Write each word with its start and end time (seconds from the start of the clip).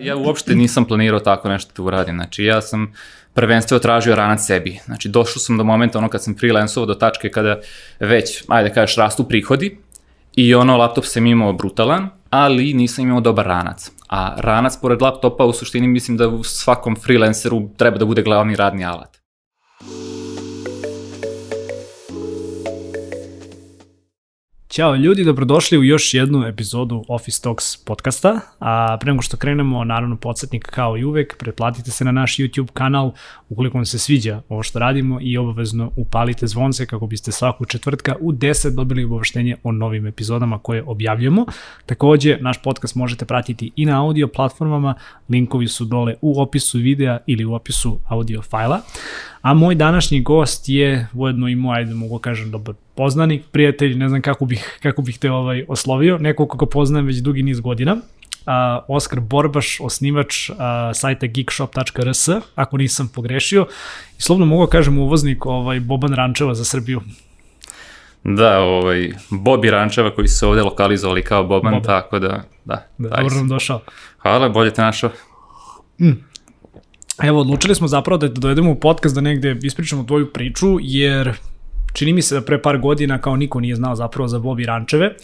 Ja 0.00 0.16
uopšte 0.16 0.54
nisam 0.54 0.84
planirao 0.84 1.20
tako 1.20 1.48
nešto 1.48 1.72
da 1.76 1.82
uradim. 1.82 2.14
Znači, 2.14 2.44
ja 2.44 2.62
sam 2.62 2.92
prvenstveno 3.34 3.78
tražio 3.78 4.14
ranac 4.14 4.46
sebi. 4.46 4.78
Znači, 4.84 5.08
došao 5.08 5.40
sam 5.40 5.58
do 5.58 5.64
momenta 5.64 5.98
ono 5.98 6.08
kad 6.08 6.22
sam 6.22 6.36
freelancovao 6.38 6.86
do 6.86 6.94
tačke 6.94 7.30
kada 7.30 7.60
već, 8.00 8.44
ajde 8.48 8.72
kažeš, 8.74 8.96
rastu 8.96 9.24
prihodi 9.24 9.78
i 10.36 10.54
ono, 10.54 10.76
laptop 10.76 11.04
sam 11.04 11.26
imao 11.26 11.52
brutalan, 11.52 12.08
ali 12.30 12.74
nisam 12.74 13.04
imao 13.04 13.20
dobar 13.20 13.46
ranac. 13.46 13.90
A 14.08 14.34
ranac 14.38 14.76
pored 14.76 15.02
laptopa 15.02 15.44
u 15.44 15.52
suštini 15.52 15.88
mislim 15.88 16.16
da 16.16 16.28
u 16.28 16.44
svakom 16.44 16.96
freelanceru 16.96 17.68
treba 17.76 17.98
da 17.98 18.04
bude 18.04 18.22
glavni 18.22 18.56
radni 18.56 18.84
alat. 18.84 19.23
Ćao 24.74 24.94
ljudi, 24.94 25.24
dobrodošli 25.24 25.78
u 25.78 25.84
još 25.84 26.14
jednu 26.14 26.46
epizodu 26.46 27.04
Office 27.08 27.42
Talks 27.42 27.76
podcasta. 27.76 28.40
A 28.58 28.96
pre 29.00 29.12
nego 29.12 29.22
što 29.22 29.36
krenemo, 29.36 29.84
naravno 29.84 30.16
podsjetnik 30.16 30.66
kao 30.66 30.96
i 30.98 31.04
uvek, 31.04 31.36
pretplatite 31.38 31.90
se 31.90 32.04
na 32.04 32.12
naš 32.12 32.36
YouTube 32.36 32.72
kanal 32.72 33.12
ukoliko 33.48 33.78
vam 33.78 33.84
se 33.86 33.98
sviđa 33.98 34.42
ovo 34.48 34.62
što 34.62 34.78
radimo 34.78 35.18
i 35.20 35.38
obavezno 35.38 35.90
upalite 35.96 36.46
zvonce 36.46 36.86
kako 36.86 37.06
biste 37.06 37.32
svaku 37.32 37.64
četvrtka 37.64 38.16
u 38.20 38.32
10 38.32 38.74
dobili 38.74 39.04
obaveštenje 39.04 39.56
o 39.62 39.72
novim 39.72 40.06
epizodama 40.06 40.58
koje 40.58 40.82
objavljujemo. 40.86 41.46
Takođe, 41.86 42.38
naš 42.40 42.62
podcast 42.62 42.94
možete 42.94 43.24
pratiti 43.24 43.72
i 43.76 43.86
na 43.86 44.04
audio 44.04 44.28
platformama, 44.28 44.94
linkovi 45.28 45.68
su 45.68 45.84
dole 45.84 46.14
u 46.20 46.40
opisu 46.40 46.78
videa 46.78 47.18
ili 47.26 47.44
u 47.44 47.54
opisu 47.54 47.98
audio 48.08 48.42
fajla. 48.42 48.80
A 49.44 49.54
moj 49.54 49.74
današnji 49.74 50.20
gost 50.20 50.68
je 50.68 51.08
ujedno 51.14 51.48
i 51.48 51.54
moj, 51.54 51.78
ajde 51.78 51.94
mogu 51.94 52.18
kažem, 52.18 52.50
dobar 52.50 52.74
poznanik, 52.94 53.42
prijatelj, 53.52 53.96
ne 53.96 54.08
znam 54.08 54.22
kako 54.22 54.44
bih, 54.44 54.78
kako 54.82 55.02
bih 55.02 55.18
te 55.18 55.30
ovaj 55.30 55.64
oslovio, 55.68 56.18
neko 56.18 56.46
koga 56.46 56.66
poznajem 56.66 57.06
već 57.06 57.16
dugi 57.16 57.42
niz 57.42 57.60
godina. 57.60 57.92
Uh, 57.92 58.00
Oskar 58.88 59.20
Borbaš, 59.20 59.80
osnivač 59.80 60.50
uh, 60.50 60.56
sajta 60.94 61.26
geekshop.rs, 61.26 62.28
ako 62.54 62.76
nisam 62.76 63.08
pogrešio. 63.14 63.66
I 64.18 64.22
slovno 64.22 64.46
mogu 64.46 64.66
da 64.66 64.70
kažem 64.70 64.98
uvoznik 64.98 65.46
ovaj, 65.46 65.80
Boban 65.80 66.12
Rančeva 66.12 66.54
za 66.54 66.64
Srbiju. 66.64 67.00
Da, 68.22 68.58
ovaj, 68.60 69.12
Bobi 69.30 69.70
Rančeva 69.70 70.10
koji 70.14 70.28
su 70.28 70.38
se 70.38 70.46
ovde 70.46 70.62
lokalizovali 70.62 71.22
kao 71.22 71.44
Boban, 71.44 71.74
Boban. 71.74 71.82
tako 71.86 72.18
da, 72.18 72.42
da. 72.64 72.86
da 72.98 73.08
dobro 73.08 73.34
nam 73.34 73.48
došao. 73.48 73.80
Hvala, 74.18 74.48
bolje 74.48 74.70
te 74.70 74.82
našao. 74.82 75.10
Mm. 76.00 76.33
Evo, 77.22 77.40
odlučili 77.40 77.74
smo 77.74 77.88
zapravo 77.88 78.18
da 78.18 78.34
te 78.34 78.40
dovedemo 78.40 78.70
u 78.70 78.80
podcast 78.80 79.14
da 79.14 79.20
negde 79.20 79.56
ispričamo 79.62 80.04
tvoju 80.04 80.32
priču, 80.32 80.76
jer 80.80 81.32
čini 81.92 82.12
mi 82.12 82.22
se 82.22 82.34
da 82.34 82.40
pre 82.40 82.62
par 82.62 82.78
godina 82.78 83.18
kao 83.18 83.36
niko 83.36 83.60
nije 83.60 83.76
znao 83.76 83.96
zapravo 83.96 84.28
za 84.28 84.38
Bobi 84.38 84.66
Rančeve, 84.66 85.14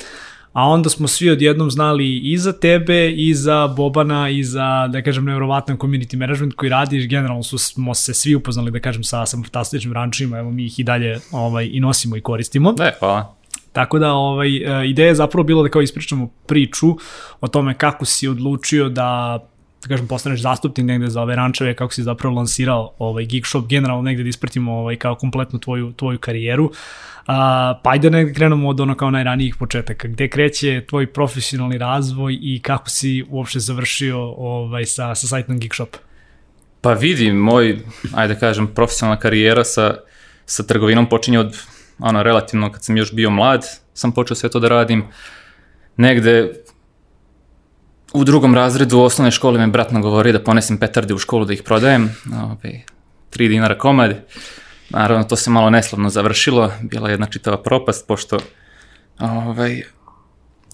a 0.53 0.65
onda 0.65 0.91
smo 0.91 1.09
svi 1.09 1.31
odjednom 1.31 1.71
znali 1.71 2.19
i 2.19 2.39
za 2.39 2.53
tebe, 2.53 3.11
i 3.11 3.35
za 3.35 3.67
Bobana, 3.67 4.29
i 4.29 4.45
za, 4.45 4.89
da 4.89 5.03
kažem, 5.03 5.25
nevjerovatan 5.25 5.79
community 5.79 6.17
management 6.17 6.55
koji 6.55 6.71
radiš, 6.71 7.09
generalno 7.09 7.43
su, 7.43 7.59
smo 7.59 7.95
se 7.95 8.15
svi 8.15 8.35
upoznali, 8.35 8.71
da 8.71 8.81
kažem, 8.81 9.05
sa, 9.05 9.27
sa 9.27 9.37
fantastičnim 9.37 9.93
rančima, 9.93 10.39
evo 10.39 10.51
mi 10.51 10.65
ih 10.65 10.79
i 10.79 10.85
dalje 10.85 11.21
ovaj, 11.33 11.69
i 11.73 11.81
nosimo 11.81 12.17
i 12.17 12.21
koristimo. 12.21 12.73
Da, 12.73 12.91
hvala. 12.99 13.35
Tako 13.73 13.99
da 13.99 14.13
ovaj, 14.13 14.57
e, 14.57 14.89
ideja 14.89 15.09
je 15.09 15.15
zapravo 15.15 15.45
bila 15.45 15.63
da 15.63 15.69
kao 15.69 15.83
ispričamo 15.83 16.31
priču 16.47 16.97
o 17.41 17.49
tome 17.49 17.75
kako 17.75 18.05
si 18.05 18.29
odlučio 18.29 18.89
da 18.89 19.39
da 19.83 19.89
kažem, 19.89 20.09
postaneš 20.09 20.41
zastupnik 20.41 20.87
negde 20.87 21.09
za 21.09 21.23
ove 21.23 21.37
rančeve, 21.37 21.75
kako 21.75 21.95
si 21.95 22.03
zapravo 22.03 22.35
lansirao 22.35 22.95
ovaj 22.99 23.27
Geek 23.27 23.47
Shop, 23.47 23.67
generalno 23.69 24.03
negde 24.03 24.23
da 24.23 24.29
ispratimo 24.29 24.73
ovaj, 24.73 24.97
kao 24.97 25.15
kompletnu 25.15 25.59
tvoju, 25.59 25.93
tvoju 25.93 26.19
karijeru. 26.19 26.73
A, 27.27 27.81
pa 27.85 27.91
ajde 27.91 28.11
negde 28.11 28.35
krenemo 28.35 28.69
od 28.69 28.81
ono 28.81 28.95
kao 28.95 29.11
najranijih 29.11 29.57
početaka. 29.57 30.09
Gde 30.09 30.29
kreće 30.29 30.85
tvoj 30.89 31.07
profesionalni 31.07 31.79
razvoj 31.79 32.39
i 32.43 32.61
kako 32.63 32.91
si 32.91 33.25
uopšte 33.29 33.59
završio 33.59 34.19
ovaj, 34.37 34.85
sa, 34.85 35.15
sa 35.15 35.27
sajtom 35.27 35.59
Geek 35.59 35.75
Shop? 35.75 35.97
Pa 36.81 36.93
vidi, 36.93 37.33
moj, 37.33 37.79
ajde 38.15 38.35
da 38.35 38.41
kažem, 38.41 38.67
profesionalna 38.67 39.21
karijera 39.21 39.65
sa, 39.65 39.95
sa 40.47 40.63
trgovinom 40.63 41.09
počinje 41.09 41.39
od, 41.39 41.57
ono, 41.99 42.23
relativno, 42.23 42.73
kad 42.73 42.85
sam 42.85 42.97
još 42.97 43.15
bio 43.15 43.31
mlad, 43.31 43.65
sam 43.95 44.13
počeo 44.13 44.35
sve 44.35 44.49
to 44.49 44.61
da 44.61 44.69
radim. 44.69 45.05
Negde 45.97 46.53
U 48.13 48.25
drugom 48.25 48.55
razredu 48.55 48.99
u 48.99 49.03
osnovne 49.03 49.31
škole 49.31 49.59
me 49.59 49.67
brat 49.67 49.93
nagovorio 49.93 50.33
da 50.33 50.43
ponesem 50.43 50.79
petarde 50.79 51.15
u 51.15 51.19
školu 51.19 51.45
da 51.45 51.53
ih 51.53 51.63
prodajem, 51.63 52.17
ove, 52.43 52.81
3 53.31 53.49
dinara 53.49 53.79
komad. 53.79 54.17
Naravno, 54.91 55.25
to 55.25 55.37
se 55.37 55.51
malo 55.51 55.71
neslavno 55.71 56.11
završilo, 56.11 56.73
bila 56.83 57.11
jedna 57.11 57.27
čitava 57.27 57.63
propast, 57.63 58.07
pošto 58.07 58.39
ovaj, 59.19 59.83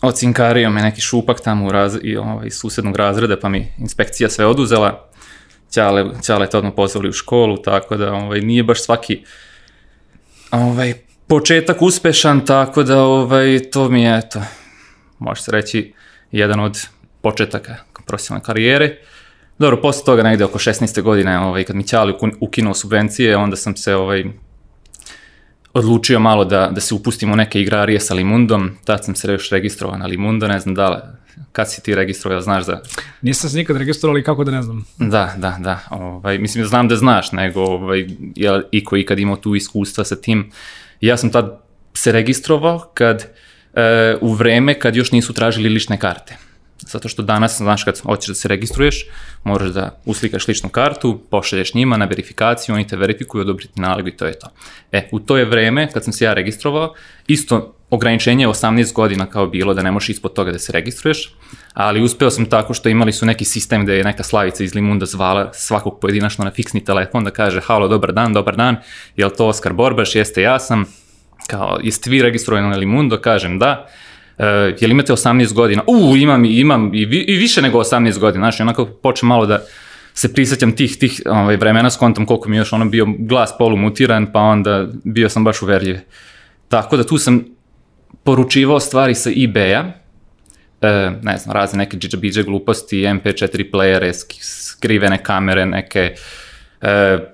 ocinkario 0.02 0.70
me 0.70 0.82
neki 0.82 1.00
šupak 1.00 1.40
tamo 1.40 1.66
u 1.66 1.72
raz, 1.72 1.98
i, 2.02 2.16
ovaj, 2.16 2.50
susednog 2.50 2.96
razreda, 2.96 3.36
pa 3.40 3.48
mi 3.48 3.68
inspekcija 3.78 4.30
sve 4.30 4.46
oduzela. 4.46 5.08
Ćale, 5.70 6.04
ćale 6.22 6.46
to 6.46 6.58
odmah 6.58 6.72
pozvali 6.76 7.08
u 7.08 7.12
školu, 7.12 7.56
tako 7.56 7.96
da 7.96 8.12
ovaj, 8.12 8.40
nije 8.40 8.62
baš 8.62 8.82
svaki 8.82 9.24
ovaj, 10.50 10.94
početak 11.26 11.82
uspešan, 11.82 12.46
tako 12.46 12.82
da 12.82 13.02
ovaj, 13.02 13.58
to 13.72 13.88
mi 13.88 14.02
je, 14.02 14.18
eto, 14.18 14.42
može 15.18 15.42
se 15.42 15.52
reći, 15.52 15.92
jedan 16.32 16.60
od 16.60 16.95
početaka 17.26 17.76
profesionalne 18.06 18.44
karijere. 18.44 18.96
Dobro, 19.58 19.80
posle 19.82 20.04
toga 20.04 20.22
negde 20.22 20.44
oko 20.44 20.58
16. 20.58 21.02
godine, 21.02 21.38
ovaj, 21.38 21.64
kad 21.64 21.76
mi 21.76 21.86
Ćali 21.86 22.14
ukinuo 22.40 22.74
subvencije, 22.74 23.36
onda 23.36 23.56
sam 23.56 23.76
se 23.76 23.94
ovaj, 23.94 24.24
odlučio 25.74 26.20
malo 26.20 26.44
da, 26.44 26.68
da 26.74 26.80
se 26.80 26.94
upustim 26.94 27.32
u 27.32 27.36
neke 27.36 27.60
igrarije 27.60 28.00
sa 28.00 28.14
Limundom, 28.14 28.70
tad 28.84 29.04
sam 29.04 29.14
se 29.14 29.32
još 29.32 29.50
registrovao 29.50 29.98
na 29.98 30.06
Limundo, 30.06 30.48
ne 30.48 30.60
znam 30.60 30.74
da 30.74 30.90
li, 30.90 31.00
kad 31.52 31.72
si 31.72 31.82
ti 31.82 31.94
registrovao, 31.94 32.40
znaš 32.40 32.66
da... 32.66 32.82
Nisam 33.22 33.50
se 33.50 33.56
nikad 33.56 33.76
registrovao, 33.76 34.14
ali 34.14 34.24
kako 34.24 34.44
da 34.44 34.52
ne 34.52 34.62
znam. 34.62 34.84
Da, 34.98 35.34
da, 35.36 35.56
da, 35.60 35.80
ovaj, 35.90 36.38
mislim 36.38 36.62
da 36.62 36.68
znam 36.68 36.88
da 36.88 36.96
znaš, 36.96 37.32
nego 37.32 37.60
ovaj, 37.60 38.06
ja, 38.36 38.62
i 38.70 38.84
koji 38.84 39.06
kad 39.06 39.18
imao 39.18 39.36
tu 39.36 39.54
iskustva 39.54 40.04
sa 40.04 40.16
tim, 40.16 40.50
ja 41.00 41.16
sam 41.16 41.30
tad 41.30 41.60
se 41.94 42.12
registrovao 42.12 42.90
kad, 42.94 43.26
e, 43.74 44.16
u 44.20 44.34
vreme 44.34 44.78
kad 44.78 44.96
još 44.96 45.12
nisu 45.12 45.32
tražili 45.32 45.68
lične 45.68 45.98
karte. 45.98 46.45
Zato 46.80 47.08
što 47.08 47.22
danas, 47.22 47.56
znaš, 47.56 47.84
kad 47.84 48.00
hoćeš 48.00 48.28
da 48.28 48.34
se 48.34 48.48
registruješ, 48.48 49.06
moraš 49.44 49.70
da 49.70 50.00
uslikaš 50.04 50.48
ličnu 50.48 50.68
kartu, 50.68 51.20
pošalješ 51.30 51.74
njima 51.74 51.96
na 51.96 52.04
verifikaciju, 52.04 52.74
oni 52.74 52.86
te 52.86 52.96
verifikuju, 52.96 53.40
odobriti 53.40 53.80
nalog 53.80 54.08
i 54.08 54.16
to 54.16 54.26
je 54.26 54.38
to. 54.38 54.48
E, 54.92 55.08
u 55.12 55.20
to 55.20 55.36
je 55.36 55.44
vreme, 55.44 55.90
kad 55.92 56.04
sam 56.04 56.12
se 56.12 56.24
ja 56.24 56.34
registrovao, 56.34 56.94
isto 57.26 57.74
ograničenje 57.90 58.44
je 58.44 58.48
18 58.48 58.92
godina 58.92 59.26
kao 59.26 59.46
bilo, 59.46 59.74
da 59.74 59.82
ne 59.82 59.90
možeš 59.90 60.08
ispod 60.08 60.32
toga 60.32 60.52
da 60.52 60.58
se 60.58 60.72
registruješ, 60.72 61.34
ali 61.74 62.02
uspeo 62.02 62.30
sam 62.30 62.46
tako 62.46 62.74
što 62.74 62.88
imali 62.88 63.12
su 63.12 63.26
neki 63.26 63.44
sistem 63.44 63.84
gde 63.84 63.96
je 63.96 64.04
neka 64.04 64.22
slavica 64.22 64.64
iz 64.64 64.74
Limunda 64.74 65.06
zvala 65.06 65.52
svakog 65.52 65.98
pojedinačno 66.00 66.44
na 66.44 66.50
fiksni 66.50 66.84
telefon 66.84 67.24
da 67.24 67.30
kaže 67.30 67.60
halo, 67.60 67.88
dobar 67.88 68.12
dan, 68.12 68.32
dobar 68.32 68.56
dan, 68.56 68.76
je 69.16 69.24
li 69.24 69.32
to 69.36 69.46
Oskar 69.46 69.72
Borbaš, 69.72 70.14
jeste 70.14 70.42
ja 70.42 70.58
sam, 70.58 70.84
kao, 71.46 71.78
jeste 71.82 72.10
vi 72.10 72.22
registrovani 72.22 72.68
na 72.68 72.76
Limundo, 72.76 73.20
kažem 73.20 73.58
da, 73.58 73.86
uh, 74.38 74.44
jel 74.80 74.90
imate 74.90 75.12
18 75.12 75.52
godina? 75.52 75.82
U, 75.86 76.16
imam, 76.16 76.44
imam 76.44 76.94
i, 76.94 77.04
vi, 77.04 77.18
i 77.18 77.36
više 77.36 77.62
nego 77.62 77.78
18 77.78 78.18
godina, 78.18 78.44
znaš, 78.44 78.60
onako 78.60 78.84
počnem 78.84 79.28
malo 79.28 79.46
da 79.46 79.60
se 80.14 80.32
prisećam 80.32 80.72
tih, 80.72 80.96
tih 80.98 81.22
ovaj, 81.26 81.56
vremena, 81.56 81.90
skontam 81.90 82.26
koliko 82.26 82.48
mi 82.48 82.56
još 82.56 82.72
ono 82.72 82.84
bio 82.84 83.06
glas 83.18 83.54
polumutiran, 83.58 84.32
pa 84.32 84.40
onda 84.40 84.86
bio 85.04 85.28
sam 85.28 85.44
baš 85.44 85.62
uverljiv. 85.62 85.98
Tako 86.68 86.96
da 86.96 87.06
tu 87.06 87.18
sam 87.18 87.44
poručivao 88.24 88.80
stvari 88.80 89.14
sa 89.14 89.30
eBay-a, 89.30 89.84
e, 90.80 91.10
ne 91.22 91.36
znam, 91.38 91.56
razne 91.56 91.78
neke 91.78 91.96
džidžabidže 91.96 92.42
gluposti, 92.42 92.96
MP4 92.96 93.70
playere, 93.72 94.12
skrivene 94.42 95.18
kamere, 95.22 95.66
neke 95.66 96.14
e, 96.80 96.88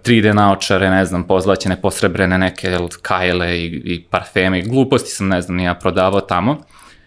3D 0.04 0.34
naočare, 0.34 0.90
ne 0.90 1.04
znam, 1.04 1.26
pozlaćene, 1.26 1.80
posrebrene 1.80 2.38
neke 2.38 2.78
kajle 3.02 3.58
i, 3.58 3.66
i 3.84 4.02
parfeme, 4.10 4.62
gluposti 4.62 5.10
sam, 5.10 5.28
ne 5.28 5.42
znam, 5.42 5.58
ja 5.58 5.74
prodavao 5.74 6.20
tamo. 6.20 6.60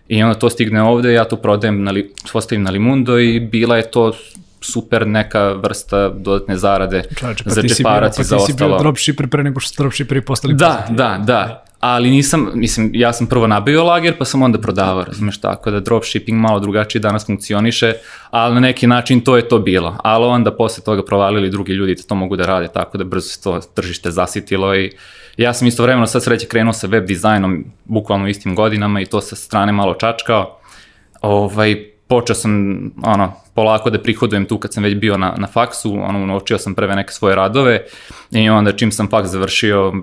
I 0.07 0.23
onda 0.23 0.39
to 0.39 0.49
stigne 0.49 0.83
ovde, 0.83 1.13
ja 1.13 1.25
to 1.25 1.35
prodajem, 1.35 1.83
na, 1.83 1.91
li, 1.91 2.13
postavim 2.33 2.63
na 2.63 2.71
Limundo 2.71 3.19
i 3.19 3.39
bila 3.39 3.77
je 3.77 3.91
to 3.91 4.13
super 4.61 5.07
neka 5.07 5.51
vrsta 5.51 6.09
dodatne 6.09 6.57
zarade 6.57 7.03
Čovječe, 7.19 7.43
pa 7.43 7.49
za 7.49 7.61
džeparac 7.61 8.19
i 8.19 8.23
za 8.23 8.35
ostalo. 8.35 8.46
Pa 8.46 8.46
ti 8.46 8.52
si 8.52 8.57
bio 8.57 8.78
dropshipper 8.78 9.28
pre 9.29 9.43
nego 9.43 9.59
što 9.59 9.73
su 9.73 9.84
dropshipperi 9.84 10.22
postali 10.22 10.53
Da, 10.53 10.87
da, 10.90 11.22
da. 11.23 11.61
Ali 11.79 12.09
nisam, 12.09 12.52
mislim, 12.53 12.91
ja 12.93 13.13
sam 13.13 13.28
prvo 13.28 13.47
nabio 13.47 13.84
lager, 13.84 14.17
pa 14.17 14.25
sam 14.25 14.41
onda 14.41 14.61
prodavao, 14.61 15.03
razumeš, 15.03 15.41
tako 15.41 15.72
da 15.72 15.79
dropshipping 15.79 16.40
malo 16.40 16.59
drugačije 16.59 16.99
danas 16.99 17.25
funkcioniše, 17.25 17.93
ali 18.29 18.53
na 18.53 18.59
neki 18.59 18.87
način 18.87 19.22
to 19.22 19.37
je 19.37 19.47
to 19.47 19.59
bilo. 19.59 19.97
Ali 20.03 20.25
onda 20.25 20.52
posle 20.52 20.84
toga 20.84 21.05
provalili 21.05 21.49
drugi 21.49 21.73
ljudi 21.73 21.96
da 21.96 22.03
to 22.03 22.16
mogu 22.16 22.35
da 22.35 22.46
rade, 22.46 22.67
tako 22.67 22.97
da 22.97 23.03
brzo 23.03 23.29
se 23.29 23.41
to 23.41 23.59
tržište 23.73 24.11
zasitilo 24.11 24.75
i 24.75 24.85
uh, 24.85 24.99
Ja 25.37 25.53
sam 25.53 25.67
istovremeno 25.67 26.08
sad 26.08 26.23
sreće 26.23 26.47
krenuo 26.47 26.73
sa 26.73 26.87
web 26.87 27.05
dizajnom 27.05 27.66
bukvalno 27.85 28.28
istim 28.28 28.55
godinama 28.55 29.02
i 29.02 29.05
to 29.05 29.22
sa 29.22 29.35
strane 29.35 29.72
malo 29.72 29.93
čačkao. 29.93 30.59
Ovaj, 31.22 31.90
počeo 32.08 32.35
sam 32.35 32.52
ono, 33.03 33.34
polako 33.53 33.90
da 33.90 34.02
prihodujem 34.02 34.46
tu 34.46 34.58
kad 34.58 34.73
sam 34.73 34.84
već 34.84 34.96
bio 34.96 35.17
na, 35.17 35.35
na 35.37 35.47
faksu, 35.47 35.93
ono, 35.93 36.26
naučio 36.26 36.58
sam 36.58 36.76
prve 36.76 36.96
neke 36.96 37.14
svoje 37.14 37.35
radove 37.35 37.84
i 38.32 38.49
onda 38.49 38.72
čim 38.72 38.91
sam 38.91 39.09
faks 39.09 39.29
završio, 39.29 39.93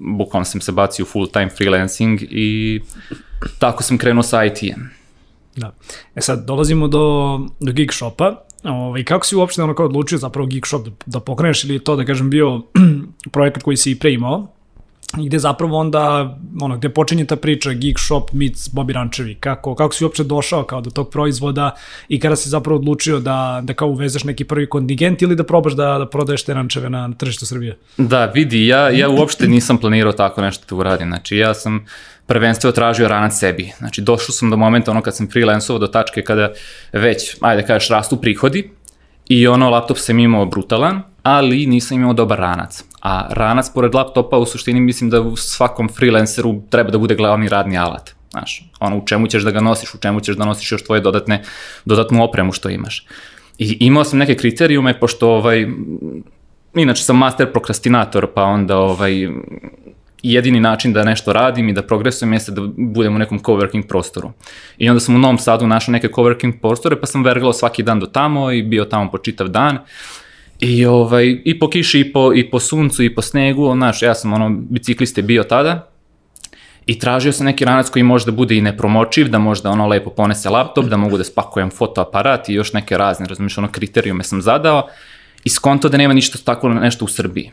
bukvalno 0.00 0.44
sam 0.44 0.60
se 0.60 0.72
bacio 0.72 1.02
u 1.02 1.06
full 1.06 1.26
time 1.26 1.48
freelancing 1.48 2.20
i 2.22 2.80
tako 3.58 3.82
sam 3.82 3.98
krenuo 3.98 4.22
sa 4.22 4.44
IT-em. 4.44 4.90
Da. 5.56 5.74
E 6.14 6.20
sad, 6.20 6.46
dolazimo 6.46 6.88
do, 6.88 7.38
do 7.60 7.72
gig 7.72 7.92
shopa 7.92 8.44
ovaj, 8.64 9.04
kako 9.04 9.26
si 9.26 9.36
uopšte 9.36 9.62
ono 9.62 9.74
kao 9.74 9.86
odlučio 9.86 10.18
zapravo 10.18 10.46
Geek 10.46 10.66
Shop 10.66 10.84
da, 10.84 10.90
da 11.06 11.20
pokreneš 11.20 11.64
ili 11.64 11.78
to 11.78 11.96
da 11.96 12.04
kažem 12.04 12.30
bio 12.30 12.62
projekat 13.32 13.62
koji 13.62 13.76
si 13.76 13.90
i 13.90 13.98
pre 13.98 14.12
imao? 14.12 14.53
I 15.20 15.26
gde 15.26 15.38
zapravo 15.38 15.78
onda, 15.78 16.36
ono, 16.60 16.76
gde 16.76 16.88
počinje 16.88 17.24
ta 17.24 17.36
priča 17.36 17.72
Geek 17.72 17.98
Shop 17.98 18.32
meets 18.32 18.70
Bobby 18.70 18.92
Rančevi, 18.92 19.34
kako, 19.34 19.74
kako 19.74 19.94
si 19.94 20.04
uopšte 20.04 20.24
došao 20.24 20.62
kao 20.64 20.80
do 20.80 20.90
tog 20.90 21.10
proizvoda 21.10 21.70
i 22.08 22.20
kada 22.20 22.36
si 22.36 22.48
zapravo 22.48 22.78
odlučio 22.78 23.18
da, 23.18 23.60
da 23.62 23.74
kao 23.74 23.88
uvezeš 23.88 24.24
neki 24.24 24.44
prvi 24.44 24.68
kontingent 24.68 25.22
ili 25.22 25.36
da 25.36 25.44
probaš 25.44 25.72
da, 25.72 25.98
da 25.98 26.06
prodaješ 26.06 26.44
te 26.44 26.54
rančeve 26.54 26.90
na 26.90 27.12
tržištu 27.18 27.46
Srbije? 27.46 27.76
Da, 27.96 28.24
vidi, 28.24 28.66
ja, 28.66 28.90
ja 28.90 29.08
uopšte 29.08 29.48
nisam 29.48 29.78
planirao 29.78 30.12
tako 30.12 30.42
nešto 30.42 30.64
da 30.68 30.80
uradim, 30.80 31.08
znači 31.08 31.36
ja 31.36 31.54
sam 31.54 31.84
prvenstveno 32.26 32.72
tražio 32.72 33.08
ranac 33.08 33.38
sebi, 33.38 33.72
znači 33.78 34.00
došao 34.00 34.32
sam 34.32 34.50
do 34.50 34.56
momenta 34.56 34.90
ono 34.90 35.02
kad 35.02 35.16
sam 35.16 35.30
freelancovao 35.30 35.78
do 35.78 35.86
tačke 35.86 36.22
kada 36.22 36.52
već, 36.92 37.36
ajde 37.40 37.62
da 37.62 37.66
kažeš, 37.66 37.88
rastu 37.88 38.16
prihodi 38.16 38.70
i 39.28 39.46
ono 39.46 39.70
laptop 39.70 39.98
sam 39.98 40.18
imao 40.18 40.46
brutalan, 40.46 41.02
ali 41.22 41.66
nisam 41.66 41.98
imao 41.98 42.12
dobar 42.12 42.38
ranac. 42.38 42.84
A 43.04 43.26
ranac 43.30 43.68
pored 43.74 43.94
laptopa 43.94 44.38
u 44.38 44.46
suštini 44.46 44.80
mislim 44.80 45.10
da 45.10 45.20
u 45.20 45.36
svakom 45.36 45.88
freelanceru 45.88 46.62
treba 46.70 46.90
da 46.90 46.98
bude 46.98 47.14
glavni 47.14 47.48
radni 47.48 47.78
alat. 47.78 48.14
Znaš, 48.30 48.70
ono 48.80 48.98
u 48.98 49.06
čemu 49.06 49.26
ćeš 49.26 49.42
da 49.42 49.50
ga 49.50 49.60
nosiš, 49.60 49.94
u 49.94 49.98
čemu 49.98 50.20
ćeš 50.20 50.36
da 50.36 50.44
nosiš 50.44 50.72
još 50.72 50.84
tvoje 50.84 51.00
dodatne, 51.00 51.42
dodatnu 51.84 52.24
opremu 52.24 52.52
što 52.52 52.68
imaš. 52.68 53.06
I 53.58 53.76
imao 53.80 54.04
sam 54.04 54.18
neke 54.18 54.34
kriterijume, 54.34 55.00
pošto 55.00 55.30
ovaj, 55.30 55.66
inače 56.74 57.02
sam 57.02 57.18
master 57.18 57.52
prokrastinator, 57.52 58.26
pa 58.34 58.42
onda 58.42 58.78
ovaj, 58.78 59.28
jedini 60.22 60.60
način 60.60 60.92
da 60.92 61.04
nešto 61.04 61.32
radim 61.32 61.68
i 61.68 61.72
da 61.72 61.82
progresujem 61.82 62.32
jeste 62.32 62.52
da 62.52 62.62
budem 62.76 63.16
u 63.16 63.18
nekom 63.18 63.40
coworking 63.40 63.86
prostoru. 63.88 64.32
I 64.78 64.88
onda 64.90 65.00
sam 65.00 65.14
u 65.14 65.18
Novom 65.18 65.38
Sadu 65.38 65.66
našao 65.66 65.92
neke 65.92 66.08
coworking 66.08 66.60
prostore, 66.60 67.00
pa 67.00 67.06
sam 67.06 67.24
verglao 67.24 67.52
svaki 67.52 67.82
dan 67.82 68.00
do 68.00 68.06
tamo 68.06 68.50
i 68.50 68.62
bio 68.62 68.84
tamo 68.84 69.10
po 69.10 69.18
čitav 69.18 69.48
dan. 69.48 69.78
I, 70.64 70.86
ovaj, 70.86 71.40
i 71.44 71.58
po 71.58 71.68
kiši, 71.70 72.00
i 72.00 72.12
po, 72.12 72.32
i 72.34 72.50
po 72.50 72.60
suncu, 72.60 73.02
i 73.02 73.14
po 73.14 73.22
snegu, 73.22 73.72
znaš, 73.74 74.02
ja 74.02 74.14
sam 74.14 74.32
ono, 74.32 74.50
bicikliste 74.70 75.22
bio 75.22 75.42
tada, 75.42 75.90
i 76.86 76.98
tražio 76.98 77.32
sam 77.32 77.46
neki 77.46 77.64
ranac 77.64 77.90
koji 77.90 78.02
može 78.02 78.24
da 78.24 78.32
bude 78.32 78.56
i 78.56 78.60
nepromočiv, 78.60 79.28
da 79.28 79.38
možda 79.38 79.70
ono 79.70 79.86
lepo 79.86 80.10
ponese 80.10 80.50
laptop, 80.50 80.84
da 80.84 80.96
mogu 80.96 81.18
da 81.18 81.24
spakujem 81.24 81.70
fotoaparat 81.70 82.48
i 82.48 82.54
još 82.54 82.72
neke 82.72 82.98
razne, 82.98 83.26
razumiješ, 83.26 83.58
ono 83.58 83.68
kriterijume 83.68 84.24
sam 84.24 84.42
zadao 84.42 84.88
i 85.44 85.50
skonto 85.50 85.88
da 85.88 85.96
nema 85.96 86.14
ništa 86.14 86.38
tako 86.44 86.68
nešto 86.68 87.04
u 87.04 87.08
Srbiji. 87.08 87.50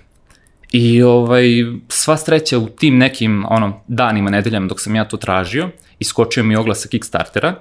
I 0.72 1.04
ovaj, 1.04 1.48
sva 1.88 2.18
sreća 2.18 2.58
u 2.58 2.70
tim 2.70 2.98
nekim 2.98 3.46
ono, 3.50 3.82
danima, 3.88 4.30
nedeljama 4.30 4.68
dok 4.68 4.82
sam 4.82 4.96
ja 4.96 5.06
to 5.06 5.18
tražio, 5.18 5.70
iskočio 6.00 6.44
mi 6.44 6.56
oglas 6.56 6.82
sa 6.82 6.88
Kickstartera 6.88 7.56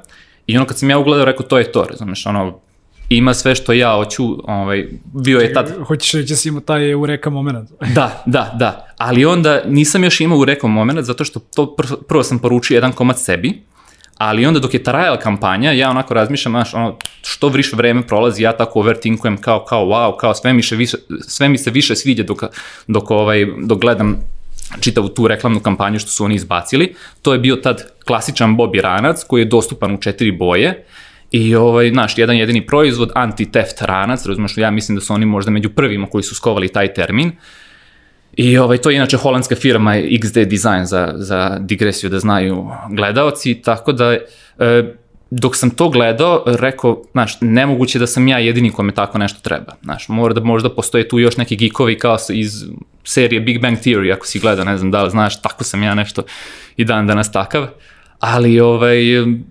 i 0.46 0.56
ono 0.56 0.67
kad 0.67 0.79
sam 0.79 0.91
ja 0.91 0.99
ugledao 0.99 1.25
rekao 1.25 1.46
to 1.46 1.58
je 1.58 1.73
to, 1.73 1.85
razumeš, 1.85 2.26
ono, 2.26 2.61
ima 3.10 3.34
sve 3.34 3.54
što 3.54 3.72
ja 3.72 3.94
hoću, 3.94 4.24
ovaj, 4.44 4.88
bio 5.04 5.40
je 5.40 5.52
tad... 5.52 5.72
Hoćeš 5.86 6.12
reći 6.12 6.32
da 6.32 6.36
si 6.36 6.48
imao 6.48 6.60
taj 6.60 6.90
Eureka 6.90 7.30
moment. 7.30 7.70
da, 7.96 8.22
da, 8.26 8.56
da, 8.58 8.94
ali 8.98 9.24
onda 9.24 9.62
nisam 9.66 10.04
još 10.04 10.20
imao 10.20 10.36
Eureka 10.36 10.66
moment 10.66 11.00
zato 11.00 11.24
što 11.24 11.40
to 11.40 11.76
pr 11.76 11.84
prvo 12.08 12.22
sam 12.22 12.38
poručio 12.38 12.74
jedan 12.74 12.92
komad 12.92 13.20
sebi, 13.20 13.62
ali 14.18 14.46
onda 14.46 14.60
dok 14.60 14.74
je 14.74 14.82
trajala 14.82 15.18
kampanja, 15.18 15.72
ja 15.72 15.90
onako 15.90 16.14
razmišljam, 16.14 16.52
znaš, 16.52 16.74
ono, 16.74 16.96
što 17.22 17.48
više 17.48 17.76
vreme 17.76 18.06
prolazi, 18.06 18.42
ja 18.42 18.56
tako 18.56 18.80
overtinkujem 18.80 19.36
kao, 19.36 19.64
kao, 19.64 19.86
wow, 19.86 20.16
kao, 20.16 20.34
sve 20.34 20.52
mi, 20.52 20.62
više, 20.70 20.96
sve 21.20 21.48
mi 21.48 21.58
se 21.58 21.70
više 21.70 21.96
sviđa 21.96 22.22
dok, 22.22 22.42
dok, 22.86 23.10
ovaj, 23.10 23.46
dok 23.62 23.80
gledam 23.80 24.16
čitavu 24.80 25.08
tu 25.08 25.28
reklamnu 25.28 25.60
kampanju 25.60 25.98
što 25.98 26.10
su 26.10 26.24
oni 26.24 26.34
izbacili. 26.34 26.94
To 27.22 27.32
je 27.32 27.38
bio 27.38 27.56
tad 27.56 27.92
klasičan 28.06 28.56
Bobby 28.56 28.80
ranac 28.80 29.24
koji 29.24 29.40
je 29.40 29.44
dostupan 29.44 29.94
u 29.94 29.98
četiri 29.98 30.32
boje 30.32 30.84
I 31.31 31.55
ovaj, 31.55 31.91
znaš, 31.91 32.19
jedan 32.19 32.37
jedini 32.37 32.67
proizvod, 32.67 33.11
anti-theft 33.15 33.85
ranac, 33.87 34.27
razumeš, 34.27 34.59
ja 34.59 34.71
mislim 34.71 34.97
da 34.97 35.00
su 35.00 35.15
oni 35.15 35.27
možda 35.27 35.50
među 35.50 35.71
prvima 35.71 36.06
koji 36.06 36.23
su 36.23 36.35
skovali 36.35 36.69
taj 36.69 36.94
termin. 36.94 37.32
I 38.37 38.59
ovaj, 38.59 38.79
to 38.79 38.91
je 38.91 38.97
inače 38.97 39.17
holandska 39.17 39.55
firma 39.55 39.94
XD 39.94 40.44
Design 40.44 40.85
za, 40.85 41.12
za 41.17 41.59
digresiju 41.61 42.11
da 42.11 42.19
znaju 42.19 42.67
gledaoci, 42.91 43.55
tako 43.55 43.93
da 43.93 44.12
e, 44.12 44.19
dok 45.31 45.56
sam 45.56 45.71
to 45.71 45.88
gledao, 45.88 46.43
rekao, 46.47 47.03
znaš, 47.12 47.38
nemoguće 47.41 47.99
da 47.99 48.06
sam 48.06 48.29
ja 48.29 48.38
jedini 48.38 48.71
kome 48.71 48.93
tako 48.93 49.19
nešto 49.19 49.41
treba. 49.41 49.75
Znaš, 49.82 50.09
mora 50.09 50.35
da 50.35 50.41
možda 50.41 50.71
postoje 50.75 51.09
tu 51.09 51.19
još 51.19 51.37
neki 51.37 51.56
geekovi 51.56 51.99
kao 51.99 52.17
iz 52.29 52.65
serije 53.05 53.41
Big 53.41 53.61
Bang 53.62 53.79
Theory, 53.79 54.12
ako 54.12 54.27
si 54.27 54.38
gleda, 54.38 54.65
ne 54.65 54.79
znam 54.79 54.91
da 54.91 55.03
li 55.03 55.11
znaš, 55.11 55.43
tako 55.43 55.65
sam 55.65 55.82
ja 55.82 55.94
nešto 55.94 56.23
i 56.77 56.85
dan 56.85 57.06
danas 57.06 57.32
takav. 57.32 57.67
Ali, 58.21 58.61
ovaj, 58.61 58.99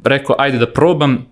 rekao, 0.03 0.35
ajde 0.39 0.57
da 0.57 0.67
probam, 0.67 1.25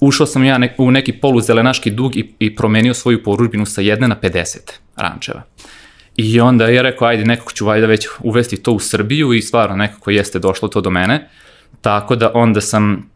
ušao 0.00 0.26
sam 0.26 0.44
ja 0.44 0.58
u 0.78 0.90
neki 0.90 1.12
poluzelenaški 1.12 1.90
dug 1.90 2.16
i, 2.16 2.34
i 2.38 2.56
promenio 2.56 2.94
svoju 2.94 3.22
poručbinu 3.22 3.66
sa 3.66 3.80
jedne 3.80 4.08
na 4.08 4.16
50 4.22 4.58
rančeva. 4.96 5.42
I 6.16 6.40
onda 6.40 6.64
je 6.64 6.82
rekao, 6.82 7.08
ajde, 7.08 7.24
nekako 7.24 7.52
ću 7.52 7.66
vajda 7.66 7.86
već 7.86 8.08
uvesti 8.20 8.62
to 8.62 8.72
u 8.72 8.80
Srbiju 8.80 9.32
i 9.32 9.42
stvarno 9.42 9.76
nekako 9.76 10.10
jeste 10.10 10.38
došlo 10.38 10.68
to 10.68 10.80
do 10.80 10.90
mene. 10.90 11.28
Tako 11.80 12.16
da 12.16 12.30
onda 12.34 12.60
sam, 12.60 13.10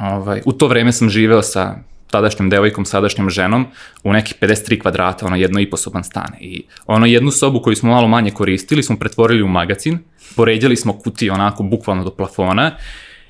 ovaj, 0.00 0.42
u 0.44 0.52
to 0.52 0.68
vreme 0.68 0.92
sam 0.92 1.10
živeo 1.10 1.42
sa 1.42 1.76
tadašnjom 2.10 2.50
devojkom, 2.50 2.84
sadašnjom 2.84 3.30
ženom 3.30 3.66
u 4.04 4.12
nekih 4.12 4.34
53 4.40 4.80
kvadrata, 4.80 5.26
ono 5.26 5.36
jedno 5.36 5.60
i 5.60 5.70
posoban 5.70 6.04
stan. 6.04 6.34
I 6.40 6.64
ono 6.86 7.06
jednu 7.06 7.30
sobu 7.30 7.62
koju 7.62 7.76
smo 7.76 7.90
malo 7.90 8.08
manje 8.08 8.30
koristili 8.30 8.82
smo 8.82 8.96
pretvorili 8.96 9.42
u 9.42 9.48
magazin, 9.48 9.98
poređali 10.36 10.76
smo 10.76 10.98
kutije 10.98 11.32
onako 11.32 11.62
bukvalno 11.62 12.04
do 12.04 12.10
plafona 12.10 12.76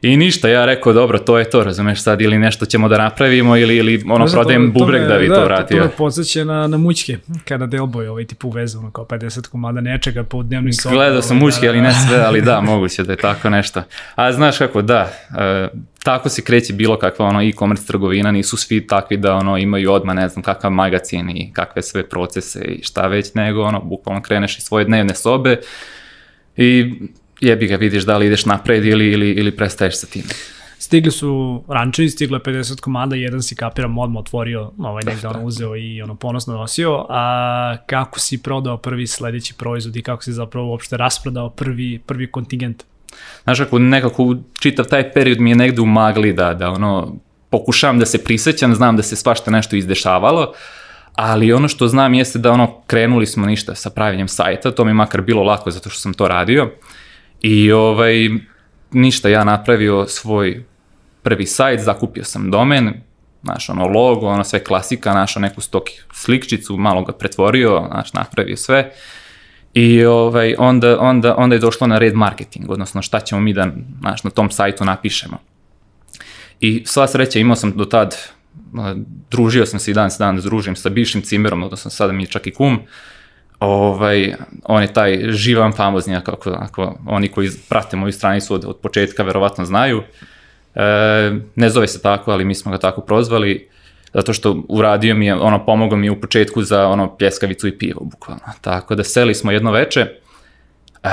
I 0.02 0.16
ništa, 0.16 0.48
ja 0.48 0.64
rekao, 0.64 0.92
dobro, 0.92 1.18
to 1.18 1.38
je 1.38 1.50
to, 1.50 1.64
razumeš 1.64 2.02
sad, 2.02 2.20
ili 2.20 2.38
nešto 2.38 2.66
ćemo 2.66 2.88
da 2.88 2.98
napravimo, 2.98 3.56
ili, 3.56 3.76
ili 3.76 4.02
ono, 4.06 4.26
Znaš, 4.26 4.32
prodajem 4.32 4.72
to, 4.72 4.78
bubreg 4.78 5.02
da 5.08 5.18
bi 5.18 5.28
da, 5.28 5.34
to 5.34 5.44
vratio. 5.44 5.76
To, 5.76 5.82
to 5.82 5.88
me 5.88 5.96
podsjeća 5.96 6.44
na, 6.44 6.66
na 6.66 6.76
mućke, 6.76 7.18
kada 7.44 7.66
Delboy 7.66 8.06
ovaj 8.08 8.24
tip 8.24 8.44
uveze, 8.44 8.78
ono, 8.78 8.90
kao 8.90 9.04
50 9.04 9.48
komada 9.48 9.80
nečega 9.80 10.24
po 10.24 10.42
dnevnim 10.42 10.72
sobom. 10.72 10.96
Gledao 10.96 11.22
sam 11.22 11.36
ovaj, 11.36 11.46
mućke, 11.46 11.66
da, 11.66 11.72
ali 11.72 11.80
ne 11.80 11.88
da. 11.88 11.94
sve, 12.08 12.18
ali 12.18 12.40
da, 12.40 12.60
moguće 12.70 13.02
da 13.02 13.12
je 13.12 13.16
tako 13.16 13.50
nešto. 13.50 13.82
A 14.14 14.32
znaš 14.32 14.58
kako, 14.58 14.82
da, 14.82 15.12
uh, 15.30 15.80
tako 16.04 16.28
se 16.28 16.42
kreće 16.42 16.72
bilo 16.72 16.98
kakva 16.98 17.26
ono 17.26 17.42
e-commerce 17.42 17.86
trgovina, 17.86 18.30
nisu 18.30 18.56
svi 18.56 18.86
takvi 18.86 19.16
da 19.16 19.34
ono 19.34 19.58
imaju 19.58 19.92
odmah 19.92 20.16
ne 20.16 20.28
znam 20.28 20.42
kakav 20.42 20.70
magazin 20.70 21.30
i 21.30 21.52
kakve 21.52 21.82
sve 21.82 22.08
procese 22.08 22.64
i 22.64 22.82
šta 22.82 23.06
već, 23.06 23.34
nego 23.34 23.62
ono 23.62 23.80
bukvalno 23.80 24.22
kreneš 24.22 24.58
iz 24.58 24.64
svoje 24.64 24.84
dnevne 24.84 25.14
sobe 25.14 25.60
i 26.56 26.92
jebi 27.42 27.66
ga 27.66 27.76
vidiš 27.76 28.02
da 28.02 28.16
li 28.18 28.26
ideš 28.26 28.46
napred 28.46 28.84
ili, 28.84 29.12
ili, 29.12 29.30
ili 29.30 29.56
prestaješ 29.56 30.00
sa 30.00 30.06
tim. 30.06 30.22
Stigli 30.78 31.10
su 31.10 31.62
rančevi, 31.68 32.10
stiglo 32.10 32.36
je 32.36 32.42
50 32.42 32.80
komada, 32.80 33.16
jedan 33.16 33.42
si 33.42 33.54
kapiram 33.56 33.98
odmah 33.98 34.20
otvorio, 34.20 34.72
ovaj 34.78 35.02
negde 35.06 35.28
ono 35.28 35.44
uzeo 35.44 35.76
i 35.76 36.02
ono 36.02 36.14
ponosno 36.14 36.54
nosio, 36.54 37.06
a 37.08 37.76
kako 37.86 38.20
si 38.20 38.42
prodao 38.42 38.76
prvi 38.76 39.06
sledeći 39.06 39.54
proizvod 39.54 39.96
i 39.96 40.02
kako 40.02 40.22
si 40.22 40.32
zapravo 40.32 40.70
uopšte 40.70 40.96
rasprodao 40.96 41.50
prvi, 41.50 41.98
prvi 42.06 42.30
kontingent? 42.30 42.84
Znaš, 43.44 43.60
ako 43.60 43.78
nekako 43.78 44.36
čitav 44.60 44.84
taj 44.84 45.12
period 45.12 45.40
mi 45.40 45.50
je 45.50 45.56
negde 45.56 45.80
u 45.80 45.86
magli 45.86 46.32
da, 46.32 46.54
da 46.54 46.70
ono, 46.70 47.16
pokušavam 47.50 47.98
da 47.98 48.06
se 48.06 48.24
prisećam, 48.24 48.74
znam 48.74 48.96
da 48.96 49.02
se 49.02 49.16
svašta 49.16 49.50
nešto 49.50 49.76
izdešavalo, 49.76 50.52
ali 51.14 51.52
ono 51.52 51.68
što 51.68 51.88
znam 51.88 52.14
jeste 52.14 52.38
da 52.38 52.52
ono, 52.52 52.82
krenuli 52.86 53.26
smo 53.26 53.46
ništa 53.46 53.74
sa 53.74 53.90
pravljenjem 53.90 54.28
sajta, 54.28 54.70
to 54.70 54.84
mi 54.84 54.94
makar 54.94 55.20
bilo 55.20 55.42
lako 55.42 55.70
zato 55.70 55.90
što 55.90 56.00
sam 56.00 56.14
to 56.14 56.28
radio, 56.28 56.70
I 57.42 57.72
ovaj, 57.72 58.28
ništa, 58.92 59.28
ja 59.28 59.44
napravio 59.44 60.06
svoj 60.08 60.64
prvi 61.22 61.46
sajt, 61.46 61.80
zakupio 61.80 62.24
sam 62.24 62.50
domen, 62.50 62.92
znaš, 63.42 63.68
ono 63.68 63.86
logo, 63.86 64.26
ono 64.26 64.44
sve 64.44 64.64
klasika, 64.64 65.14
našao 65.14 65.40
neku 65.40 65.60
stoki 65.60 65.92
slikčicu, 66.12 66.76
malo 66.76 67.04
ga 67.04 67.12
pretvorio, 67.12 67.86
znaš, 67.90 68.12
napravio 68.12 68.56
sve. 68.56 68.92
I 69.74 70.04
ovaj, 70.04 70.54
onda, 70.58 71.00
onda, 71.00 71.34
onda 71.36 71.54
je 71.54 71.60
došlo 71.60 71.86
na 71.86 71.98
red 71.98 72.14
marketing, 72.14 72.70
odnosno 72.70 73.02
šta 73.02 73.20
ćemo 73.20 73.40
mi 73.40 73.52
da 73.52 73.68
znaš, 74.00 74.24
na 74.24 74.30
tom 74.30 74.50
sajtu 74.50 74.84
napišemo. 74.84 75.38
I 76.60 76.82
sva 76.86 77.08
sreća 77.08 77.38
imao 77.38 77.56
sam 77.56 77.76
do 77.76 77.84
tad, 77.84 78.16
družio 79.30 79.66
sam 79.66 79.80
se 79.80 79.90
i 79.90 79.94
dan 79.94 80.10
s 80.10 80.18
dan 80.18 80.36
da 80.36 80.42
družim 80.42 80.76
sa 80.76 80.88
bivšim 80.88 81.22
cimerom, 81.22 81.62
odnosno 81.62 81.90
sada 81.90 82.12
mi 82.12 82.22
je 82.22 82.26
čak 82.26 82.46
i 82.46 82.50
kum, 82.50 82.78
ovaj, 83.62 84.34
on 84.64 84.82
je 84.82 84.92
taj 84.92 85.20
živan 85.30 85.72
famozni, 85.72 86.18
kako, 86.24 86.50
ako 86.50 86.94
oni 87.06 87.28
koji 87.28 87.50
prate 87.68 87.96
moju 87.96 88.12
stranicu 88.12 88.54
od, 88.54 88.64
od 88.64 88.76
početka 88.76 89.22
verovatno 89.22 89.64
znaju. 89.64 90.02
E, 90.74 90.82
ne 91.54 91.70
zove 91.70 91.88
se 91.88 92.02
tako, 92.02 92.32
ali 92.32 92.44
mi 92.44 92.54
smo 92.54 92.72
ga 92.72 92.78
tako 92.78 93.00
prozvali, 93.00 93.68
zato 94.14 94.32
što 94.32 94.62
uradio 94.68 95.14
mi 95.14 95.26
je, 95.26 95.34
ono, 95.34 95.66
pomogao 95.66 95.98
mi 95.98 96.06
je 96.06 96.10
u 96.10 96.20
početku 96.20 96.62
za 96.62 96.86
ono 96.86 97.16
pljeskavicu 97.16 97.68
i 97.68 97.78
pivo, 97.78 98.00
bukvalno. 98.04 98.42
Tako 98.60 98.94
da 98.94 99.04
seli 99.04 99.34
smo 99.34 99.52
jedno 99.52 99.72
veče, 99.72 100.00
e, 100.00 101.08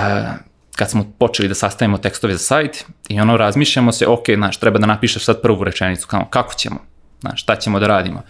kad 0.76 0.90
smo 0.90 1.06
počeli 1.20 1.48
da 1.48 1.56
sastavimo 1.56 1.98
tekstove 1.98 2.34
za 2.34 2.40
sajt 2.40 2.86
i 3.10 3.20
ono 3.20 3.38
razmišljamo 3.38 3.92
se, 3.92 4.08
ok, 4.08 4.26
znaš, 4.36 4.58
treba 4.58 4.80
da 4.80 4.86
napišeš 4.86 5.26
sad 5.26 5.42
prvu 5.42 5.64
rečenicu, 5.64 6.08
kao, 6.08 6.26
kako 6.30 6.54
ćemo, 6.54 6.80
znaš, 7.22 7.42
šta 7.42 7.56
ćemo 7.56 7.80
da 7.80 7.88
radimo. 7.88 8.22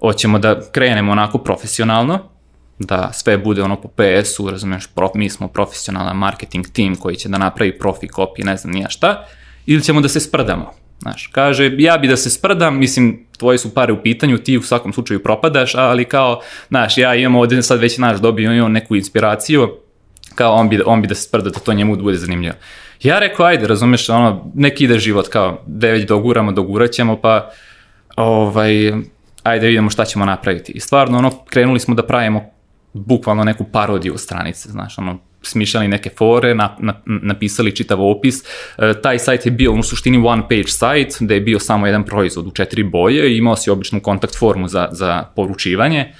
Hoćemo 0.00 0.38
da 0.38 0.60
krenemo 0.72 1.12
onako 1.12 1.38
profesionalno, 1.38 2.37
da 2.78 3.10
sve 3.12 3.38
bude 3.38 3.62
ono 3.62 3.76
po 3.76 3.88
PS-u, 3.88 4.50
razumeš, 4.50 4.86
pro, 4.86 5.10
mi 5.14 5.30
smo 5.30 5.48
profesionalan 5.48 6.16
marketing 6.16 6.66
tim 6.72 6.96
koji 6.96 7.16
će 7.16 7.28
da 7.28 7.38
napravi 7.38 7.78
profi 7.78 8.06
copy, 8.06 8.44
ne 8.44 8.56
znam 8.56 8.72
nija 8.72 8.88
šta, 8.88 9.26
ili 9.66 9.82
ćemo 9.82 10.00
da 10.00 10.08
se 10.08 10.20
sprdamo. 10.20 10.72
Znaš, 11.00 11.26
kaže, 11.32 11.70
ja 11.78 11.98
bi 11.98 12.08
da 12.08 12.16
se 12.16 12.30
sprdam, 12.30 12.78
mislim, 12.78 13.26
tvoje 13.38 13.58
su 13.58 13.74
pare 13.74 13.92
u 13.92 14.02
pitanju, 14.02 14.38
ti 14.38 14.58
u 14.58 14.62
svakom 14.62 14.92
slučaju 14.92 15.22
propadaš, 15.22 15.74
ali 15.74 16.04
kao, 16.04 16.40
znaš, 16.68 16.98
ja 16.98 17.14
imam 17.14 17.36
ovde 17.36 17.62
sad 17.62 17.80
već, 17.80 17.94
znaš, 17.94 18.18
dobio 18.18 18.52
imam 18.52 18.72
neku 18.72 18.96
inspiraciju, 18.96 19.68
kao 20.34 20.54
on 20.54 20.68
bi, 20.68 20.80
on 20.86 21.02
bi 21.02 21.08
da 21.08 21.14
se 21.14 21.22
sprda, 21.22 21.50
da 21.50 21.60
to 21.60 21.72
njemu 21.72 21.96
bude 21.96 22.16
zanimljivo. 22.16 22.54
Ja 23.02 23.18
rekao, 23.18 23.46
ajde, 23.46 23.66
razumeš, 23.66 24.08
ono, 24.08 24.50
neki 24.54 24.84
ide 24.84 24.98
život, 24.98 25.28
kao, 25.28 25.62
već 25.66 26.06
doguramo, 26.06 26.52
dogurat 26.52 26.90
ćemo, 26.90 27.16
pa, 27.16 27.50
ovaj, 28.16 28.92
ajde 29.42 29.66
vidimo 29.66 29.90
šta 29.90 30.04
ćemo 30.04 30.24
napraviti. 30.24 30.72
I 30.72 30.80
stvarno, 30.80 31.18
ono, 31.18 31.30
krenuli 31.44 31.80
smo 31.80 31.94
da 31.94 32.06
pravimo 32.06 32.57
bukvalno 33.06 33.44
neku 33.44 33.64
parodiju 33.64 34.18
stranice, 34.18 34.68
znaš, 34.68 34.98
ono, 34.98 35.18
smišljali 35.42 35.88
neke 35.88 36.10
fore, 36.18 36.54
na, 36.54 36.76
na, 36.78 36.94
napisali 37.04 37.76
čitav 37.76 38.02
opis. 38.02 38.42
E, 38.78 38.94
taj 39.02 39.18
sajt 39.18 39.46
je 39.46 39.52
bio 39.52 39.72
u 39.72 39.82
suštini 39.82 40.26
one 40.26 40.42
page 40.42 40.66
sajt, 40.66 41.16
gde 41.20 41.34
je 41.34 41.40
bio 41.40 41.58
samo 41.58 41.86
jedan 41.86 42.04
proizvod 42.04 42.46
u 42.46 42.50
četiri 42.50 42.82
boje 42.82 43.32
i 43.32 43.36
imao 43.36 43.56
si 43.56 43.70
običnu 43.70 44.00
kontakt 44.00 44.38
formu 44.38 44.68
za, 44.68 44.88
za 44.92 45.22
poručivanje. 45.36 46.12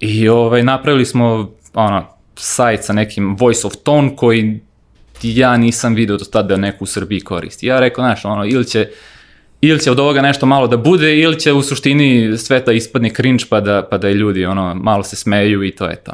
I 0.00 0.28
ovaj, 0.28 0.62
napravili 0.62 1.06
smo 1.06 1.52
ono, 1.74 2.06
sajt 2.36 2.84
sa 2.84 2.92
nekim 2.92 3.36
voice 3.36 3.66
of 3.66 3.72
tone 3.84 4.16
koji 4.16 4.60
ja 5.22 5.56
nisam 5.56 5.94
video 5.94 6.16
do 6.16 6.24
tada 6.24 6.48
da 6.48 6.56
neko 6.56 6.84
u 6.84 6.86
Srbiji 6.86 7.20
koristi. 7.20 7.66
Ja 7.66 7.80
rekao, 7.80 8.04
znaš, 8.04 8.24
ono, 8.24 8.46
ili 8.46 8.64
će 8.64 8.88
ili 9.62 9.80
će 9.80 9.90
od 9.90 10.00
ovoga 10.00 10.20
nešto 10.20 10.46
malo 10.46 10.66
da 10.66 10.76
bude, 10.76 11.18
ili 11.18 11.40
će 11.40 11.52
u 11.52 11.62
suštini 11.62 12.38
sve 12.38 12.64
ta 12.64 12.72
ispadne 12.72 13.10
cringe 13.10 13.44
pa 13.50 13.60
da, 13.60 13.88
pa 13.90 13.98
da 13.98 14.08
je 14.08 14.14
ljudi 14.14 14.44
ono, 14.44 14.74
malo 14.74 15.02
se 15.02 15.16
smeju 15.16 15.64
i 15.64 15.70
to 15.70 15.86
je 15.86 15.96
to. 15.96 16.12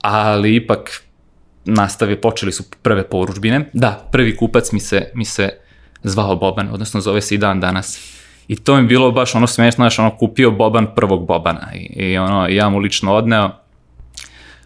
Ali 0.00 0.54
ipak 0.54 1.02
nastave, 1.64 2.20
počeli 2.20 2.52
su 2.52 2.64
prve 2.82 3.08
poručbine. 3.08 3.70
Da, 3.72 4.08
prvi 4.12 4.36
kupac 4.36 4.72
mi 4.72 4.80
se, 4.80 5.10
mi 5.14 5.24
se 5.24 5.50
zvao 6.02 6.36
Boban, 6.36 6.68
odnosno 6.72 7.00
zove 7.00 7.20
se 7.20 7.34
i 7.34 7.38
dan 7.38 7.60
danas. 7.60 8.14
I 8.48 8.56
to 8.56 8.76
mi 8.76 8.86
bilo 8.86 9.10
baš 9.10 9.34
ono 9.34 9.46
smešno, 9.46 9.76
znaš, 9.76 9.98
ono 9.98 10.16
kupio 10.16 10.50
Boban 10.50 10.86
prvog 10.94 11.26
Bobana 11.26 11.68
i, 11.74 12.10
i 12.10 12.18
ono, 12.18 12.48
ja 12.48 12.68
mu 12.68 12.78
lično 12.78 13.14
odneo. 13.14 13.50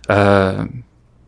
E, 0.09 0.14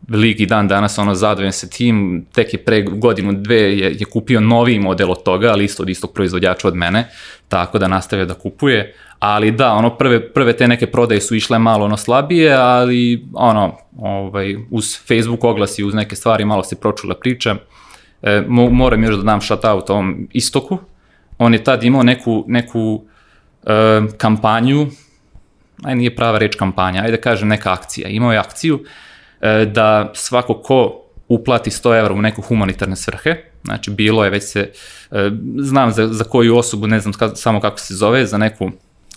lig 0.09 0.41
i 0.41 0.45
dan 0.45 0.67
danas 0.67 0.97
ono 0.97 1.15
zadovoljan 1.15 1.51
se 1.51 1.69
tim, 1.69 2.25
tek 2.33 2.53
je 2.53 2.63
pre 2.63 2.81
godinu, 2.81 3.33
dve 3.33 3.57
je, 3.57 3.95
je 3.99 4.05
kupio 4.05 4.39
novi 4.39 4.79
model 4.79 5.11
od 5.11 5.23
toga, 5.23 5.51
ali 5.51 5.65
isto 5.65 5.83
od 5.83 5.89
istog 5.89 6.13
proizvođača 6.13 6.67
od 6.67 6.75
mene, 6.75 7.09
tako 7.47 7.79
da 7.79 7.87
nastavio 7.87 8.25
da 8.25 8.33
kupuje, 8.33 8.93
ali 9.19 9.51
da, 9.51 9.73
ono 9.73 9.97
prve, 9.97 10.33
prve 10.33 10.57
te 10.57 10.67
neke 10.67 10.87
prodaje 10.87 11.21
su 11.21 11.35
išle 11.35 11.59
malo 11.59 11.85
ono 11.85 11.97
slabije, 11.97 12.53
ali 12.53 13.25
ono, 13.33 13.77
ovaj, 13.97 14.55
uz 14.71 14.97
Facebook 15.07 15.43
oglasi, 15.43 15.83
uz 15.83 15.93
neke 15.93 16.15
stvari 16.15 16.45
malo 16.45 16.63
se 16.63 16.75
pročula 16.75 17.15
priča, 17.15 17.55
e, 18.21 18.43
moram 18.71 19.03
još 19.03 19.15
da 19.15 19.23
dam 19.23 19.41
shoutout 19.41 19.89
ovom 19.89 20.27
istoku, 20.33 20.77
on 21.37 21.53
je 21.53 21.63
tad 21.63 21.83
imao 21.83 22.03
neku, 22.03 22.45
neku 22.47 23.03
e, 23.63 24.01
kampanju, 24.17 24.87
aj 25.83 25.95
nije 25.95 26.15
prava 26.15 26.37
reč 26.37 26.55
kampanja, 26.55 27.01
ajde 27.01 27.17
da 27.17 27.21
kažem 27.21 27.47
neka 27.47 27.73
akcija, 27.73 28.09
imao 28.09 28.31
je 28.31 28.39
akciju, 28.39 28.79
da 29.65 30.11
svako 30.13 30.53
ko 30.53 31.01
uplati 31.27 31.69
100 31.69 31.99
evra 31.99 32.13
u 32.13 32.21
neku 32.21 32.41
humanitarne 32.41 32.95
svrhe, 32.95 33.35
znači 33.63 33.91
bilo 33.91 34.23
je 34.23 34.29
već 34.29 34.43
se, 34.43 34.71
e, 35.11 35.31
znam 35.57 35.91
za, 35.91 36.07
za 36.07 36.23
koju 36.23 36.57
osobu, 36.57 36.87
ne 36.87 36.99
znam 36.99 37.13
samo 37.35 37.59
kako 37.59 37.79
se 37.79 37.95
zove, 37.95 38.25
za 38.25 38.37
neku 38.37 38.71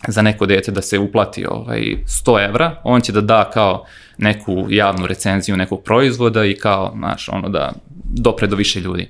za 0.08 0.22
neko 0.22 0.46
dete 0.46 0.72
da 0.72 0.82
se 0.82 0.98
uplati 0.98 1.46
ovaj 1.46 1.80
100 2.06 2.48
evra, 2.48 2.76
on 2.84 3.00
će 3.00 3.12
da 3.12 3.20
da 3.20 3.50
kao 3.50 3.84
neku 4.18 4.66
javnu 4.68 5.06
recenziju 5.06 5.56
nekog 5.56 5.82
proizvoda 5.82 6.44
i 6.44 6.54
kao, 6.54 6.92
znaš, 6.96 7.28
ono 7.28 7.48
da 7.48 7.72
dopre 8.04 8.46
do 8.46 8.56
više 8.56 8.80
ljudi. 8.80 9.08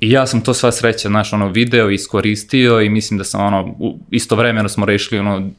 I 0.00 0.10
ja 0.10 0.26
sam 0.26 0.40
to 0.40 0.54
sva 0.54 0.72
sreća, 0.72 1.08
znaš, 1.08 1.32
ono, 1.32 1.48
video 1.48 1.90
iskoristio 1.90 2.80
i 2.80 2.88
mislim 2.88 3.18
da 3.18 3.24
sam, 3.24 3.46
ono, 3.46 3.74
istovremeno 4.10 4.68
smo 4.68 4.86
rešili, 4.86 5.20
ono, 5.20 5.50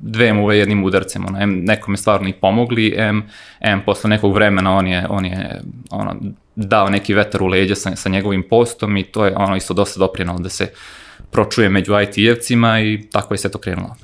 dve 0.00 0.32
muve 0.32 0.58
jednim 0.58 0.84
udarcem, 0.84 1.26
ono, 1.26 1.40
em 1.40 1.64
nekome 1.64 1.96
stvarno 1.96 2.28
i 2.28 2.32
pomogli, 2.32 2.94
em, 2.96 3.22
em 3.60 3.80
posle 3.86 4.10
nekog 4.10 4.34
vremena 4.34 4.76
on 4.76 4.86
je, 4.86 5.06
on 5.08 5.26
je 5.26 5.60
ono, 5.90 6.16
dao 6.56 6.88
neki 6.88 7.14
vetar 7.14 7.42
u 7.42 7.46
leđa 7.46 7.74
sa, 7.74 7.96
sa 7.96 8.08
njegovim 8.08 8.42
postom 8.50 8.96
i 8.96 9.02
to 9.02 9.26
je 9.26 9.36
ono 9.36 9.56
isto 9.56 9.74
dosta 9.74 10.00
doprinalo 10.00 10.38
da 10.38 10.48
se 10.48 10.72
pročuje 11.30 11.68
među 11.68 11.92
IT-evcima 11.92 12.80
i 12.80 13.08
tako 13.12 13.34
je 13.34 13.38
sve 13.38 13.50
to 13.50 13.58
krenulo. 13.58 13.96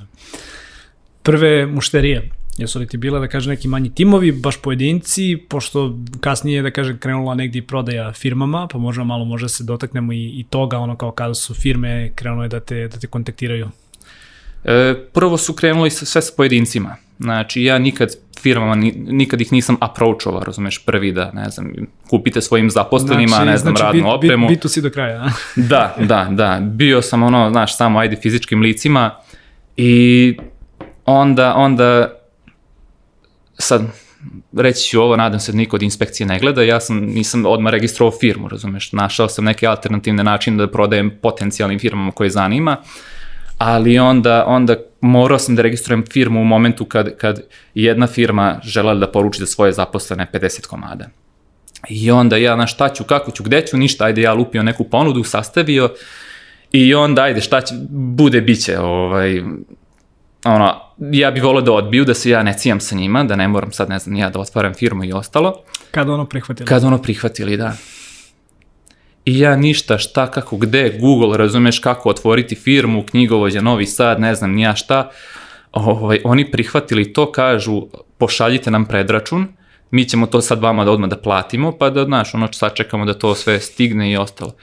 Prve 1.23 1.65
mušterije, 1.65 2.29
jesu 2.57 2.79
li 2.79 2.87
ti 2.87 2.97
bile, 2.97 3.19
da 3.19 3.27
kaže, 3.27 3.49
neki 3.49 3.67
manji 3.67 3.95
timovi, 3.95 4.31
baš 4.31 4.61
pojedinci, 4.61 5.37
pošto 5.49 5.97
kasnije, 6.21 6.61
da 6.61 6.71
kaže, 6.71 6.97
krenula 6.99 7.35
negdje 7.35 7.67
prodaja 7.67 8.13
firmama, 8.13 8.67
pa 8.71 8.77
možda 8.77 9.03
malo 9.03 9.25
može 9.25 9.49
se 9.49 9.63
dotaknemo 9.63 10.13
i, 10.13 10.39
i 10.39 10.45
toga, 10.49 10.77
ono 10.77 10.95
kao 10.95 11.11
kada 11.11 11.33
su 11.33 11.53
firme 11.53 12.11
krenule 12.15 12.47
da 12.47 12.59
te, 12.59 12.87
da 12.87 12.99
te 12.99 13.07
kontaktiraju. 13.07 13.69
E, 14.67 14.95
prvo 15.13 15.37
su 15.37 15.53
krenuli 15.53 15.89
sve 15.89 16.21
sa 16.21 16.33
pojedincima. 16.37 16.95
Znači, 17.19 17.63
ja 17.63 17.79
nikad 17.79 18.09
firmama, 18.41 18.75
nikad 18.95 19.41
ih 19.41 19.51
nisam 19.51 19.77
approachovao, 19.79 20.43
razumeš, 20.43 20.85
prvi 20.85 21.11
da, 21.11 21.31
ne 21.33 21.49
znam, 21.49 21.71
kupite 22.09 22.41
svojim 22.41 22.69
zaposlenima, 22.69 23.27
znači, 23.35 23.45
ne 23.45 23.57
znam, 23.57 23.75
znači, 23.75 23.83
radnu 23.83 24.03
bit, 24.03 24.13
opremu. 24.13 24.47
Bit, 24.47 24.57
bitu 24.57 24.69
si 24.69 24.81
do 24.81 24.89
kraja, 24.89 25.21
a? 25.21 25.29
da, 25.71 25.95
da, 25.99 26.27
da. 26.31 26.59
Bio 26.61 27.01
sam 27.01 27.23
ono, 27.23 27.49
znaš, 27.51 27.77
samo 27.77 27.99
ajde 27.99 28.15
fizičkim 28.15 28.61
licima 28.61 29.15
i 29.77 30.37
onda, 31.05 31.53
onda, 31.55 32.13
sad, 33.57 33.81
reći 34.53 34.89
ću 34.89 35.01
ovo, 35.01 35.15
nadam 35.15 35.39
se 35.39 35.51
da 35.51 35.57
niko 35.57 35.75
od 35.75 35.83
inspekcije 35.83 36.27
ne 36.27 36.39
gleda, 36.39 36.63
ja 36.63 36.79
sam, 36.79 36.97
nisam 36.97 37.45
odmah 37.45 37.71
registrovao 37.71 38.19
firmu, 38.19 38.47
razumeš, 38.47 38.91
našao 38.91 39.29
sam 39.29 39.45
neke 39.45 39.67
alternativne 39.67 40.23
načine 40.23 40.57
da 40.57 40.71
prodajem 40.71 41.11
potencijalnim 41.21 41.79
firmama 41.79 42.11
koje 42.11 42.29
zanima, 42.29 42.77
ali 43.57 43.99
onda, 43.99 44.43
onda 44.47 44.75
morao 45.01 45.39
sam 45.39 45.55
da 45.55 45.61
registrujem 45.61 46.05
firmu 46.11 46.41
u 46.41 46.43
momentu 46.43 46.85
kad, 46.85 47.17
kad 47.17 47.41
jedna 47.73 48.07
firma 48.07 48.59
želela 48.63 48.99
da 48.99 49.11
poruči 49.11 49.39
za 49.39 49.45
svoje 49.45 49.71
zaposlene 49.71 50.27
50 50.33 50.67
komada. 50.67 51.05
I 51.89 52.11
onda 52.11 52.37
ja, 52.37 52.55
na 52.55 52.67
šta 52.67 52.89
ću, 52.89 53.03
kako 53.03 53.31
ću, 53.31 53.43
gde 53.43 53.61
ću, 53.61 53.77
ništa, 53.77 54.05
ajde 54.05 54.21
ja 54.21 54.33
lupio 54.33 54.63
neku 54.63 54.83
ponudu, 54.83 55.23
sastavio 55.23 55.93
i 56.71 56.95
onda 56.95 57.21
ajde 57.21 57.41
šta 57.41 57.61
će, 57.61 57.75
bude, 57.89 58.41
biće, 58.41 58.79
ovaj, 58.79 59.41
ono, 60.45 60.81
ja 60.99 61.31
bih 61.31 61.43
volio 61.43 61.61
da 61.61 61.73
odbiju, 61.73 62.05
da 62.05 62.13
se 62.13 62.29
ja 62.29 62.43
ne 62.43 62.53
cijam 62.53 62.79
sa 62.79 62.95
njima, 62.95 63.23
da 63.23 63.35
ne 63.35 63.47
moram 63.47 63.71
sad, 63.71 63.89
ne 63.89 63.99
znam, 63.99 64.15
ja 64.15 64.29
da 64.29 64.39
otvaram 64.39 64.73
firmu 64.73 65.03
i 65.03 65.13
ostalo. 65.13 65.61
Kad 65.91 66.09
ono 66.09 66.25
prihvatili. 66.25 66.67
Kad 66.67 66.83
ono 66.83 67.01
prihvatili, 67.01 67.57
da 67.57 67.73
i 69.27 69.39
ja 69.39 69.55
ništa, 69.55 69.97
šta, 69.97 70.31
kako, 70.31 70.57
gde, 70.57 70.97
Google, 70.99 71.37
razumeš 71.37 71.79
kako 71.79 72.09
otvoriti 72.09 72.55
firmu, 72.55 73.03
knjigovođa, 73.03 73.61
Novi 73.61 73.85
Sad, 73.85 74.19
ne 74.19 74.35
znam 74.35 74.51
nija 74.51 74.75
šta, 74.75 75.09
ovaj, 75.71 76.19
oni 76.23 76.51
prihvatili 76.51 77.13
to, 77.13 77.31
kažu, 77.31 77.87
pošaljite 78.17 78.71
nam 78.71 78.85
predračun, 78.85 79.47
mi 79.91 80.05
ćemo 80.05 80.25
to 80.25 80.41
sad 80.41 80.61
vama 80.61 80.85
da 80.85 80.91
odmah 80.91 81.09
da 81.09 81.17
platimo, 81.17 81.71
pa 81.77 81.89
da, 81.89 82.05
znaš, 82.05 82.33
ono, 82.33 82.53
sad 82.53 82.73
čekamo 82.73 83.05
da 83.05 83.13
to 83.13 83.35
sve 83.35 83.59
stigne 83.59 84.11
i 84.11 84.17
ostalo. 84.17 84.55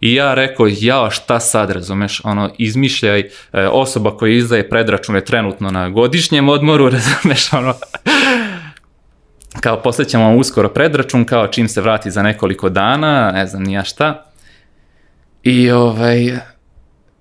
I 0.00 0.14
ja 0.14 0.34
rekao, 0.34 0.66
ja 0.80 1.10
šta 1.10 1.40
sad, 1.40 1.70
razumeš, 1.70 2.20
ono, 2.24 2.50
izmišljaj, 2.58 3.20
e, 3.20 3.28
osoba 3.68 4.16
koja 4.16 4.32
izdaje 4.32 4.68
predračune 4.68 5.20
trenutno 5.20 5.70
na 5.70 5.88
godišnjem 5.88 6.48
odmoru, 6.48 6.90
razumeš, 6.96 7.52
ono, 7.52 7.74
kao 9.60 9.82
poslećemo 9.82 10.24
vam 10.24 10.38
uskoro 10.38 10.68
predračun, 10.68 11.24
kao 11.24 11.46
čim 11.46 11.68
se 11.68 11.80
vrati 11.80 12.10
za 12.10 12.22
nekoliko 12.22 12.68
dana, 12.68 13.32
ne 13.32 13.46
znam 13.46 13.62
nija 13.62 13.84
šta. 13.84 14.24
I 15.42 15.70
ovaj, 15.70 16.38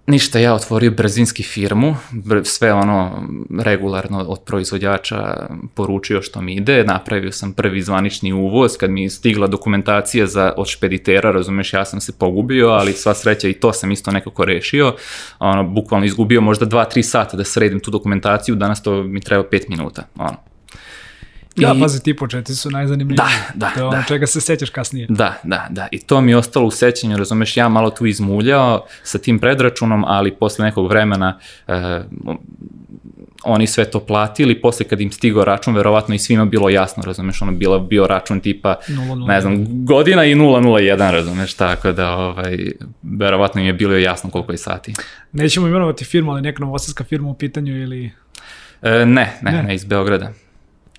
ništa, 0.07 0.39
ja 0.39 0.53
otvorio 0.53 0.91
brzinski 0.91 1.43
firmu, 1.43 1.95
sve 2.43 2.73
ono 2.73 3.27
regularno 3.59 4.19
od 4.19 4.39
proizvođača 4.45 5.47
poručio 5.73 6.21
što 6.21 6.41
mi 6.41 6.55
ide, 6.55 6.83
napravio 6.83 7.31
sam 7.31 7.53
prvi 7.53 7.81
zvanični 7.81 8.33
uvoz, 8.33 8.77
kad 8.77 8.89
mi 8.89 9.09
stigla 9.09 9.47
dokumentacija 9.47 10.27
za, 10.27 10.53
od 10.57 10.67
špeditera, 10.67 11.31
razumeš, 11.31 11.73
ja 11.73 11.85
sam 11.85 12.01
se 12.01 12.11
pogubio, 12.19 12.67
ali 12.67 12.93
sva 12.93 13.13
sreća 13.13 13.47
i 13.47 13.53
to 13.53 13.73
sam 13.73 13.91
isto 13.91 14.11
nekako 14.11 14.45
rešio, 14.45 14.95
ono, 15.39 15.63
bukvalno 15.63 16.05
izgubio 16.05 16.41
možda 16.41 16.65
2-3 16.65 17.01
sata 17.01 17.37
da 17.37 17.43
sredim 17.43 17.79
tu 17.79 17.91
dokumentaciju, 17.91 18.55
danas 18.55 18.83
to 18.83 19.03
mi 19.03 19.21
treba 19.21 19.43
5 19.43 19.69
minuta, 19.69 20.03
ono 20.15 20.54
Ja, 21.55 21.73
I... 21.75 21.79
pazi, 21.79 22.03
ti 22.03 22.15
početi 22.15 22.55
su 22.55 22.71
najzanimljiviji. 22.71 23.17
Da, 23.17 23.29
da, 23.53 23.73
To 23.73 23.79
je 23.79 23.83
ono 23.85 23.97
da. 23.97 24.03
čega 24.07 24.27
se 24.27 24.41
sećaš 24.41 24.69
kasnije. 24.69 25.07
Da, 25.09 25.33
da, 25.43 25.67
da. 25.69 25.87
I 25.91 25.99
to 25.99 26.21
mi 26.21 26.31
je 26.31 26.37
ostalo 26.37 26.65
u 26.65 26.71
sećanju, 26.71 27.17
razumeš, 27.17 27.57
ja 27.57 27.69
malo 27.69 27.89
tu 27.89 28.05
izmuljao 28.05 28.85
sa 29.03 29.17
tim 29.17 29.39
predračunom, 29.39 30.05
ali 30.07 30.35
posle 30.35 30.65
nekog 30.65 30.89
vremena 30.89 31.39
eh, 31.67 32.03
oni 33.45 33.67
sve 33.67 33.85
to 33.85 33.99
platili, 33.99 34.61
posle 34.61 34.85
kad 34.85 35.01
im 35.01 35.11
stigao 35.11 35.45
račun, 35.45 35.75
verovatno 35.75 36.15
i 36.15 36.19
svima 36.19 36.45
bilo 36.45 36.69
jasno, 36.69 37.03
razumeš, 37.03 37.41
ono 37.41 37.51
bilo, 37.51 37.79
bio 37.79 38.07
račun 38.07 38.39
tipa, 38.39 38.75
0, 38.87 39.27
ne 39.27 39.41
znam, 39.41 39.85
godina 39.85 40.25
i 40.25 40.35
001, 40.35 41.11
razumeš, 41.11 41.53
tako 41.53 41.91
da, 41.91 42.15
ovaj, 42.15 42.57
verovatno 43.03 43.61
im 43.61 43.67
je 43.67 43.73
bilo 43.73 43.97
jasno 43.97 44.29
koliko 44.29 44.51
je 44.51 44.57
sati. 44.57 44.93
Nećemo 45.31 45.67
imenovati 45.67 46.05
firmu, 46.05 46.31
ali 46.31 46.41
neka 46.41 46.63
novosadska 46.63 47.03
firma 47.03 47.29
u 47.29 47.33
pitanju 47.33 47.81
ili... 47.81 48.11
E, 48.81 49.05
ne, 49.05 49.33
ne, 49.41 49.51
ne, 49.51 49.63
ne, 49.63 49.75
iz 49.75 49.85
Beograda. 49.85 50.31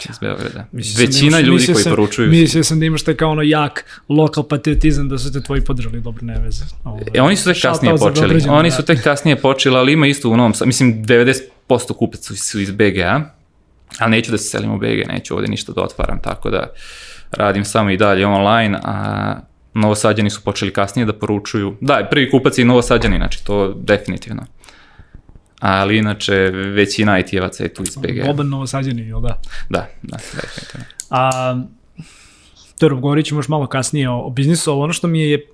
Iz 0.05 0.19
Beograda. 0.19 0.67
Mislio 0.73 0.95
da 0.97 1.07
Većina 1.07 1.39
imaš- 1.39 1.49
ljudi 1.49 1.67
koji 1.67 1.77
sam- 1.77 1.91
poručuju. 1.93 2.31
Mislio 2.31 2.65
sam 2.65 2.81
da 2.81 2.87
imaš 2.87 3.03
taj 3.03 3.15
kao 3.15 3.31
ono 3.31 3.43
jak 3.43 3.85
lokal 4.09 4.45
patriotizam 4.45 5.09
da 5.09 5.19
su 5.19 5.33
te 5.33 5.41
tvoji 5.41 5.61
podržali 5.61 6.01
dobro 6.01 6.21
ne 6.23 6.39
veze. 6.39 6.65
Ovaj, 6.85 7.03
E, 7.15 7.21
oni 7.21 7.37
su 7.37 7.45
tek 7.45 7.63
kasnije 7.63 7.97
počeli. 7.97 8.43
Oni 8.49 8.71
su 8.71 8.83
tek 8.83 9.03
kasnije 9.03 9.37
počeli, 9.37 9.77
ali 9.77 9.93
ima 9.93 10.07
isto 10.07 10.31
u 10.31 10.37
Novom 10.37 10.55
Sadu. 10.55 10.67
Mislim, 10.67 11.05
90% 11.05 11.43
kupaca 11.89 12.35
su 12.35 12.61
iz 12.61 12.71
BGA, 12.71 13.31
ali 13.99 14.11
neću 14.11 14.31
da 14.31 14.39
se 14.39 14.45
selim 14.45 14.71
u 14.71 14.79
BG, 14.79 15.09
neću 15.09 15.35
ovde 15.35 15.49
ništa 15.49 15.73
da 15.73 15.81
otvaram, 15.83 16.21
tako 16.21 16.51
da 16.51 16.67
radim 17.31 17.65
samo 17.65 17.91
i 17.91 17.97
dalje 17.97 18.27
online, 18.27 18.79
a 18.85 19.37
Novosađani 19.75 20.31
su 20.31 20.41
počeli 20.43 20.73
kasnije 20.73 21.07
da 21.07 21.13
poručuju. 21.13 21.77
Da, 21.81 22.09
prvi 22.11 22.31
kupac 22.31 22.59
je 22.59 22.63
i 22.63 22.67
Novosađani, 22.67 23.17
znači 23.17 23.45
to 23.45 23.75
definitivno. 23.77 24.43
Ali 25.61 25.99
inače, 25.99 26.35
većina 26.75 27.19
IT-evaca 27.19 27.63
je 27.63 27.75
tu 27.75 27.83
iz 27.83 27.97
BGA. 27.97 28.27
Boban 28.27 28.49
Novosađanin, 28.49 29.09
jel 29.09 29.21
da? 29.21 29.41
Da, 29.69 29.89
da, 30.03 30.17
definitivno. 30.17 30.87
A, 31.11 31.57
dobro, 32.81 32.97
govorit 32.97 33.27
ćemo 33.27 33.39
još 33.39 33.49
malo 33.49 33.67
kasnije 33.67 34.11
o, 34.11 34.21
o 34.21 34.31
biznisu, 34.31 34.71
ali 34.71 34.81
ono 34.81 34.93
što 34.93 35.07
mi 35.07 35.21
je 35.21 35.51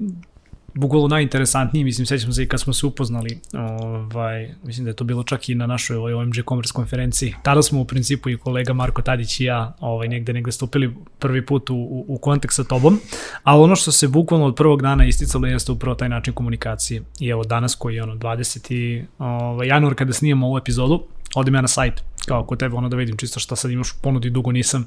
bukvalno 0.75 1.09
najinteresantnije, 1.09 1.85
mislim, 1.85 2.07
sećam 2.07 2.33
se 2.33 2.43
i 2.43 2.49
kad 2.49 2.61
smo 2.61 2.73
se 2.73 2.87
upoznali, 2.87 3.41
ovaj, 3.53 4.55
mislim 4.65 4.85
da 4.85 4.91
je 4.91 4.97
to 4.97 5.05
bilo 5.05 5.23
čak 5.23 5.49
i 5.49 5.55
na 5.55 5.67
našoj 5.67 5.97
ovoj 5.97 6.15
OMG 6.15 6.35
Commerce 6.49 6.73
konferenciji. 6.73 7.35
Tada 7.43 7.63
smo 7.63 7.81
u 7.81 7.85
principu 7.85 8.31
i 8.31 8.39
kolega 8.39 8.73
Marko 8.73 9.03
Tadić 9.03 9.41
i 9.41 9.45
ja 9.45 9.77
ovaj, 9.81 10.09
negde, 10.09 10.33
negde 10.33 10.53
stupili 10.53 10.95
prvi 11.19 11.47
put 11.47 11.71
u, 11.71 11.75
u, 11.75 12.05
u 12.09 12.19
kontakt 12.19 12.55
sa 12.55 12.65
tobom, 12.65 13.01
ali 13.43 13.63
ono 13.63 13.77
što 13.77 13.93
se 13.93 14.09
bukvalno 14.09 14.47
od 14.47 14.55
prvog 14.55 14.83
dana 14.83 15.05
isticalo 15.05 15.47
jeste 15.47 15.73
upravo 15.73 15.95
taj 15.95 16.09
način 16.09 16.35
komunikacije. 16.35 17.03
I 17.21 17.29
evo 17.29 17.45
danas 17.45 17.75
koji 17.75 17.95
je 17.95 18.03
ono 18.03 18.15
20. 18.15 19.05
Ovaj, 19.19 19.69
januar 19.69 19.95
kada 19.95 20.13
snimamo 20.13 20.47
ovu 20.47 20.59
epizodu, 20.59 21.03
odem 21.35 21.55
ja 21.55 21.61
na 21.61 21.69
sajt 21.69 22.05
kao 22.27 22.45
kod 22.45 22.59
tebe 22.59 22.77
ono 22.77 22.89
da 22.89 22.97
vidim 22.97 23.17
čisto 23.17 23.41
šta 23.41 23.57
sad 23.57 23.71
imaš 23.71 23.91
u 23.91 23.95
ponudi, 24.03 24.31
dugo 24.31 24.53
nisam 24.53 24.87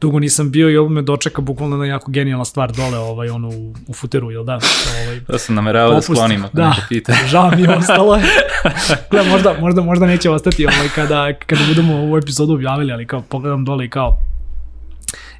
dugo 0.00 0.18
nisam 0.18 0.50
bio 0.50 0.70
i 0.70 0.76
ovo 0.76 0.88
me 0.88 1.02
dočeka 1.02 1.42
bukvalno 1.42 1.76
na 1.76 1.86
jako 1.86 2.10
genijalna 2.10 2.44
stvar 2.44 2.72
dole 2.72 2.98
ovaj, 2.98 3.28
ono 3.28 3.48
u, 3.48 3.74
u 3.88 3.94
futeru, 3.94 4.30
jel 4.30 4.44
da? 4.44 4.58
Ovaj, 5.02 5.20
To 5.24 5.38
sam 5.38 5.54
nameravao 5.54 5.94
da 5.94 6.02
sklonim, 6.02 6.44
ako 6.44 6.56
da, 6.56 6.68
neko 6.68 6.80
pita. 6.88 7.12
žao 7.32 7.50
mi 7.50 7.62
je 7.62 7.76
ostalo 7.76 8.16
je. 8.16 8.22
Gle, 9.10 9.22
možda, 9.22 9.56
možda, 9.60 9.82
možda 9.82 10.06
neće 10.06 10.30
ostati 10.30 10.66
ovaj, 10.66 10.88
kada, 10.94 11.32
kada 11.46 11.62
budemo 11.68 11.94
ovu 11.94 12.16
epizodu 12.16 12.52
objavili, 12.52 12.92
ali 12.92 13.06
kao 13.06 13.22
pogledam 13.22 13.64
dole 13.64 13.84
i 13.84 13.88
kao 13.88 14.18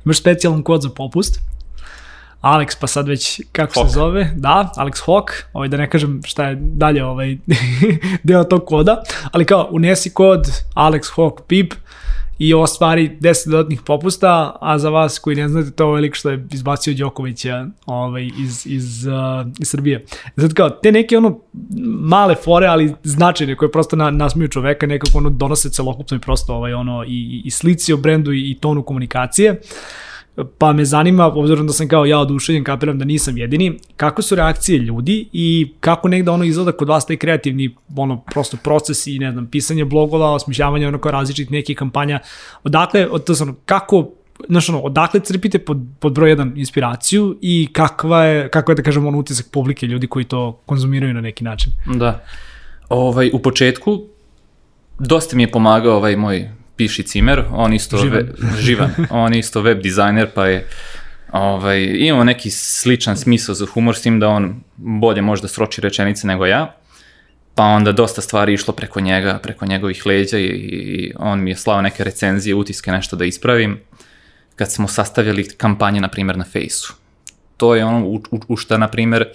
imaš 0.05 0.19
specijalan 0.19 0.63
kod 0.63 0.83
za 0.83 0.89
popust. 0.89 1.41
Alex, 2.43 2.77
pa 2.81 2.87
sad 2.87 3.09
već 3.09 3.41
kako 3.53 3.81
Hawk. 3.81 3.87
se 3.87 3.93
zove, 3.93 4.33
da, 4.37 4.73
Alex 4.77 5.07
Hawk, 5.07 5.43
ovaj, 5.53 5.69
da 5.69 5.77
ne 5.77 5.91
kažem 5.91 6.21
šta 6.25 6.49
je 6.49 6.57
dalje 6.61 7.05
ovaj, 7.05 7.37
deo 8.23 8.45
tog 8.45 8.65
koda, 8.67 9.03
ali 9.33 9.45
kao 9.45 9.69
unesi 9.71 10.15
kod 10.15 10.47
Alex 10.75 11.01
Hawk 11.17 11.41
PIP 11.47 11.75
i 12.39 12.55
ostvari 12.55 13.19
10 13.21 13.51
dodatnih 13.51 13.83
popusta, 13.83 14.57
a 14.61 14.79
za 14.79 14.91
vas 14.91 15.19
koji 15.19 15.37
ne 15.37 15.49
znate, 15.49 15.71
to 15.71 15.85
je 15.85 15.89
ovaj 15.89 16.01
lik 16.01 16.15
što 16.15 16.31
je 16.31 16.47
izbacio 16.53 16.95
Đokovića 16.95 17.67
ovaj, 17.87 18.31
iz, 18.39 18.67
iz, 18.67 19.07
uh, 19.07 19.47
iz 19.59 19.69
Srbije. 19.69 20.05
Zato 20.37 20.55
kao, 20.55 20.71
te 20.71 20.93
neke 20.93 21.19
ono 21.19 21.39
male 22.01 22.35
fore, 22.35 22.67
ali 22.67 22.95
značajne, 23.03 23.57
koje 23.57 23.73
prosto 23.73 23.97
na, 23.97 24.11
nasmiju 24.11 24.49
čoveka, 24.49 24.87
nekako 24.87 25.19
ono 25.19 25.31
donose 25.31 25.71
celokupno 25.71 26.17
i 26.17 26.21
prosto 26.21 26.55
ovaj, 26.55 26.73
ono, 26.75 27.05
i, 27.05 27.43
i 27.45 27.51
slici 27.51 27.93
o 27.93 27.97
brendu 27.97 28.33
i, 28.33 28.51
i 28.51 28.59
tonu 28.61 28.83
komunikacije. 28.83 29.61
Pa 30.59 30.73
me 30.73 30.85
zanima, 30.85 31.27
obzirom 31.27 31.67
da 31.67 31.73
sam 31.73 31.89
kao 31.89 32.07
ja 32.07 32.19
oduševljen, 32.19 32.65
kapiram 32.65 32.99
da 32.99 33.05
nisam 33.05 33.39
jedini, 33.39 33.79
kako 33.97 34.23
su 34.23 34.35
reakcije 34.35 34.79
ljudi 34.79 35.29
i 35.33 35.73
kako 35.81 36.09
negde 36.09 36.31
ono 36.31 36.45
izgleda 36.45 36.73
kod 36.73 36.89
vas 36.89 37.07
taj 37.07 37.17
kreativni 37.17 37.75
ono 37.97 38.21
prosto 38.21 38.57
proces 38.65 39.07
i 39.07 39.19
ne 39.19 39.33
znam, 39.33 39.47
pisanje 39.47 39.85
blogova, 39.85 40.31
osmišljavanje 40.31 40.89
onako 40.89 41.11
različitih 41.11 41.53
nekih 41.53 41.77
kampanja. 41.77 42.21
Odakle, 42.65 43.09
od, 43.11 43.25
to 43.25 43.35
sam, 43.35 43.57
kako 43.67 44.09
znaš 44.49 44.69
ono, 44.69 44.81
odakle 44.81 45.21
crpite 45.21 45.59
pod, 45.59 45.79
pod 45.99 46.13
broj 46.13 46.31
jedan 46.31 46.53
inspiraciju 46.57 47.39
i 47.41 47.69
kakva 47.73 48.25
je, 48.25 48.49
kako 48.49 48.73
je 48.73 48.77
da 48.77 48.83
kažem 48.83 49.07
ono 49.07 49.19
utisak 49.19 49.47
publike 49.51 49.87
ljudi 49.87 50.07
koji 50.07 50.25
to 50.25 50.61
konzumiraju 50.67 51.15
na 51.15 51.21
neki 51.21 51.45
način. 51.45 51.73
Da. 51.95 52.25
Ovaj, 52.89 53.31
u 53.33 53.39
početku 53.39 54.03
dosta 54.99 55.37
mi 55.37 55.43
je 55.43 55.51
pomagao 55.51 55.97
ovaj 55.97 56.17
moj 56.17 56.51
piši 56.77 57.03
cimer, 57.03 57.45
on 57.51 57.73
isto 57.73 57.99
Živan. 57.99 58.29
Ve, 58.39 58.61
živan, 58.61 58.91
on 59.11 59.35
isto 59.35 59.63
web 59.63 59.83
dizajner, 59.83 60.31
pa 60.35 60.47
je 60.47 60.67
ovaj, 61.33 61.85
imao 61.85 62.25
neki 62.25 62.51
sličan 62.51 63.17
smisao 63.17 63.55
za 63.55 63.67
humor 63.67 63.97
s 63.97 64.03
tim 64.03 64.21
da 64.21 64.29
on 64.29 64.61
bolje 64.77 65.23
možda 65.23 65.49
sroči 65.49 65.81
rečenice 65.81 66.27
nego 66.27 66.47
ja. 66.47 66.77
Pa 67.55 67.65
onda 67.65 67.93
dosta 67.93 68.21
stvari 68.21 68.55
išlo 68.55 68.75
preko 68.75 69.01
njega, 69.01 69.39
preko 69.43 69.67
njegovih 69.67 70.07
leđa 70.07 70.39
i, 70.39 70.45
i 70.45 71.13
on 71.19 71.43
mi 71.43 71.51
je 71.51 71.57
slao 71.57 71.83
neke 71.83 72.05
recenzije, 72.05 72.55
utiske, 72.55 72.93
nešto 72.93 73.17
da 73.17 73.25
ispravim. 73.25 73.81
Kad 74.57 74.73
smo 74.73 74.89
sastavljali 74.89 75.49
kampanje, 75.49 76.01
na 76.01 76.09
primjer, 76.09 76.39
na 76.39 76.45
Fejsu. 76.45 76.95
To 77.57 77.75
je 77.75 77.85
ono 77.85 78.07
u, 78.07 78.23
u, 78.31 78.41
u 78.49 78.57
šta, 78.57 78.79
na 78.79 78.89
primjer, 78.89 79.29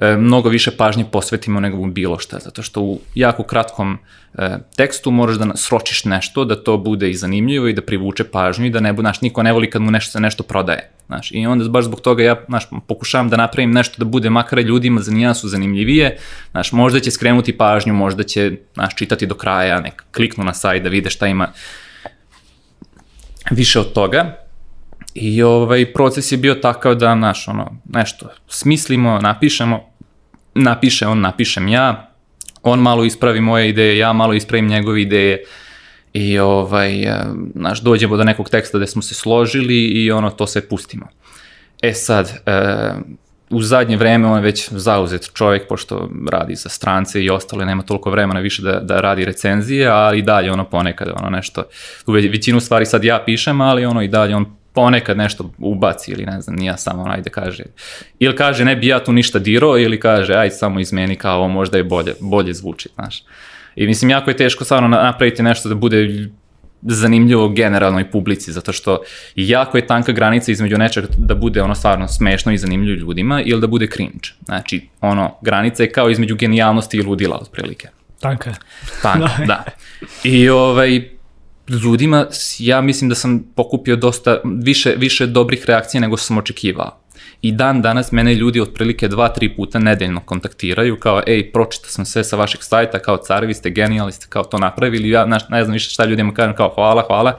e, 0.00 0.16
mnogo 0.16 0.48
više 0.48 0.70
pažnje 0.70 1.04
posvetimo 1.12 1.60
nego 1.60 1.86
bilo 1.86 2.18
šta, 2.18 2.38
zato 2.38 2.62
što 2.62 2.80
u 2.80 3.00
jako 3.14 3.42
kratkom 3.42 3.98
e, 4.34 4.58
tekstu 4.76 5.10
moraš 5.10 5.36
da 5.36 5.56
sročiš 5.56 6.04
nešto, 6.04 6.44
da 6.44 6.62
to 6.64 6.76
bude 6.76 7.10
i 7.10 7.14
zanimljivo 7.14 7.68
i 7.68 7.72
da 7.72 7.82
privuče 7.82 8.24
pažnju 8.24 8.66
i 8.66 8.70
da 8.70 8.80
ne 8.80 8.94
znaš, 8.98 9.20
niko 9.20 9.42
ne 9.42 9.52
voli 9.52 9.70
kad 9.70 9.82
mu 9.82 9.90
nešto 9.90 10.12
se 10.12 10.20
nešto 10.20 10.42
prodaje, 10.42 10.90
znaš, 11.06 11.30
i 11.32 11.46
onda 11.46 11.68
baš 11.68 11.84
zbog 11.84 12.00
toga 12.00 12.22
ja, 12.22 12.36
znaš, 12.48 12.64
pokušavam 12.86 13.28
da 13.28 13.36
napravim 13.36 13.72
nešto 13.72 13.94
da 13.98 14.04
bude 14.04 14.30
makar 14.30 14.58
ljudima 14.58 15.00
za 15.00 15.12
nijansu 15.12 15.48
zanimljivije, 15.48 16.16
znaš, 16.50 16.72
možda 16.72 17.00
će 17.00 17.10
skrenuti 17.10 17.58
pažnju, 17.58 17.94
možda 17.94 18.22
će, 18.22 18.52
znaš, 18.74 18.96
čitati 18.96 19.26
do 19.26 19.34
kraja, 19.34 19.80
nek 19.80 20.04
kliknu 20.14 20.44
na 20.44 20.54
sajt 20.54 20.82
da 20.82 20.88
vide 20.88 21.10
šta 21.10 21.26
ima 21.26 21.52
više 23.50 23.80
od 23.80 23.92
toga, 23.92 24.36
I 25.14 25.42
ovaj 25.42 25.92
proces 25.92 26.32
je 26.32 26.38
bio 26.38 26.54
takav 26.54 26.94
da, 26.94 27.14
znaš, 27.18 27.48
ono, 27.48 27.76
nešto 27.88 28.28
smislimo, 28.48 29.18
napišemo, 29.18 29.89
napiše 30.54 31.06
on, 31.06 31.20
napišem 31.20 31.68
ja, 31.68 32.10
on 32.62 32.80
malo 32.80 33.04
ispravi 33.04 33.40
moje 33.40 33.68
ideje, 33.68 33.98
ja 33.98 34.12
malo 34.12 34.34
ispravim 34.34 34.68
njegove 34.68 35.02
ideje 35.02 35.44
i 36.12 36.38
ovaj, 36.38 37.02
eh, 37.02 37.24
znaš, 37.54 37.80
dođemo 37.80 38.16
do 38.16 38.24
nekog 38.24 38.50
teksta 38.50 38.78
gde 38.78 38.86
smo 38.86 39.02
se 39.02 39.14
složili 39.14 39.76
i 39.76 40.10
ono, 40.10 40.30
to 40.30 40.46
sve 40.46 40.68
pustimo. 40.68 41.06
E 41.82 41.92
sad, 41.92 42.42
e, 42.46 42.92
u 43.50 43.62
zadnje 43.62 43.96
vreme 43.96 44.26
on 44.26 44.36
je 44.36 44.42
već 44.42 44.68
zauzet 44.72 45.30
čovjek, 45.34 45.68
pošto 45.68 46.10
radi 46.30 46.54
za 46.54 46.68
strance 46.68 47.22
i 47.22 47.30
ostalo, 47.30 47.64
nema 47.64 47.82
toliko 47.82 48.10
vremena 48.10 48.40
više 48.40 48.62
da, 48.62 48.80
da 48.80 49.00
radi 49.00 49.24
recenzije, 49.24 49.88
ali 49.88 50.18
i 50.18 50.22
dalje 50.22 50.52
ono 50.52 50.64
ponekad 50.64 51.08
ono 51.20 51.30
nešto, 51.30 51.62
u 52.06 52.12
ve- 52.12 52.28
većinu 52.28 52.60
stvari 52.60 52.86
sad 52.86 53.04
ja 53.04 53.22
pišem, 53.26 53.60
ali 53.60 53.84
ono 53.84 54.02
i 54.02 54.08
dalje 54.08 54.36
on 54.36 54.56
ponekad 54.72 55.16
nešto 55.16 55.50
ubaci 55.58 56.10
ili 56.10 56.26
ne 56.26 56.40
znam, 56.40 56.56
nije 56.56 56.78
samo 56.78 57.02
onaj 57.02 57.20
da 57.20 57.30
kaže. 57.30 57.64
Ili 58.18 58.36
kaže 58.36 58.64
ne 58.64 58.76
bi 58.76 58.86
ja 58.86 59.04
tu 59.04 59.12
ništa 59.12 59.38
dirao 59.38 59.78
ili 59.78 60.00
kaže 60.00 60.34
aj 60.34 60.50
samo 60.50 60.80
izmeni 60.80 61.16
kao 61.16 61.38
ovo 61.38 61.48
možda 61.48 61.76
je 61.76 61.84
bolje, 61.84 62.14
bolje 62.20 62.54
zvuči, 62.54 62.88
znaš. 62.94 63.22
I 63.76 63.86
mislim 63.86 64.10
jako 64.10 64.30
je 64.30 64.36
teško 64.36 64.64
stvarno 64.64 64.88
na- 64.88 65.02
napraviti 65.02 65.42
nešto 65.42 65.68
da 65.68 65.74
bude 65.74 66.28
zanimljivo 66.82 67.48
generalnoj 67.48 68.10
publici, 68.10 68.52
zato 68.52 68.72
što 68.72 68.98
jako 69.36 69.78
je 69.78 69.86
tanka 69.86 70.12
granica 70.12 70.52
između 70.52 70.78
nečeg 70.78 71.04
da 71.18 71.34
bude 71.34 71.62
ono 71.62 71.74
stvarno 71.74 72.08
smešno 72.08 72.52
i 72.52 72.58
zanimljivo 72.58 72.98
ljudima 72.98 73.42
ili 73.42 73.60
da 73.60 73.66
bude 73.66 73.86
cringe. 73.86 74.28
Znači, 74.44 74.88
ono, 75.00 75.34
granica 75.42 75.82
je 75.82 75.92
kao 75.92 76.10
između 76.10 76.36
genijalnosti 76.36 76.96
i 76.96 77.02
ludila, 77.02 77.38
otprilike. 77.42 77.88
Tanka 78.20 78.50
je. 78.50 78.56
Tanka, 79.02 79.28
da. 79.46 79.64
I 80.24 80.48
ovaj, 80.48 81.19
ljudima, 81.70 82.26
ja 82.58 82.80
mislim 82.80 83.08
da 83.08 83.14
sam 83.14 83.44
pokupio 83.54 83.96
dosta, 83.96 84.40
više, 84.44 84.94
više 84.96 85.26
dobrih 85.26 85.64
reakcija 85.66 86.00
nego 86.00 86.16
što 86.16 86.26
sam 86.26 86.38
očekivao. 86.38 86.96
I 87.42 87.52
dan 87.52 87.82
danas 87.82 88.12
mene 88.12 88.34
ljudi 88.34 88.60
otprilike 88.60 89.08
dva, 89.08 89.28
tri 89.28 89.56
puta 89.56 89.78
nedeljno 89.78 90.20
kontaktiraju 90.20 90.96
kao, 90.96 91.22
ej, 91.26 91.52
pročitao 91.52 91.90
sam 91.90 92.04
sve 92.04 92.24
sa 92.24 92.36
vašeg 92.36 92.62
sajta, 92.62 92.98
kao 92.98 93.16
carevi 93.16 93.54
ste 93.54 93.70
genijali, 93.70 94.12
ste 94.12 94.26
kao 94.28 94.44
to 94.44 94.58
napravili, 94.58 95.10
ja 95.10 95.26
ne 95.26 95.64
znam 95.64 95.72
više 95.72 95.90
šta 95.90 96.04
ljudima 96.04 96.34
kažem, 96.34 96.56
kao 96.56 96.72
hvala, 96.74 97.04
hvala, 97.06 97.38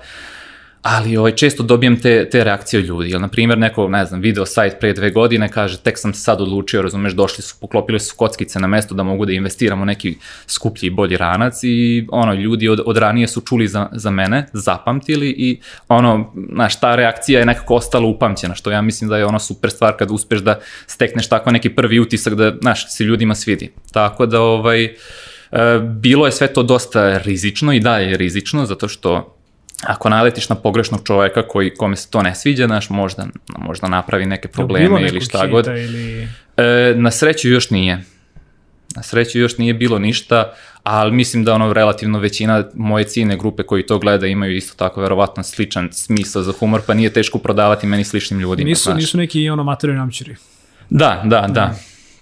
ali 0.82 1.18
ovaj, 1.18 1.32
često 1.32 1.64
dobijem 1.64 2.00
te, 2.00 2.30
te 2.30 2.44
reakcije 2.44 2.80
od 2.80 2.86
ljudi. 2.86 3.10
Jel, 3.10 3.22
na 3.22 3.28
primjer, 3.28 3.58
neko, 3.58 3.88
ne 3.88 4.06
znam, 4.06 4.22
video 4.22 4.46
sajt 4.46 4.80
pre 4.80 4.94
dve 4.94 5.12
godine, 5.12 5.50
kaže, 5.50 5.78
tek 5.78 6.00
sam 6.00 6.14
se 6.14 6.22
sad 6.22 6.42
odlučio, 6.42 6.82
razumeš, 6.82 7.14
došli 7.14 7.44
su, 7.44 7.56
poklopili 7.62 8.00
su 8.00 8.16
kockice 8.16 8.60
na 8.60 8.68
mesto 8.68 8.96
da 8.96 9.04
mogu 9.04 9.26
da 9.26 9.32
investiramo 9.32 9.86
neki 9.86 10.18
skuplji 10.48 10.88
i 10.88 10.90
bolji 10.90 11.18
ranac 11.18 11.64
i 11.64 12.08
ono, 12.12 12.34
ljudi 12.34 12.68
od, 12.68 12.82
od 12.86 12.98
ranije 12.98 13.28
su 13.28 13.42
čuli 13.42 13.68
za, 13.68 13.90
za 13.92 14.12
mene, 14.12 14.48
zapamtili 14.54 15.30
i 15.30 15.60
ono, 15.88 16.34
znaš, 16.54 16.80
ta 16.80 16.96
reakcija 16.96 17.40
je 17.40 17.46
nekako 17.46 17.76
ostala 17.76 18.08
upamćena, 18.08 18.56
što 18.56 18.72
ja 18.72 18.82
mislim 18.82 19.10
da 19.10 19.18
je 19.18 19.26
ono 19.26 19.40
super 19.40 19.72
stvar 19.72 19.98
kad 19.98 20.12
uspeš 20.12 20.40
da 20.40 20.60
stekneš 20.88 21.30
tako 21.30 21.52
neki 21.52 21.70
prvi 21.70 22.00
utisak 22.00 22.34
da, 22.34 22.54
znaš, 22.62 22.94
se 22.94 23.04
ljudima 23.04 23.36
svidi. 23.36 23.72
Tako 23.92 24.26
da, 24.26 24.42
ovaj, 24.42 24.84
e, 24.84 24.92
bilo 26.00 26.26
je 26.26 26.32
sve 26.32 26.48
to 26.48 26.64
dosta 26.64 27.18
rizično 27.18 27.74
i 27.74 27.80
da 27.80 27.98
je 27.98 28.18
rizično, 28.18 28.66
zato 28.66 28.88
što 28.88 29.38
ako 29.88 30.10
naletiš 30.10 30.50
na 30.50 30.56
pogrešnog 30.56 31.02
čoveka 31.04 31.48
koji, 31.48 31.74
kome 31.76 31.96
se 31.96 32.10
to 32.10 32.22
ne 32.22 32.36
sviđa, 32.36 32.68
znaš, 32.68 32.90
možda, 32.90 33.28
možda 33.58 33.88
napravi 33.88 34.26
neke 34.26 34.48
probleme 34.48 35.02
ili 35.02 35.22
šta 35.22 35.48
god. 35.48 35.68
Ili... 35.68 36.28
E, 36.58 36.94
na 36.96 37.12
sreću 37.12 37.50
još 37.50 37.70
nije. 37.70 38.04
Na 38.96 39.04
sreću 39.04 39.40
još 39.40 39.58
nije 39.58 39.74
bilo 39.74 40.00
ništa, 40.00 40.54
ali 40.84 41.12
mislim 41.12 41.44
da 41.44 41.54
ono 41.54 41.74
relativno 41.74 42.20
većina 42.20 42.64
moje 42.74 43.04
ciljne 43.04 43.38
grupe 43.38 43.64
koji 43.64 43.86
to 43.86 44.00
gleda 44.00 44.28
imaju 44.28 44.56
isto 44.56 44.76
tako 44.78 45.02
verovatno 45.02 45.44
sličan 45.44 45.90
smisao 45.92 46.42
za 46.42 46.54
humor, 46.60 46.82
pa 46.88 46.94
nije 46.94 47.14
teško 47.14 47.38
prodavati 47.38 47.88
meni 47.88 48.04
sličnim 48.04 48.40
ljudima. 48.40 48.70
Nisu, 48.70 48.84
znaš. 48.84 48.96
nisu 48.98 49.18
neki 49.18 49.50
ono 49.50 49.64
materijalni 49.64 50.00
namćuri. 50.00 50.36
Da, 50.90 51.22
da, 51.26 51.48
da. 51.50 51.76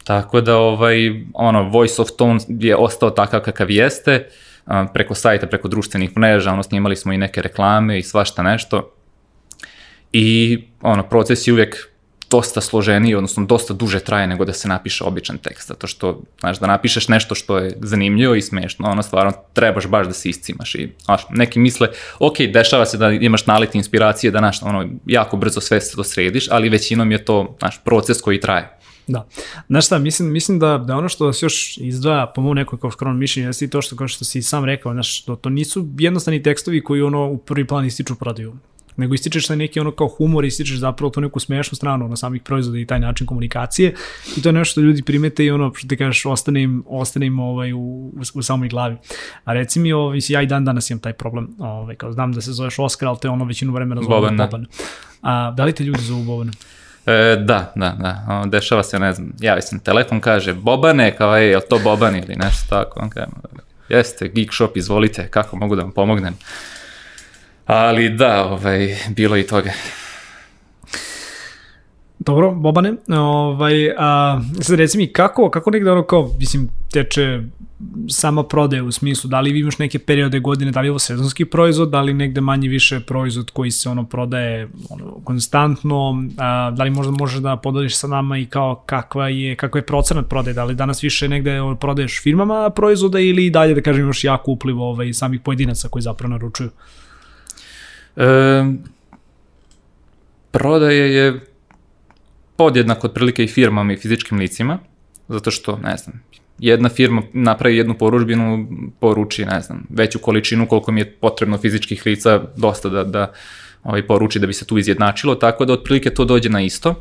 Tako 0.04 0.42
da, 0.42 0.58
ovaj, 0.58 1.24
ono, 1.34 1.64
voice 1.70 2.02
of 2.02 2.08
tone 2.18 2.40
je 2.48 2.76
ostao 2.76 3.10
takav 3.10 3.40
kakav 3.40 3.72
jeste, 3.72 4.16
a, 4.16 4.30
preko 4.94 5.16
sajta, 5.16 5.48
preko 5.48 5.68
društvenih 5.68 6.18
mreža, 6.18 6.52
ono, 6.54 6.64
snimali 6.64 6.96
smo 6.96 7.14
i 7.14 7.18
neke 7.18 7.42
reklame 7.42 8.00
i 8.00 8.04
svašta 8.04 8.44
nešto. 8.44 8.94
I, 10.14 10.60
ono, 10.82 11.04
proces 11.04 11.48
je 11.48 11.54
uvijek 11.54 11.90
dosta 12.30 12.62
složeniji, 12.62 13.16
odnosno 13.16 13.46
dosta 13.46 13.74
duže 13.74 14.00
traje 14.00 14.28
nego 14.28 14.46
da 14.46 14.54
se 14.54 14.68
napiše 14.68 15.04
običan 15.04 15.38
tekst, 15.38 15.68
zato 15.68 15.88
što, 15.88 16.22
znaš, 16.40 16.60
da 16.60 16.68
napišeš 16.68 17.08
nešto 17.08 17.36
što 17.36 17.58
je 17.58 17.78
zanimljivo 17.82 18.36
i 18.36 18.42
smešno, 18.42 18.90
ono, 18.90 19.04
stvarno, 19.04 19.34
trebaš 19.54 19.88
baš 19.88 20.08
da 20.08 20.14
se 20.14 20.30
iscimaš 20.30 20.76
i, 20.76 20.90
znaš, 21.06 21.22
neki 21.30 21.60
misle, 21.60 21.88
ok, 22.20 22.38
dešava 22.54 22.86
se 22.86 22.98
da 22.98 23.10
imaš 23.12 23.46
naleti 23.46 23.78
inspiracije, 23.78 24.32
da, 24.32 24.40
znaš, 24.40 24.64
ono, 24.64 24.86
jako 25.06 25.38
brzo 25.38 25.62
sve 25.62 25.82
se 25.82 25.96
to 25.96 26.04
središ, 26.04 26.48
ali 26.52 26.70
većinom 26.70 27.12
je 27.12 27.26
to, 27.26 27.56
znaš, 27.60 27.82
proces 27.84 28.22
koji 28.22 28.40
traje. 28.40 28.80
Da. 29.10 29.28
Znaš 29.68 29.86
šta, 29.86 30.00
mislim, 30.00 30.32
mislim 30.32 30.60
da, 30.60 30.78
da 30.78 30.98
ono 30.98 31.10
što 31.10 31.26
vas 31.26 31.44
još 31.44 31.78
izdvaja 31.78 32.32
po 32.36 32.42
mom 32.42 32.56
nekoj 32.56 32.80
kao 32.80 32.92
skromnom 32.92 33.20
mišljenju 33.20 33.50
jeste 33.50 33.66
i 33.66 33.70
to 33.70 33.82
što, 33.82 33.96
kao 33.96 34.08
što 34.08 34.26
si 34.26 34.42
sam 34.42 34.66
rekao, 34.66 34.94
znaš, 34.94 35.24
to, 35.24 35.36
to 35.36 35.50
nisu 35.50 35.88
jednostavni 36.00 36.44
tekstovi 36.44 36.84
koji 36.84 37.02
ono 37.02 37.30
u 37.30 37.38
prvi 37.38 37.68
plan 37.68 37.86
ističu 37.86 38.16
prodaju 38.16 38.54
nego 39.00 39.14
ističeš 39.14 39.50
na 39.50 39.56
neki 39.56 39.80
ono 39.80 39.92
kao 39.92 40.08
humor, 40.08 40.46
ističeš 40.46 40.78
zapravo 40.78 41.10
tu 41.10 41.22
neku 41.22 41.40
smešnu 41.40 41.76
stranu 41.76 42.08
na 42.08 42.16
samih 42.16 42.42
proizvoda 42.42 42.80
i 42.80 42.86
taj 42.86 43.00
način 43.00 43.28
komunikacije 43.28 43.96
i 44.38 44.42
to 44.42 44.50
je 44.50 44.54
nešto 44.54 44.72
što 44.72 44.82
ljudi 44.82 45.04
primete 45.04 45.46
i 45.46 45.52
ono 45.52 45.74
što 45.74 45.88
ti 45.88 45.98
kažeš 45.98 46.26
ostane 46.26 46.64
im, 46.64 46.84
ostane 46.88 47.26
im 47.26 47.40
ovaj, 47.40 47.74
u, 47.74 47.80
u, 47.80 48.22
u 48.34 48.42
samoj 48.42 48.70
glavi. 48.70 48.98
A 49.44 49.54
reci 49.54 49.80
mi, 49.80 49.94
ovaj, 49.94 50.20
ja 50.30 50.42
i 50.42 50.48
dan 50.48 50.66
danas 50.66 50.90
imam 50.90 51.00
taj 51.00 51.14
problem, 51.14 51.56
ovaj, 51.60 51.96
kao 51.96 52.12
znam 52.12 52.34
da 52.34 52.42
se 52.42 52.52
zoveš 52.52 52.80
Oskar, 52.80 53.08
ali 53.08 53.18
te 53.22 53.30
ono 53.30 53.46
većinu 53.46 53.74
vremena 53.74 54.02
zove 54.02 54.16
Boban, 54.16 54.38
da. 54.38 54.46
Boban. 54.46 54.66
A, 55.22 55.52
da 55.52 55.66
li 55.66 55.74
te 55.74 55.84
ljudi 55.84 56.02
zovu 56.02 56.24
Boban? 56.24 56.52
E, 57.10 57.36
da, 57.36 57.72
da, 57.76 57.90
da. 58.00 58.44
Dešava 58.46 58.84
se, 58.84 59.00
ne 59.00 59.14
znam, 59.14 59.32
javi 59.40 59.62
na 59.72 59.80
telefon, 59.80 60.22
kaže, 60.22 60.54
Bobane, 60.54 61.16
kao, 61.16 61.38
je 61.38 61.56
li 61.56 61.64
to 61.70 61.80
Boban 61.80 62.16
ili 62.16 62.36
nešto 62.36 62.66
tako? 62.70 63.00
On 63.00 63.10
kaže, 63.10 63.28
jeste, 63.90 64.28
Geek 64.28 64.54
Shop, 64.54 64.78
izvolite, 64.78 65.28
kako 65.28 65.56
mogu 65.56 65.76
da 65.76 65.82
vam 65.82 65.92
pomognem? 65.92 66.38
Ali 67.66 68.10
da, 68.10 68.46
ovaj, 68.46 68.96
bilo 69.10 69.38
i 69.38 69.48
toga. 69.48 69.72
Dobro, 72.20 72.52
Bobane, 72.52 72.94
ovaj, 73.08 73.92
a, 73.98 74.42
sad 74.62 74.80
reci 74.80 74.98
mi, 74.98 75.14
kako, 75.14 75.50
kako 75.50 75.72
negde 75.72 75.92
ono 75.92 76.04
kao, 76.04 76.32
mislim, 76.40 76.70
teče 76.92 77.42
sama 78.10 78.44
prodaja 78.44 78.84
u 78.84 78.92
smislu, 78.92 79.30
da 79.30 79.40
li 79.40 79.60
imaš 79.60 79.78
neke 79.78 80.00
periode 80.00 80.40
godine, 80.40 80.72
da 80.72 80.82
li 80.82 80.88
je 80.88 80.92
ovo 80.92 81.00
sezonski 81.00 81.46
proizvod, 81.46 81.90
da 81.90 82.02
li 82.02 82.14
negde 82.14 82.42
manje 82.42 82.70
više 82.70 83.00
proizvod 83.00 83.52
koji 83.52 83.72
se 83.72 83.90
ono 83.90 84.04
prodaje 84.04 84.70
ono, 84.90 85.20
konstantno, 85.24 86.24
a, 86.38 86.72
da 86.72 86.84
li 86.84 86.90
možda 86.90 87.12
možeš 87.12 87.40
da 87.40 87.56
podeliš 87.56 87.98
sa 87.98 88.08
nama 88.08 88.38
i 88.38 88.46
kao 88.46 88.84
kakva 88.86 89.30
je, 89.30 89.56
kakva 89.56 89.78
je 89.78 89.86
procenat 89.86 90.30
prodaje, 90.30 90.54
da 90.54 90.64
li 90.64 90.76
danas 90.76 91.04
više 91.04 91.30
negde 91.30 91.62
ono, 91.62 91.76
prodaješ 91.76 92.22
firmama 92.24 92.70
proizvoda 92.70 93.20
ili 93.20 93.50
dalje 93.50 93.74
da 93.74 93.82
kažem 93.82 94.04
imaš 94.04 94.24
jako 94.24 94.52
upliv 94.52 94.82
ovaj, 94.82 95.14
samih 95.14 95.40
pojedinaca 95.42 95.88
koji 95.90 96.04
zapravo 96.04 96.32
naručuju? 96.32 96.70
E, 98.16 98.64
prodaje 100.52 101.14
je 101.16 101.49
podjednako 102.60 103.08
otprilike 103.08 103.44
i 103.44 103.48
firmama 103.48 103.94
i 103.94 103.98
fizičkim 103.98 104.40
licima, 104.40 104.80
zato 105.28 105.52
što, 105.52 105.78
ne 105.84 105.98
znam, 105.98 106.24
jedna 106.60 106.90
firma 106.90 107.22
napravi 107.34 107.78
jednu 107.78 107.94
poručbinu, 107.94 108.68
poruči, 109.00 109.46
ne 109.46 109.62
znam, 109.62 109.86
veću 109.90 110.20
količinu 110.20 110.68
koliko 110.68 110.92
mi 110.92 111.02
je 111.02 111.12
potrebno 111.12 111.58
fizičkih 111.58 112.06
lica, 112.06 112.42
dosta 112.58 112.90
da, 112.90 113.04
da 113.04 113.32
ovaj, 113.84 114.08
poruči 114.08 114.40
da 114.40 114.48
bi 114.48 114.54
se 114.54 114.66
tu 114.66 114.78
izjednačilo, 114.78 115.36
tako 115.36 115.66
da 115.66 115.74
otprilike 115.74 116.10
to 116.10 116.26
dođe 116.26 116.50
na 116.50 116.62
isto. 116.62 116.96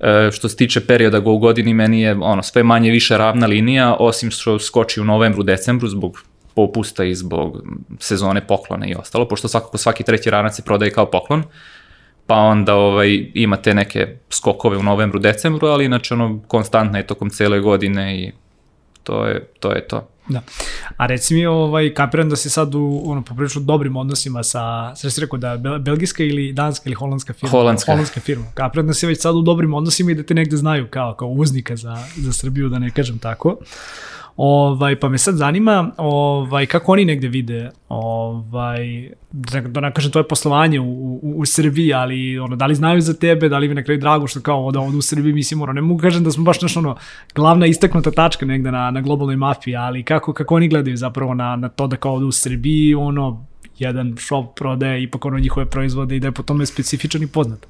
E, 0.00 0.30
što 0.32 0.48
se 0.48 0.56
tiče 0.56 0.80
perioda 0.80 1.20
go 1.20 1.36
godini, 1.36 1.74
meni 1.74 2.00
je 2.02 2.16
ono, 2.20 2.42
sve 2.42 2.62
manje 2.62 2.90
više 2.90 3.18
ravna 3.18 3.46
linija, 3.46 3.96
osim 3.98 4.30
što 4.30 4.58
skoči 4.58 5.00
u 5.00 5.04
novembru, 5.04 5.42
decembru 5.42 5.88
zbog 5.88 6.22
popusta 6.54 7.04
i 7.04 7.14
zbog 7.14 7.62
sezone 7.98 8.46
poklona 8.46 8.86
i 8.86 8.94
ostalo, 8.94 9.28
pošto 9.28 9.48
svakako 9.48 9.78
svaki 9.78 10.04
treći 10.04 10.30
ranac 10.30 10.56
se 10.56 10.62
prodaje 10.62 10.90
kao 10.90 11.06
poklon, 11.10 11.42
pa 12.28 12.34
onda 12.34 12.74
ovaj, 12.74 13.30
imate 13.34 13.74
neke 13.74 14.06
skokove 14.30 14.76
u 14.76 14.82
novembru, 14.82 15.18
decembru, 15.18 15.68
ali 15.68 15.84
inače 15.84 16.14
ono 16.14 16.40
konstantno 16.48 16.98
je 16.98 17.06
tokom 17.06 17.30
cele 17.30 17.60
godine 17.60 18.18
i 18.20 18.32
to 19.02 19.26
je 19.26 19.46
to. 19.60 19.72
Je 19.72 19.88
to. 19.88 20.08
Da. 20.28 20.42
A 20.96 21.06
reci 21.06 21.34
mi, 21.34 21.46
ovaj, 21.46 21.94
kapiram 21.94 22.28
da 22.28 22.36
si 22.36 22.50
sad 22.50 22.74
u 22.74 23.02
ono, 23.04 23.22
poprilično 23.22 23.60
dobrim 23.60 23.96
odnosima 23.96 24.42
sa, 24.42 24.94
sve 24.96 25.10
si 25.10 25.20
rekao 25.20 25.38
da 25.38 25.52
je 25.52 25.78
belgijska 25.78 26.24
ili 26.24 26.52
danska 26.52 26.82
ili 26.86 26.94
holandska 26.94 27.32
firma? 27.32 27.50
Holandska. 27.50 27.92
Holandska 27.92 28.20
firma. 28.20 28.44
Kapiram 28.54 28.86
da 28.86 28.94
si 28.94 29.06
već 29.06 29.20
sad 29.20 29.34
u 29.34 29.42
dobrim 29.42 29.74
odnosima 29.74 30.10
i 30.10 30.14
da 30.14 30.22
te 30.22 30.34
negde 30.34 30.56
znaju 30.56 30.86
kao, 30.90 31.14
kao 31.14 31.28
uznika 31.28 31.76
za, 31.76 31.96
za 32.16 32.32
Srbiju, 32.32 32.68
da 32.68 32.78
ne 32.78 32.90
kažem 32.90 33.18
tako. 33.18 33.56
Ovaj, 34.38 34.96
pa 35.00 35.08
me 35.08 35.18
sad 35.18 35.36
zanima 35.36 35.90
ovaj, 35.96 36.66
kako 36.66 36.92
oni 36.92 37.04
negde 37.04 37.28
vide 37.28 37.70
ovaj, 37.88 39.10
da, 39.30 39.60
da 39.60 39.80
ne 39.80 39.92
kažem 39.92 40.12
tvoje 40.12 40.28
poslovanje 40.28 40.80
u, 40.80 40.84
u, 41.22 41.34
u 41.36 41.46
Srbiji, 41.46 41.92
ali 41.92 42.38
ono, 42.38 42.56
da 42.56 42.66
li 42.66 42.74
znaju 42.74 43.00
za 43.00 43.14
tebe, 43.14 43.48
da 43.48 43.58
li 43.58 43.68
mi 43.68 43.74
na 43.74 43.82
kraju 43.82 44.00
drago 44.00 44.26
što 44.26 44.40
kao 44.40 44.70
da 44.72 44.80
ovde 44.80 44.96
u 44.96 45.02
Srbiji 45.02 45.32
mislim, 45.32 45.62
ono, 45.62 45.72
ne 45.72 45.80
mogu 45.80 46.00
kažem 46.00 46.24
da 46.24 46.30
smo 46.30 46.44
baš 46.44 46.62
naš 46.62 46.76
ono, 46.76 46.96
glavna 47.34 47.66
istaknuta 47.66 48.10
tačka 48.10 48.46
negde 48.46 48.70
na, 48.70 48.90
na 48.90 49.00
globalnoj 49.00 49.36
mafiji, 49.36 49.76
ali 49.76 50.02
kako, 50.02 50.32
kako 50.32 50.54
oni 50.54 50.68
gledaju 50.68 50.96
zapravo 50.96 51.34
na, 51.34 51.56
na 51.56 51.68
to 51.68 51.86
da 51.86 51.96
kao 51.96 52.12
ovde 52.12 52.26
u 52.26 52.32
Srbiji 52.32 52.94
ono, 52.94 53.44
jedan 53.78 54.16
shop 54.18 54.54
prodaje 54.56 55.02
ipak 55.02 55.24
ono 55.24 55.38
njihove 55.38 55.66
proizvode 55.66 56.16
i 56.16 56.20
da 56.20 56.26
je 56.26 56.32
po 56.32 56.42
tome 56.42 56.66
specifičan 56.66 57.22
i 57.22 57.26
poznat. 57.26 57.66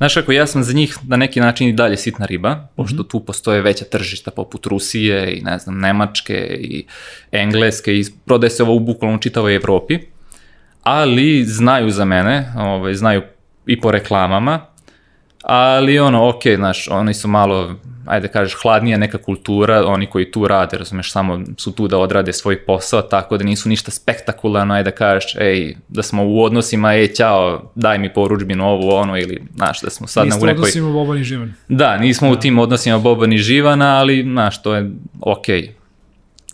Znaš 0.00 0.14
kako, 0.14 0.32
ja 0.32 0.46
sam 0.46 0.62
za 0.62 0.72
njih 0.72 0.98
na 1.02 1.16
neki 1.16 1.40
način 1.40 1.68
i 1.68 1.72
dalje 1.72 1.96
sitna 1.96 2.26
riba, 2.26 2.68
pošto 2.76 2.96
mm 2.96 2.98
-hmm. 2.98 3.10
tu 3.10 3.20
postoje 3.20 3.62
veća 3.62 3.84
tržišta 3.84 4.30
poput 4.30 4.66
Rusije 4.66 5.38
i 5.38 5.42
ne 5.42 5.58
znam, 5.58 5.78
Nemačke 5.78 6.58
i 6.60 6.84
Engleske 7.32 7.94
i 7.94 8.04
prodaje 8.24 8.50
se 8.50 8.62
ovo 8.62 8.74
u 8.74 8.80
bukvalno 8.80 9.18
čitavoj 9.18 9.54
Evropi, 9.54 9.98
ali 10.82 11.44
znaju 11.44 11.90
za 11.90 12.04
mene, 12.04 12.52
ovaj, 12.56 12.94
znaju 12.94 13.22
i 13.66 13.80
po 13.80 13.90
reklamama, 13.90 14.66
ali 15.42 15.98
ono, 15.98 16.28
ok, 16.28 16.42
znaš, 16.56 16.88
oni 16.88 17.14
su 17.14 17.28
malo 17.28 17.74
ajde 18.10 18.26
da 18.26 18.32
kažeš, 18.32 18.56
hladnija 18.62 18.98
neka 18.98 19.18
kultura, 19.18 19.86
oni 19.86 20.06
koji 20.06 20.30
tu 20.30 20.48
rade, 20.48 20.78
razumeš, 20.78 21.12
samo 21.12 21.40
su 21.56 21.72
tu 21.72 21.88
da 21.88 21.98
odrade 21.98 22.32
svoj 22.32 22.64
posao, 22.64 23.02
tako 23.02 23.36
da 23.36 23.44
nisu 23.44 23.68
ništa 23.68 23.90
spektakularno, 23.90 24.74
ajde 24.74 24.90
da 24.90 24.96
kažeš, 24.96 25.36
ej, 25.38 25.76
da 25.88 26.02
smo 26.02 26.24
u 26.26 26.42
odnosima, 26.42 26.94
ej, 26.94 27.08
ćao, 27.08 27.70
daj 27.74 27.98
mi 27.98 28.12
poručbinu 28.12 28.68
ovo, 28.68 28.96
ono, 28.96 29.18
ili, 29.18 29.42
znaš, 29.56 29.80
da 29.80 29.90
smo 29.90 30.06
sad 30.06 30.24
Niste 30.24 30.38
na 30.38 30.44
u 30.44 30.46
nekoj... 30.46 30.60
Niste 30.60 30.80
odnosima 30.80 30.92
Boban 30.92 31.18
i 31.18 31.24
Živan. 31.24 31.54
Da, 31.68 31.96
nismo 31.96 32.28
da. 32.28 32.32
u 32.32 32.36
tim 32.36 32.58
odnosima 32.58 32.98
Boban 32.98 33.32
i 33.32 33.38
Živana, 33.38 33.98
ali, 33.98 34.22
znaš, 34.22 34.62
to 34.62 34.74
je 34.74 34.90
okej. 35.20 35.62
Okay 35.62 35.80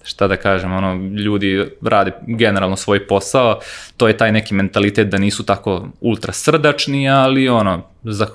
šta 0.08 0.28
da 0.28 0.36
kažem, 0.36 0.72
ono, 0.72 0.94
ljudi 0.94 1.64
rade 1.82 2.12
generalno 2.26 2.76
svoj 2.76 3.06
posao, 3.06 3.60
to 3.96 4.08
je 4.08 4.16
taj 4.16 4.32
neki 4.32 4.54
mentalitet 4.54 5.08
da 5.08 5.18
nisu 5.18 5.42
tako 5.42 5.88
ultra 6.00 6.32
srdačni, 6.32 7.10
ali 7.10 7.48
ono, 7.48 7.82
zah, 8.04 8.28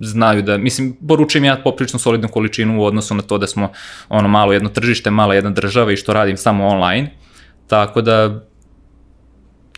znaju 0.00 0.42
da, 0.42 0.58
mislim, 0.58 0.96
poručujem 1.08 1.44
ja 1.44 1.56
poprično 1.64 1.98
solidnu 1.98 2.28
količinu 2.28 2.80
u 2.80 2.84
odnosu 2.84 3.14
na 3.14 3.22
to 3.22 3.38
da 3.38 3.46
smo 3.46 3.72
ono 4.08 4.28
malo 4.28 4.52
jedno 4.52 4.68
tržište, 4.68 5.10
mala 5.10 5.34
jedna 5.34 5.50
država 5.50 5.92
i 5.92 5.96
što 5.96 6.12
radim 6.12 6.36
samo 6.36 6.66
online, 6.66 7.10
tako 7.66 8.02
da, 8.02 8.44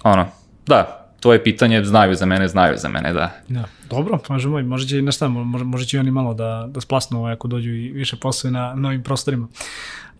ono, 0.03 0.27
da, 0.67 1.03
to 1.21 1.33
je 1.33 1.45
pitanje, 1.45 1.85
znaju 1.85 2.15
za 2.15 2.27
mene, 2.27 2.49
znaju 2.49 2.77
za 2.77 2.89
mene, 2.89 3.13
da. 3.13 3.31
Da, 3.49 3.65
dobro, 3.91 4.19
možemo, 4.29 4.63
može 4.63 4.89
će, 4.89 5.03
na 5.03 5.13
šta, 5.13 5.29
može 5.29 5.87
će 5.87 5.97
i 5.97 6.01
oni 6.01 6.11
malo 6.11 6.35
da, 6.35 6.69
da 6.69 6.81
splasnu 6.81 7.19
ovaj, 7.19 7.33
ako 7.33 7.49
dođu 7.49 7.71
i 7.71 7.93
više 7.93 8.17
poslove 8.17 8.53
na 8.53 8.75
novim 8.75 9.03
prostorima. 9.03 9.49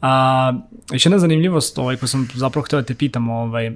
A, 0.03 0.53
još 0.93 1.07
jedna 1.07 1.19
zanimljivost 1.19 1.79
ovaj, 1.79 1.97
koju 1.97 2.09
sam 2.09 2.29
zapravo 2.35 2.65
htio 2.65 2.81
da 2.81 2.87
te 2.87 2.95
pitam, 2.95 3.31
ovaj, 3.31 3.73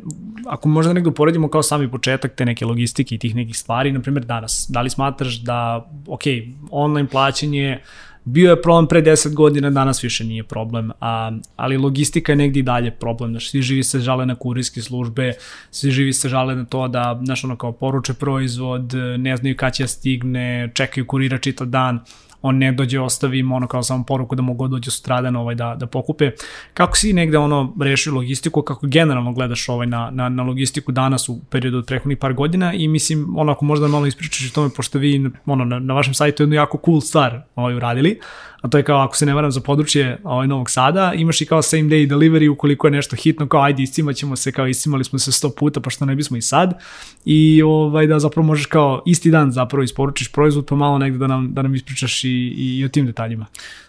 ako 0.46 0.68
možda 0.68 0.92
negdje 0.92 1.10
uporedimo 1.10 1.48
kao 1.48 1.62
sami 1.62 1.90
početak 1.90 2.34
te 2.34 2.44
neke 2.44 2.66
logistike 2.66 3.14
i 3.14 3.18
tih 3.18 3.34
nekih 3.34 3.58
stvari, 3.58 3.92
na 3.92 4.00
primjer 4.00 4.24
danas, 4.24 4.66
da 4.68 4.82
li 4.82 4.90
smatraš 4.90 5.40
da, 5.40 5.90
ok, 6.06 6.22
online 6.70 7.08
plaćanje 7.08 7.78
bio 8.24 8.50
je 8.50 8.62
problem 8.62 8.86
pre 8.86 9.02
10 9.02 9.34
godina, 9.34 9.70
danas 9.70 10.04
više 10.04 10.24
nije 10.24 10.44
problem, 10.44 10.90
a, 11.00 11.32
ali 11.56 11.76
logistika 11.76 12.32
je 12.32 12.36
negdje 12.36 12.60
i 12.60 12.62
dalje 12.62 12.90
problem, 12.90 13.30
znaš, 13.30 13.50
svi 13.50 13.62
živi 13.62 13.82
se 13.82 14.00
žale 14.00 14.26
na 14.26 14.34
kurijske 14.34 14.82
službe, 14.82 15.32
svi 15.70 15.90
živi 15.90 16.12
se 16.12 16.28
žale 16.28 16.56
na 16.56 16.64
to 16.64 16.88
da, 16.88 17.20
znaš, 17.24 17.44
ono 17.44 17.56
kao 17.56 17.72
poruče 17.72 18.14
proizvod, 18.14 18.94
ne 19.18 19.36
znaju 19.36 19.56
kada 19.56 19.70
će 19.70 19.82
da 19.82 19.88
stigne, 19.88 20.70
čekaju 20.74 21.06
kurira 21.06 21.38
čitav 21.38 21.66
dan, 21.66 22.00
on 22.46 22.58
ne 22.58 22.72
dođe, 22.72 23.00
ostavi 23.00 23.42
ono 23.42 23.66
kao 23.66 23.82
samo 23.82 24.04
poruku 24.04 24.34
da 24.34 24.42
mogu 24.42 24.68
dođe 24.68 24.90
sutradan 24.90 25.36
ovaj, 25.36 25.54
da, 25.54 25.76
da 25.78 25.86
pokupe. 25.86 26.30
Kako 26.74 26.96
si 26.96 27.12
negde 27.12 27.38
ono 27.38 27.74
rešio 27.80 28.14
logistiku, 28.14 28.62
kako 28.62 28.86
generalno 28.86 29.32
gledaš 29.32 29.68
ovaj 29.68 29.86
na, 29.86 30.10
na, 30.10 30.28
na 30.28 30.42
logistiku 30.42 30.92
danas 30.92 31.28
u 31.28 31.40
periodu 31.50 31.78
od 31.78 31.86
prethodnih 31.86 32.18
par 32.18 32.34
godina 32.34 32.72
i 32.72 32.88
mislim, 32.88 33.38
onako 33.38 33.64
možda 33.64 33.88
malo 33.88 34.06
ispričaš 34.06 34.50
o 34.50 34.54
tome, 34.54 34.70
pošto 34.76 34.98
vi 34.98 35.30
ono, 35.46 35.64
na, 35.64 35.78
na 35.78 35.94
vašem 35.94 36.14
sajtu 36.14 36.42
jednu 36.42 36.54
jako 36.54 36.80
cool 36.84 37.00
stvar 37.00 37.42
ovaj, 37.54 37.74
uradili, 37.74 38.20
a 38.60 38.68
to 38.68 38.78
je 38.78 38.84
kao 38.84 39.00
ako 39.00 39.16
se 39.16 39.26
ne 39.26 39.34
varam 39.34 39.50
za 39.50 39.60
područje 39.60 40.18
ovaj, 40.24 40.46
Novog 40.46 40.70
Sada, 40.70 41.12
imaš 41.14 41.40
i 41.40 41.46
kao 41.46 41.62
same 41.62 41.82
day 41.82 42.08
delivery 42.08 42.50
ukoliko 42.50 42.86
je 42.86 42.90
nešto 42.90 43.16
hitno, 43.16 43.48
kao 43.48 43.62
ajde 43.62 43.82
iscimat 43.82 44.16
ćemo 44.16 44.36
se, 44.36 44.52
kao 44.52 44.66
iscimali 44.66 45.04
smo 45.04 45.18
se 45.18 45.32
sto 45.32 45.50
puta, 45.50 45.80
pa 45.80 45.90
što 45.90 46.04
ne 46.04 46.14
bismo 46.14 46.36
i 46.36 46.42
sad, 46.42 46.74
i 47.24 47.62
ovaj, 47.62 48.06
da 48.06 48.18
zapravo 48.18 48.46
možeš 48.46 48.66
kao 48.66 49.02
isti 49.06 49.30
dan 49.30 49.52
zapravo 49.52 49.82
isporučiš 49.82 50.32
proizvod, 50.32 50.66
pa 50.66 50.74
malo 50.74 50.98
negde 50.98 51.18
da 51.18 51.26
nam, 51.26 51.54
da 51.54 51.62
nam 51.62 51.74
ispričaš 51.74 52.24
i, 52.24 52.28
i, 52.36 52.78
i 52.78 52.84
o 52.84 52.88
tim 52.88 53.06
detaljima. 53.06 53.46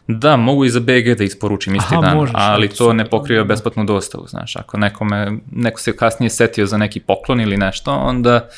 Da, 0.08 0.36
mogu 0.36 0.66
i 0.66 0.70
za 0.70 0.80
BG 0.80 1.18
da 1.18 1.24
isporučim 1.24 1.76
isti 1.76 1.96
Aha, 1.96 2.02
dan, 2.02 2.18
možeš, 2.18 2.34
ali 2.38 2.70
to 2.70 2.94
ne 2.94 3.10
pokriva 3.10 3.44
besplatnu 3.44 3.86
dostavu, 3.86 4.28
znaš, 4.28 4.56
ako 4.56 4.78
nekome, 4.78 5.32
neko 5.52 5.82
se 5.82 5.98
kasnije 5.98 6.30
setio 6.30 6.66
za 6.66 6.78
neki 6.78 7.00
poklon 7.00 7.42
ili 7.42 7.58
nešto, 7.58 7.92
onda 7.92 8.50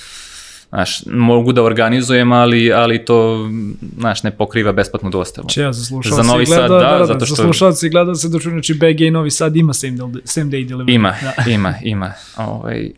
Znaš, 0.70 1.06
mogu 1.06 1.52
da 1.54 1.64
organizujem, 1.64 2.32
ali, 2.32 2.74
ali 2.74 3.06
to, 3.06 3.50
znaš, 3.98 4.24
ne 4.24 4.32
pokriva 4.32 4.72
besplatnu 4.72 5.10
dostavu. 5.10 5.48
Če 5.50 5.62
ja, 5.62 5.74
za 5.74 5.86
slušalci 5.86 6.16
za 6.16 6.24
Novi 6.24 6.46
gleda, 6.46 6.62
Sad, 6.62 6.72
da, 6.72 6.78
da, 6.78 6.98
da, 6.98 7.06
zato 7.06 7.26
što... 7.26 7.36
Za 7.36 7.44
slušalci 7.44 7.90
gleda 7.90 8.16
se 8.16 8.30
da 8.30 8.38
znači 8.40 8.74
BG 8.74 9.02
i 9.02 9.12
Novi 9.12 9.32
Sad 9.32 9.56
ima 9.56 9.74
same, 9.74 9.98
day, 9.98 10.22
same 10.24 10.52
day 10.52 10.68
delivery. 10.68 10.96
Ima, 10.96 11.16
da. 11.22 11.52
ima, 11.52 11.74
ima. 11.84 12.14
Ovaj, 12.38 12.92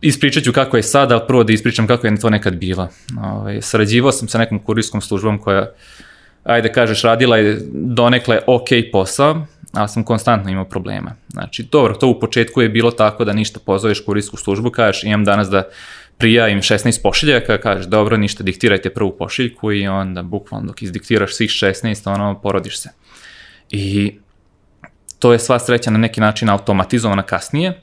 ispričat 0.00 0.44
ću 0.44 0.52
kako 0.52 0.76
je 0.76 0.82
sad, 0.82 1.12
ali 1.12 1.20
prvo 1.26 1.44
da 1.44 1.52
ispričam 1.52 1.86
kako 1.86 2.06
je 2.06 2.16
to 2.16 2.30
nekad 2.30 2.54
bilo. 2.54 2.88
Ovaj, 3.22 3.62
sarađivao 3.62 4.12
sam 4.12 4.28
sa 4.28 4.38
nekom 4.38 4.58
kurijskom 4.58 5.00
službom 5.00 5.38
koja, 5.38 5.70
ajde 6.44 6.72
kažeš, 6.72 7.02
radila 7.02 7.36
je 7.36 7.58
donekle 7.72 8.38
ok 8.46 8.68
posao, 8.92 9.46
ali 9.72 9.88
sam 9.88 10.04
konstantno 10.04 10.50
imao 10.50 10.64
problema. 10.64 11.14
Znači, 11.28 11.62
dobro, 11.62 11.94
to 11.94 12.08
u 12.08 12.20
početku 12.20 12.62
je 12.62 12.68
bilo 12.68 12.90
tako 12.90 13.24
da 13.24 13.32
ništa 13.32 13.60
pozoveš 13.66 14.04
kurijsku 14.04 14.36
službu, 14.36 14.70
kažeš 14.70 15.04
imam 15.04 15.24
danas 15.24 15.48
da 15.48 15.62
prijavim 16.18 16.60
16 16.60 17.02
pošiljaka, 17.02 17.58
kažeš 17.58 17.86
dobro, 17.86 18.16
ništa, 18.16 18.44
diktirajte 18.44 18.90
prvu 18.90 19.16
pošiljku 19.18 19.72
i 19.72 19.88
onda 19.88 20.22
bukvalno 20.22 20.66
dok 20.66 20.82
izdiktiraš 20.82 21.34
svih 21.34 21.50
16, 21.50 22.14
ono, 22.14 22.40
porodiš 22.40 22.78
se. 22.78 22.90
I 23.70 24.18
to 25.18 25.32
je 25.32 25.38
sva 25.38 25.58
sreća 25.58 25.90
na 25.90 25.98
neki 25.98 26.20
način 26.20 26.48
automatizovana 26.48 27.22
kasnije, 27.22 27.82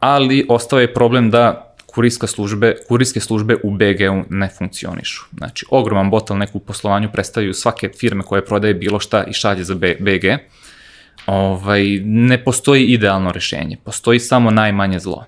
ali 0.00 0.46
ostao 0.48 0.80
je 0.80 0.94
problem 0.94 1.30
da 1.30 1.74
kurijska 1.86 2.26
službe, 2.26 2.76
kurijske 2.88 3.20
službe 3.20 3.56
u 3.62 3.70
BG-u 3.70 4.24
ne 4.30 4.48
funkcionišu. 4.58 5.22
Znači, 5.36 5.66
ogroman 5.70 6.10
bottleneck 6.10 6.54
u 6.54 6.60
poslovanju 6.60 7.08
predstavljaju 7.12 7.54
svake 7.54 7.90
firme 7.98 8.22
koje 8.22 8.44
prodaje 8.44 8.74
bilo 8.74 9.00
šta 9.00 9.24
i 9.24 9.32
šalje 9.32 9.64
za 9.64 9.74
BG. 9.74 10.24
Ovaj, 11.26 11.84
ne 12.04 12.44
postoji 12.44 12.84
idealno 12.84 13.32
rešenje, 13.32 13.76
postoji 13.84 14.18
samo 14.18 14.50
najmanje 14.50 14.98
zlo 14.98 15.24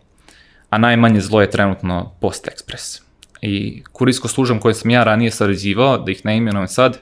a 0.72 0.78
najmanje 0.78 1.20
zlo 1.20 1.40
je 1.40 1.50
trenutno 1.50 2.12
Post 2.20 2.48
Express. 2.48 3.02
I 3.42 3.82
kurijsko 3.92 4.28
služam 4.28 4.60
koje 4.60 4.74
sam 4.74 4.90
ja 4.90 5.04
ranije 5.04 5.30
sarađivao, 5.30 5.98
da 5.98 6.12
ih 6.12 6.24
ne 6.24 6.36
imenujem 6.36 6.68
sad, 6.68 6.98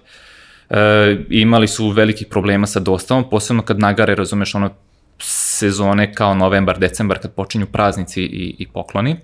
e, 0.71 0.77
imali 1.31 1.69
su 1.69 1.89
velikih 1.89 2.27
problema 2.27 2.67
sa 2.67 2.81
dostavom, 2.81 3.31
posebno 3.31 3.63
kad 3.63 3.79
nagare, 3.79 4.15
razumeš, 4.15 4.55
ono 4.55 4.71
sezone 5.23 6.15
kao 6.15 6.35
novembar, 6.35 6.79
decembar, 6.79 7.19
kad 7.19 7.35
počinju 7.35 7.67
praznici 7.67 8.23
i, 8.23 8.57
i 8.59 8.67
pokloni. 8.67 9.17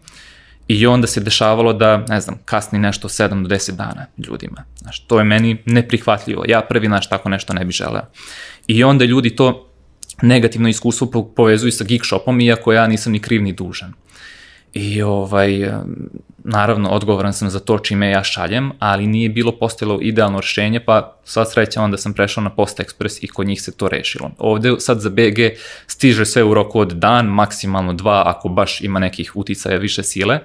I 0.69 0.87
onda 0.87 1.07
se 1.07 1.21
dešavalo 1.21 1.73
da, 1.73 2.05
ne 2.09 2.21
znam, 2.21 2.39
kasni 2.45 2.79
nešto 2.79 3.09
7 3.09 3.43
do 3.43 3.55
10 3.55 3.71
dana 3.77 4.07
ljudima. 4.19 4.65
Znaš, 4.79 5.01
to 5.01 5.19
je 5.19 5.25
meni 5.25 5.63
neprihvatljivo. 5.67 6.45
Ja 6.49 6.61
prvi, 6.61 6.87
znaš, 6.87 7.09
tako 7.09 7.29
nešto 7.29 7.53
ne 7.53 7.65
bi 7.65 7.73
želeo. 7.73 8.03
I 8.67 8.85
onda 8.85 9.05
ljudi 9.05 9.37
to 9.37 9.69
negativno 10.23 10.69
iskustvo 10.69 11.25
povezuju 11.37 11.73
sa 11.73 11.85
Geek 11.85 12.05
Shopom, 12.05 12.41
iako 12.41 12.73
ja 12.73 12.87
nisam 12.87 13.13
ni 13.13 13.19
kriv 13.19 13.43
ni 13.43 13.53
dužan. 13.53 13.93
I 14.73 15.03
ovaj, 15.03 15.71
naravno, 16.49 16.89
odgovoran 16.91 17.33
sam 17.33 17.51
za 17.51 17.61
to 17.61 17.79
čime 17.79 18.11
ja 18.11 18.25
šaljem, 18.25 18.73
ali 18.79 19.07
nije 19.07 19.29
bilo 19.29 19.53
postojalo 19.53 19.99
idealno 20.03 20.41
rešenje, 20.41 20.81
pa 20.81 21.17
sva 21.25 21.45
sreća 21.45 21.83
onda 21.83 21.97
sam 21.97 22.15
prešao 22.15 22.45
na 22.45 22.51
Post 22.51 22.79
Express 22.79 23.19
i 23.25 23.29
kod 23.29 23.47
njih 23.47 23.63
se 23.63 23.77
to 23.77 23.89
rešilo. 23.89 24.31
Ovde 24.39 24.75
sad 24.79 25.01
za 25.01 25.11
BG 25.11 25.39
stiže 25.87 26.27
sve 26.27 26.45
u 26.45 26.55
roku 26.55 26.81
od 26.81 26.93
dan, 26.93 27.27
maksimalno 27.27 27.93
dva, 27.93 28.23
ako 28.27 28.49
baš 28.49 28.81
ima 28.81 28.99
nekih 28.99 29.37
uticaja 29.37 29.79
više 29.79 30.03
sile, 30.03 30.39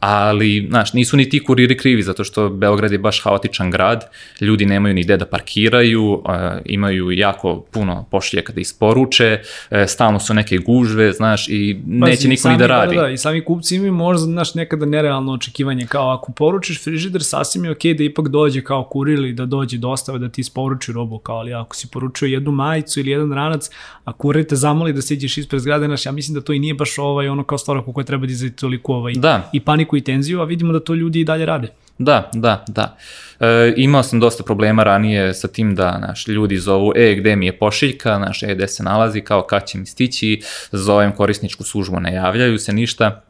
ali, 0.00 0.66
znaš, 0.68 0.92
nisu 0.92 1.16
ni 1.16 1.28
ti 1.28 1.44
kuriri 1.44 1.76
krivi, 1.76 2.02
zato 2.02 2.24
što 2.24 2.48
Beograd 2.48 2.92
je 2.92 2.98
baš 2.98 3.22
haotičan 3.24 3.70
grad, 3.70 4.04
ljudi 4.40 4.66
nemaju 4.66 4.94
ni 4.94 5.02
gde 5.02 5.16
da 5.16 5.26
parkiraju, 5.26 6.22
imaju 6.64 7.10
jako 7.10 7.60
puno 7.70 8.06
pošiljaka 8.10 8.52
da 8.52 8.60
isporuče, 8.60 9.40
uh, 9.70 9.78
stalno 9.86 10.20
su 10.20 10.34
neke 10.34 10.58
gužve, 10.58 11.12
znaš, 11.12 11.48
i 11.48 11.80
pa, 12.00 12.06
neće 12.06 12.28
niko 12.28 12.48
ni 12.48 12.58
da, 12.58 12.66
radi. 12.66 12.96
Da, 12.96 13.02
da, 13.02 13.08
i 13.08 13.18
sami 13.18 13.44
kupci 13.44 13.76
imaju 13.76 13.92
možda, 13.92 14.24
znaš, 14.24 14.54
nekada 14.54 14.86
nerealno 14.86 15.32
očekivanje, 15.32 15.86
kao 15.86 16.10
ako 16.10 16.32
poručiš 16.32 16.84
frižider, 16.84 17.24
sasvim 17.24 17.64
je 17.64 17.70
okej 17.70 17.92
okay 17.92 17.98
da 17.98 18.04
ipak 18.04 18.28
dođe 18.28 18.60
kao 18.60 18.84
kurir 18.84 19.18
ili 19.18 19.32
da 19.32 19.46
dođe 19.46 19.78
dostava 19.78 20.18
da 20.18 20.28
ti 20.28 20.40
isporuči 20.40 20.92
robu, 20.92 21.18
kao 21.18 21.36
ali 21.36 21.54
ako 21.54 21.76
si 21.76 21.88
poručio 21.92 22.26
jednu 22.26 22.50
majicu 22.50 23.00
ili 23.00 23.10
jedan 23.10 23.32
ranac, 23.32 23.70
a 24.04 24.12
kurir 24.12 24.46
te 24.46 24.56
zamoli 24.56 24.92
da 24.92 25.02
siđeš 25.02 25.38
ispred 25.38 25.60
zgrade, 25.60 25.86
znaš, 25.86 26.06
ja 26.06 26.12
mislim 26.12 26.34
da 26.34 26.40
to 26.40 26.52
i 26.52 26.58
nije 26.58 26.74
baš 26.74 26.98
ovaj, 26.98 27.28
ono 27.28 27.44
kao 27.44 27.58
stvar 27.58 27.80
koja 27.94 28.04
treba 28.04 28.26
da 28.26 28.32
izati 28.32 28.56
toliko 28.56 28.94
ovaj, 28.94 29.12
da. 29.16 29.50
i 29.52 29.60
paniku 29.60 29.83
paniku 29.84 29.96
i 29.96 30.00
tenziju, 30.00 30.40
a 30.40 30.44
vidimo 30.44 30.72
da 30.72 30.80
to 30.80 30.94
ljudi 30.94 31.20
i 31.20 31.24
dalje 31.24 31.46
rade. 31.46 31.68
Da, 31.98 32.30
da, 32.32 32.64
da. 32.68 32.96
E, 33.40 33.74
imao 33.76 34.02
sam 34.02 34.20
dosta 34.20 34.42
problema 34.42 34.82
ranije 34.82 35.34
sa 35.34 35.48
tim 35.48 35.74
da 35.74 35.98
naš, 35.98 36.28
ljudi 36.28 36.56
zovu, 36.58 36.92
e, 36.96 37.14
gde 37.14 37.36
mi 37.36 37.46
je 37.46 37.58
pošiljka, 37.58 38.18
naš, 38.18 38.42
e, 38.42 38.54
gde 38.54 38.68
se 38.68 38.82
nalazi, 38.82 39.20
kao 39.20 39.42
kad 39.42 39.66
će 39.66 39.78
mi 39.78 39.86
stići, 39.86 40.40
zovem 40.72 41.12
korisničku 41.12 41.64
službu, 41.64 42.00
ne 42.00 42.14
javljaju 42.14 42.58
se 42.58 42.72
ništa. 42.72 43.22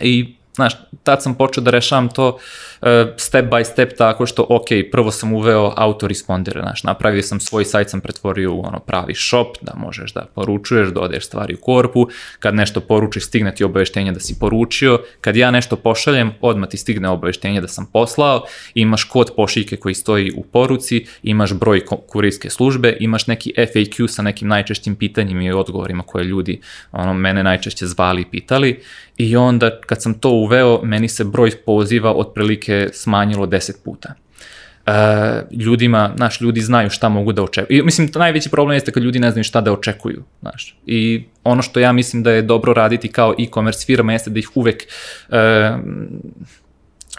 I 0.00 0.34
Znaš, 0.58 0.72
tad 1.02 1.22
sam 1.22 1.34
počeo 1.34 1.62
da 1.62 1.70
rešavam 1.70 2.08
to 2.08 2.28
uh, 2.28 2.88
step 3.16 3.44
by 3.50 3.64
step 3.64 3.96
tako 3.98 4.26
što, 4.26 4.46
ok, 4.48 4.66
prvo 4.92 5.10
sam 5.10 5.32
uveo 5.32 5.72
autorespondere, 5.76 6.60
znaš, 6.60 6.82
napravio 6.84 7.22
sam 7.22 7.40
svoj 7.40 7.64
sajt, 7.64 7.90
sam 7.90 8.00
pretvorio 8.00 8.52
u 8.52 8.60
ono 8.66 8.78
pravi 8.78 9.14
shop, 9.14 9.56
da 9.60 9.72
možeš 9.76 10.12
da 10.12 10.26
poručuješ, 10.34 10.88
dodaješ 10.88 11.26
stvari 11.26 11.54
u 11.54 11.60
korpu, 11.60 12.08
kad 12.38 12.54
nešto 12.54 12.80
poručiš, 12.80 13.26
stigne 13.26 13.54
ti 13.54 13.64
obaveštenje 13.64 14.12
da 14.12 14.20
si 14.20 14.38
poručio, 14.40 15.00
kad 15.20 15.36
ja 15.36 15.50
nešto 15.50 15.76
pošaljem, 15.76 16.32
odmah 16.40 16.68
ti 16.68 16.76
stigne 16.76 17.08
obaveštenje 17.08 17.60
da 17.60 17.68
sam 17.68 17.86
poslao, 17.92 18.42
imaš 18.74 19.04
kod 19.04 19.30
pošiljke 19.36 19.76
koji 19.76 19.94
stoji 19.94 20.32
u 20.36 20.42
poruci, 20.42 21.06
imaš 21.22 21.52
broj 21.52 21.84
kurirske 22.06 22.50
službe, 22.50 22.96
imaš 23.00 23.26
neki 23.26 23.52
FAQ 23.56 24.08
sa 24.08 24.22
nekim 24.22 24.48
najčešćim 24.48 24.96
pitanjima 24.96 25.42
i 25.42 25.52
odgovorima 25.52 26.02
koje 26.02 26.24
ljudi 26.24 26.60
ono, 26.92 27.14
mene 27.14 27.42
najčešće 27.42 27.86
zvali 27.86 28.22
i 28.22 28.30
pitali 28.30 28.80
I 29.18 29.36
onda 29.36 29.80
kad 29.80 30.02
sam 30.02 30.14
to 30.14 30.30
uveo, 30.30 30.80
meni 30.82 31.08
se 31.08 31.24
broj 31.24 31.50
poziva 31.66 32.12
otprilike 32.12 32.88
smanjilo 32.92 33.46
10 33.46 33.72
puta. 33.84 34.14
Uh, 34.86 34.94
ljudima, 35.60 36.12
znaš, 36.16 36.40
ljudi 36.40 36.60
znaju 36.60 36.90
šta 36.90 37.08
mogu 37.08 37.32
da 37.32 37.42
očekuju. 37.42 37.78
I, 37.78 37.82
mislim, 37.82 38.10
najveći 38.14 38.50
problem 38.50 38.76
jeste 38.76 38.92
kad 38.92 39.02
ljudi 39.02 39.18
ne 39.18 39.30
znaju 39.30 39.44
šta 39.44 39.60
da 39.60 39.72
očekuju, 39.72 40.22
znaš. 40.40 40.76
I 40.86 41.24
ono 41.44 41.62
što 41.62 41.80
ja 41.80 41.92
mislim 41.92 42.22
da 42.22 42.32
je 42.32 42.42
dobro 42.42 42.72
raditi 42.72 43.08
kao 43.08 43.34
e-commerce 43.38 43.86
firma 43.86 44.12
jeste 44.12 44.30
da 44.30 44.38
ih 44.38 44.50
uvek 44.54 44.86
uh, 45.28 45.36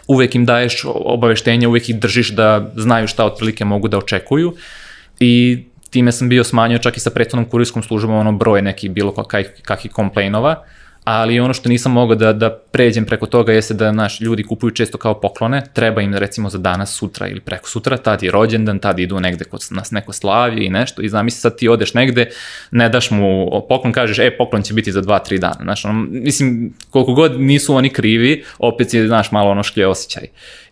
uvek 0.06 0.34
im 0.34 0.46
daješ 0.46 0.82
obaveštenje, 0.84 1.68
uvek 1.68 1.88
ih 1.88 2.00
držiš 2.00 2.30
da 2.30 2.72
znaju 2.76 3.06
šta 3.06 3.24
otprilike 3.24 3.64
mogu 3.64 3.88
da 3.88 3.98
očekuju 3.98 4.54
i 5.20 5.64
time 5.90 6.12
sam 6.12 6.28
bio 6.28 6.44
smanjio 6.44 6.78
čak 6.78 6.96
i 6.96 7.00
sa 7.00 7.10
prethodnom 7.10 7.48
kurijskom 7.50 7.82
službom 7.82 8.14
ono 8.14 8.32
broj 8.32 8.62
nekih 8.62 8.90
bilo 8.90 9.14
kakvih 9.62 9.92
komplejnova, 9.92 10.50
uh, 10.50 10.79
ali 11.04 11.40
ono 11.40 11.54
što 11.54 11.68
nisam 11.68 11.92
mogao 11.92 12.16
da, 12.16 12.32
da 12.32 12.50
pređem 12.50 13.04
preko 13.04 13.26
toga 13.26 13.52
jeste 13.52 13.74
da 13.74 13.92
naš 13.92 14.20
ljudi 14.20 14.42
kupuju 14.42 14.70
često 14.70 14.98
kao 14.98 15.20
poklone, 15.20 15.62
treba 15.72 16.02
im 16.02 16.14
recimo 16.14 16.50
za 16.50 16.58
danas, 16.58 16.94
sutra 16.94 17.28
ili 17.28 17.40
preko 17.40 17.68
sutra, 17.68 17.96
tad 17.96 18.22
je 18.22 18.30
rođendan, 18.30 18.78
tad 18.78 18.98
idu 18.98 19.20
negde 19.20 19.44
kod 19.44 19.66
nas 19.70 19.90
neko 19.90 20.12
slavi 20.12 20.64
i 20.64 20.70
nešto 20.70 21.02
i 21.02 21.08
zamisli 21.08 21.40
sad 21.40 21.56
ti 21.58 21.68
odeš 21.68 21.94
negde, 21.94 22.30
ne 22.70 22.88
daš 22.88 23.10
mu 23.10 23.50
poklon, 23.68 23.92
kažeš 23.92 24.18
e 24.18 24.36
poklon 24.36 24.62
će 24.62 24.74
biti 24.74 24.92
za 24.92 25.00
dva, 25.00 25.18
tri 25.18 25.38
dana, 25.38 25.58
znaš, 25.62 25.84
ono, 25.84 26.06
mislim 26.10 26.74
koliko 26.90 27.12
god 27.14 27.40
nisu 27.40 27.74
oni 27.74 27.88
krivi, 27.88 28.44
opet 28.58 28.94
je, 28.94 29.06
znaš, 29.06 29.32
malo 29.32 29.50
ono 29.50 29.62
šlje 29.62 29.86
osjećaj. 29.86 30.26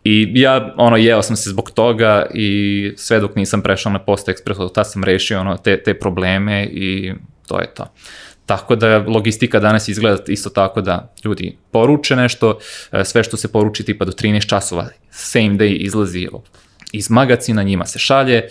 I 0.05 0.33
ja, 0.35 0.75
ono, 0.77 0.97
jeo 0.97 1.23
sam 1.23 1.37
se 1.37 1.51
zbog 1.51 1.71
toga 1.71 2.27
i 2.35 2.93
sve 2.97 3.21
dok 3.21 3.37
nisam 3.37 3.63
prešao 3.63 3.93
na 3.93 3.99
Post 3.99 4.29
Express, 4.29 4.73
tad 4.75 4.91
sam 4.91 5.05
rešio 5.05 5.41
ono, 5.41 5.57
te, 5.57 5.83
te 5.83 5.95
probleme 5.95 6.65
i 6.65 7.13
to 7.47 7.61
je 7.61 7.75
to. 7.75 7.85
Tako 8.49 8.77
da 8.77 8.99
logistika 8.99 9.61
danas 9.61 9.89
izgleda 9.89 10.23
isto 10.29 10.51
tako 10.51 10.81
da 10.81 11.13
ljudi 11.25 11.57
poruče 11.71 12.17
nešto, 12.17 12.59
e, 12.93 13.05
sve 13.05 13.25
što 13.25 13.37
se 13.37 13.53
poruči 13.53 13.85
tipa 13.85 14.05
do 14.05 14.13
13 14.13 14.49
časova, 14.49 14.89
same 15.11 15.51
day 15.51 15.77
izlazi 15.77 16.29
iz 16.93 17.11
magacina, 17.11 17.63
njima 17.63 17.87
se 17.87 17.99
šalje 17.99 18.49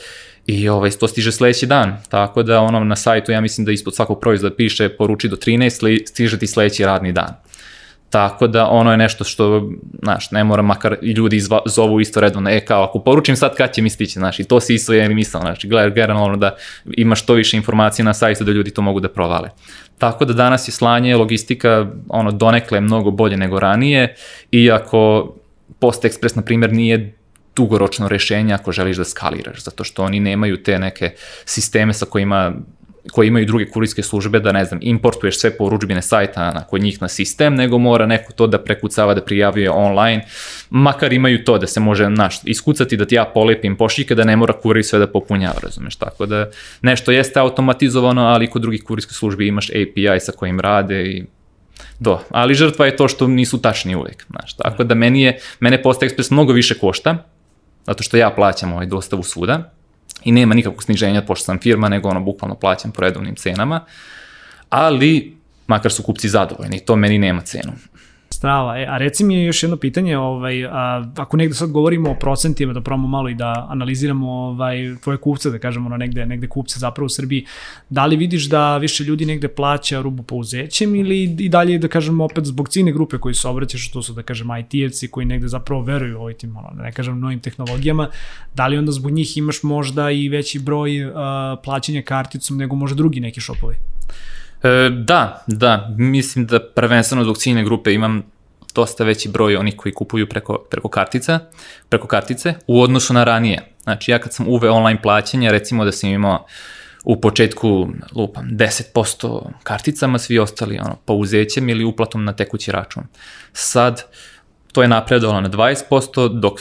i 0.48 0.70
ovaj, 0.70 0.92
to 0.92 1.08
stiže 1.08 1.32
sledeći 1.32 1.66
dan. 1.66 1.98
Tako 2.10 2.44
da 2.44 2.60
ono 2.60 2.84
na 2.84 2.96
sajtu 2.96 3.32
ja 3.32 3.42
mislim 3.42 3.66
da 3.66 3.72
ispod 3.72 3.96
svakog 3.96 4.20
proizvoda 4.20 4.56
piše 4.56 4.90
poruči 4.90 5.30
do 5.30 5.36
13, 5.36 6.08
stiže 6.08 6.40
ti 6.40 6.48
sledeći 6.48 6.86
radni 6.86 7.12
dan. 7.12 7.34
Tako 8.10 8.48
da 8.48 8.68
ono 8.68 8.92
je 8.92 8.98
nešto 8.98 9.24
što, 9.24 9.70
znaš, 10.04 10.32
ne 10.32 10.44
mora 10.44 10.62
makar 10.62 10.98
i 11.02 11.12
ljudi 11.12 11.36
izva, 11.36 11.62
zovu 11.66 12.02
isto 12.02 12.20
redovno, 12.20 12.50
e 12.50 12.66
kao 12.66 12.84
ako 12.84 13.00
poručim 13.00 13.36
sad 13.36 13.56
kad 13.56 13.74
će 13.74 13.82
mi 13.82 13.90
stići, 13.90 14.14
znaš, 14.14 14.40
i 14.40 14.44
to 14.44 14.60
si 14.60 14.74
isto 14.74 14.94
je 14.94 15.10
misao, 15.10 15.42
znači, 15.42 15.68
gledaj, 15.68 15.92
generalno 15.92 16.38
da 16.38 16.56
imaš 16.86 17.24
što 17.24 17.34
više 17.34 17.58
informacija 17.58 18.06
na 18.06 18.14
sajtu 18.14 18.44
da 18.44 18.52
ljudi 18.52 18.72
to 18.72 18.82
mogu 18.82 19.00
da 19.00 19.10
provale. 19.10 19.50
Tako 19.98 20.26
da 20.26 20.34
danas 20.34 20.68
je 20.68 20.72
slanje, 20.72 21.16
logistika, 21.16 21.88
ono, 22.10 22.32
donekle 22.32 22.82
mnogo 22.82 23.12
bolje 23.12 23.38
nego 23.38 23.60
ranije, 23.60 24.16
iako 24.52 25.34
Post 25.80 26.04
Express, 26.04 26.36
na 26.36 26.42
primjer, 26.42 26.74
nije 26.74 27.18
dugoročno 27.56 28.08
rešenje 28.08 28.54
ako 28.54 28.72
želiš 28.72 28.98
da 28.98 29.04
skaliraš, 29.04 29.64
zato 29.64 29.84
što 29.84 30.04
oni 30.04 30.20
nemaju 30.20 30.64
te 30.64 30.80
neke 30.80 31.12
sisteme 31.46 31.94
sa 31.94 32.06
kojima 32.06 32.54
koji 33.12 33.28
imaju 33.28 33.46
druge 33.46 33.66
kurirske 33.66 34.04
službe 34.04 34.40
da, 34.40 34.52
ne 34.52 34.66
znam, 34.66 34.80
importuješ 34.84 35.40
sve 35.40 35.58
poručbine 35.58 36.02
sajta 36.02 36.52
na 36.52 36.64
kod 36.64 36.82
njih 36.82 37.02
na 37.02 37.08
sistem, 37.08 37.56
nego 37.56 37.78
mora 37.78 38.06
neko 38.06 38.34
to 38.34 38.48
da 38.48 38.64
prekucava, 38.64 39.14
da 39.14 39.22
prijavljuje 39.22 39.70
online, 39.70 40.26
makar 40.70 41.14
imaju 41.14 41.44
to 41.44 41.58
da 41.58 41.68
se 41.68 41.80
može, 41.80 42.10
naš, 42.10 42.40
iskucati 42.44 42.98
da 42.98 43.06
ti 43.06 43.16
ja 43.16 43.26
polepim 43.26 43.76
pošiljke, 43.76 44.16
da 44.16 44.24
ne 44.24 44.36
mora 44.36 44.54
kurir 44.54 44.86
sve 44.86 45.00
da 45.00 45.08
popunjava, 45.08 45.60
razumeš, 45.64 45.96
tako 45.96 46.26
da 46.26 46.50
nešto 46.82 47.12
jeste 47.12 47.40
automatizovano, 47.40 48.28
ali 48.28 48.50
kod 48.50 48.62
drugih 48.62 48.84
kurirskih 48.84 49.18
službi 49.18 49.48
imaš 49.48 49.70
API 49.70 50.20
sa 50.20 50.32
kojim 50.32 50.60
rade 50.60 51.04
i 51.06 51.26
Do, 52.00 52.20
ali 52.30 52.56
žrtva 52.56 52.86
je 52.86 52.96
to 52.96 53.08
što 53.08 53.28
nisu 53.28 53.62
tačni 53.62 53.96
uvek, 53.96 54.26
znaš, 54.30 54.54
tako 54.58 54.84
da 54.84 54.96
meni 54.96 55.22
je, 55.22 55.40
mene 55.60 55.82
Post 55.82 56.02
Express 56.02 56.32
mnogo 56.32 56.54
više 56.54 56.78
košta, 56.78 57.18
zato 57.88 58.04
što 58.04 58.18
ja 58.18 58.30
plaćam 58.30 58.74
ovaj 58.74 58.86
dostavu 58.86 59.24
svuda, 59.24 59.77
i 60.24 60.32
nema 60.32 60.56
nikakvog 60.56 60.84
sniženja 60.84 61.22
pošto 61.22 61.46
sam 61.46 61.60
firma, 61.60 61.90
nego 61.90 62.10
ono 62.10 62.20
bukvalno 62.20 62.56
plaćam 62.56 62.92
po 62.92 63.02
redovnim 63.02 63.36
cenama, 63.36 63.86
ali 64.70 65.38
makar 65.68 65.92
su 65.92 66.04
kupci 66.04 66.30
zadovoljni, 66.30 66.80
to 66.80 66.96
meni 66.96 67.18
nema 67.18 67.42
cenu. 67.42 67.74
Strava. 68.38 68.78
E, 68.80 68.86
a 68.86 68.98
reci 68.98 69.24
mi 69.24 69.44
još 69.44 69.64
jedno 69.64 69.78
pitanje, 69.78 70.18
ovaj, 70.18 70.66
a, 70.66 71.06
ako 71.16 71.38
negde 71.38 71.56
sad 71.56 71.72
govorimo 71.72 72.12
o 72.12 72.16
procentima, 72.20 72.74
da 72.74 72.82
probamo 72.82 73.08
malo 73.08 73.30
i 73.30 73.36
da 73.36 73.68
analiziramo 73.70 74.32
ovaj, 74.32 74.96
tvoje 75.04 75.18
kupce, 75.18 75.50
da 75.50 75.60
kažemo 75.60 75.90
ono, 75.90 75.98
negde, 75.98 76.26
negde 76.26 76.48
kupce 76.48 76.80
zapravo 76.80 77.06
u 77.06 77.10
Srbiji, 77.10 77.46
da 77.90 78.06
li 78.06 78.16
vidiš 78.16 78.50
da 78.50 78.78
više 78.78 79.04
ljudi 79.04 79.26
negde 79.26 79.48
plaća 79.48 80.02
rubu 80.02 80.24
pouzećem 80.24 80.96
ili 80.96 81.24
i 81.24 81.50
dalje, 81.50 81.80
da 81.80 81.88
kažemo, 81.88 82.26
opet 82.26 82.46
zbog 82.46 82.70
cine 82.70 82.92
grupe 82.92 83.18
koji 83.18 83.34
se 83.34 83.48
obraćaš, 83.48 83.92
to 83.92 84.02
su, 84.02 84.14
da 84.14 84.24
kažem, 84.24 84.48
IT-evci 84.48 85.10
koji 85.10 85.26
negde 85.26 85.48
zapravo 85.48 85.82
veruju 85.82 86.18
ovoj 86.18 86.34
tim, 86.34 86.58
ono, 86.58 86.70
da 86.78 86.84
ne 86.84 86.92
kažem, 86.92 87.20
novim 87.20 87.40
tehnologijama, 87.40 88.10
da 88.54 88.68
li 88.68 88.78
onda 88.78 88.92
zbog 88.92 89.12
njih 89.12 89.38
imaš 89.38 89.64
možda 89.64 90.12
i 90.12 90.30
veći 90.30 90.60
broj 90.60 91.06
uh, 91.06 91.16
plaćanja 91.64 92.02
karticom 92.02 92.58
nego 92.58 92.76
možda 92.76 92.96
drugi 92.96 93.20
neki 93.20 93.42
šopovi? 93.42 93.76
E, 94.64 94.90
da, 94.90 95.44
da, 95.48 95.94
mislim 95.98 96.46
da 96.46 96.60
prvenstveno 96.76 97.24
zbog 97.24 97.38
ciljne 97.38 97.64
grupe 97.64 97.94
imam 97.94 98.24
dosta 98.76 99.04
veći 99.04 99.30
broj 99.30 99.56
onih 99.56 99.76
koji 99.78 99.94
kupuju 99.94 100.30
preko, 100.30 100.58
preko 100.70 100.90
kartica, 100.90 101.40
preko 101.90 102.08
kartice 102.08 102.54
u 102.68 102.82
odnosu 102.82 103.14
na 103.14 103.24
ranije. 103.24 103.74
Znači 103.84 104.12
ja 104.12 104.20
kad 104.20 104.34
sam 104.34 104.48
uve 104.48 104.70
online 104.70 105.02
plaćanje, 105.02 105.52
recimo 105.52 105.86
da 105.86 105.92
sam 105.92 106.10
imao 106.10 106.46
u 107.04 107.22
početku 107.22 107.88
lupam 108.16 108.50
10% 108.52 109.50
karticama, 109.64 110.20
svi 110.20 110.40
ostali 110.40 110.80
ono, 110.80 110.96
pouzećem 111.06 111.70
ili 111.70 111.84
uplatom 111.84 112.26
na 112.26 112.34
tekući 112.34 112.72
račun. 112.72 113.04
Sad 113.54 114.04
to 114.72 114.82
je 114.82 114.88
napredovalo 114.88 115.42
na 115.42 115.50
20%, 115.50 116.40
dok 116.40 116.60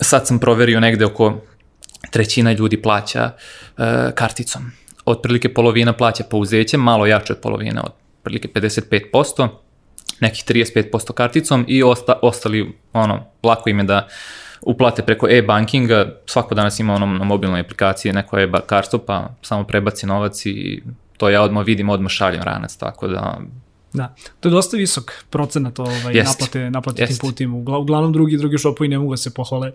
sad 0.00 0.26
sam 0.26 0.38
proverio 0.38 0.80
negde 0.80 1.04
oko 1.04 1.40
trećina 2.10 2.52
ljudi 2.52 2.82
plaća 2.82 3.30
e, 3.78 4.10
karticom 4.14 4.72
otprilike 5.04 5.54
polovina 5.54 5.92
plaća 5.92 6.24
pouzećem, 6.30 6.80
malo 6.80 7.06
jače 7.06 7.32
od 7.32 7.38
polovine, 7.38 7.80
otprilike 7.80 8.48
55%, 8.48 9.48
nekih 10.20 10.44
35% 10.44 11.12
karticom 11.12 11.64
i 11.68 11.82
osta, 11.82 12.18
ostali, 12.22 12.78
ono, 12.92 13.24
lako 13.42 13.70
im 13.70 13.78
je 13.78 13.84
da 13.84 14.08
uplate 14.62 15.02
preko 15.02 15.28
e-bankinga, 15.28 16.20
svako 16.26 16.54
danas 16.54 16.80
ima 16.80 16.94
ono 16.94 17.06
na 17.06 17.24
mobilnoj 17.24 17.60
aplikaciji 17.60 18.12
neko 18.12 18.38
e-kartu, 18.38 18.98
pa 18.98 19.34
samo 19.42 19.64
prebaci 19.64 20.06
novac 20.06 20.46
i 20.46 20.82
to 21.16 21.28
ja 21.28 21.42
odmah 21.42 21.66
vidim, 21.66 21.88
odmah 21.88 22.10
šaljem 22.10 22.42
ranac, 22.42 22.76
tako 22.76 23.08
da 23.08 23.40
Da, 23.94 24.14
to 24.40 24.48
je 24.48 24.50
dosta 24.50 24.76
visok 24.76 25.12
procenat 25.30 25.78
ovaj, 25.78 26.16
jest, 26.16 26.40
naplate, 26.40 26.70
naplate 26.70 27.02
jest. 27.02 27.20
tim 27.20 27.28
putima. 27.28 27.56
Uglavnom 27.56 28.12
drugi, 28.12 28.36
drugi 28.36 28.58
šopovi 28.58 28.88
ne 28.88 28.98
mogu 28.98 29.12
da 29.12 29.16
se 29.16 29.30
pohvale 29.34 29.72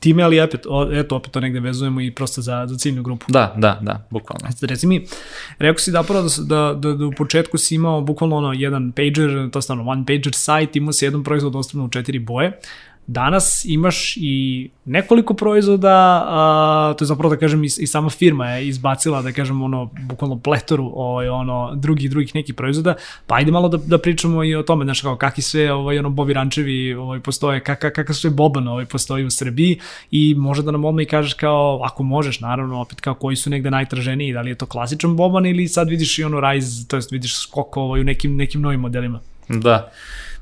time, 0.00 0.22
ali 0.22 0.40
opet, 0.40 0.66
eto, 0.92 1.16
opet 1.16 1.32
to 1.32 1.40
negde 1.40 1.60
vezujemo 1.60 2.00
i 2.00 2.10
prosto 2.10 2.42
za, 2.42 2.66
za 2.66 2.78
ciljnu 2.78 3.02
grupu. 3.02 3.26
Da, 3.28 3.54
da, 3.56 3.78
da, 3.82 4.06
bukvalno. 4.10 4.48
Reci 4.62 4.86
mi, 4.86 5.06
rekao 5.58 5.78
si 5.78 5.92
da 5.92 6.02
prvo 6.02 6.22
da, 6.22 6.28
da, 6.44 6.74
da, 6.74 6.92
da 6.92 7.06
u 7.06 7.12
početku 7.12 7.58
si 7.58 7.74
imao 7.74 8.00
bukvalno 8.00 8.36
ono 8.36 8.52
jedan 8.52 8.92
pager, 8.92 9.50
to 9.50 9.58
je 9.58 9.62
stvarno 9.62 9.84
one 9.84 10.04
pager 10.06 10.34
sajt, 10.34 10.76
imao 10.76 10.92
si 10.92 11.04
jedan 11.04 11.24
proizvod 11.24 11.52
dostupno 11.52 11.84
u 11.84 11.88
četiri 11.88 12.18
boje, 12.18 12.60
Danas 13.06 13.64
imaš 13.64 14.16
i 14.16 14.68
nekoliko 14.84 15.34
proizvoda, 15.34 16.24
a, 16.28 16.94
to 16.98 17.04
je 17.04 17.06
zapravo 17.06 17.34
da 17.34 17.40
kažem 17.40 17.64
i, 17.64 17.66
i 17.66 17.86
sama 17.86 18.10
firma 18.10 18.50
je 18.50 18.68
izbacila 18.68 19.22
da 19.22 19.32
kažem 19.32 19.62
ono 19.62 19.90
bukvalno 20.08 20.38
pletoru 20.38 20.92
ovaj, 20.94 21.28
ono 21.28 21.74
drugih 21.74 22.10
drugih 22.10 22.34
nekih 22.34 22.54
proizvoda, 22.54 22.94
pa 23.26 23.34
ajde 23.34 23.50
malo 23.50 23.68
da, 23.68 23.76
da 23.76 23.98
pričamo 23.98 24.44
i 24.44 24.54
o 24.54 24.62
tome, 24.62 24.84
znači 24.84 25.02
kao 25.02 25.16
kakvi 25.16 25.42
sve 25.42 25.72
ovaj 25.72 25.98
ono 25.98 26.10
Bobi 26.10 26.32
Rančevi 26.32 26.94
ovaj 26.94 27.20
postoje, 27.20 27.60
kakav 27.60 27.90
kakav 27.90 28.14
sve 28.14 28.30
Boban 28.30 28.68
ovaj 28.68 28.84
postoji 28.84 29.24
u 29.24 29.30
Srbiji 29.30 29.78
i 30.10 30.34
može 30.34 30.62
da 30.62 30.70
nam 30.70 30.84
odmah 30.84 31.02
i 31.02 31.08
kažeš 31.08 31.34
kao 31.34 31.80
ako 31.84 32.02
možeš 32.02 32.40
naravno 32.40 32.80
opet 32.80 33.00
kao 33.00 33.14
koji 33.14 33.36
su 33.36 33.50
negde 33.50 33.70
najtraženiji, 33.70 34.32
da 34.32 34.40
li 34.40 34.50
je 34.50 34.54
to 34.54 34.66
klasičan 34.66 35.16
Boban 35.16 35.46
ili 35.46 35.68
sad 35.68 35.88
vidiš 35.88 36.18
i 36.18 36.24
ono 36.24 36.40
Rise, 36.40 36.88
to 36.88 36.96
jest 36.96 37.12
vidiš 37.12 37.38
skok 37.38 37.76
ovaj 37.76 38.00
u 38.00 38.04
nekim 38.04 38.36
nekim 38.36 38.60
novim 38.60 38.80
modelima. 38.80 39.20
Da 39.48 39.90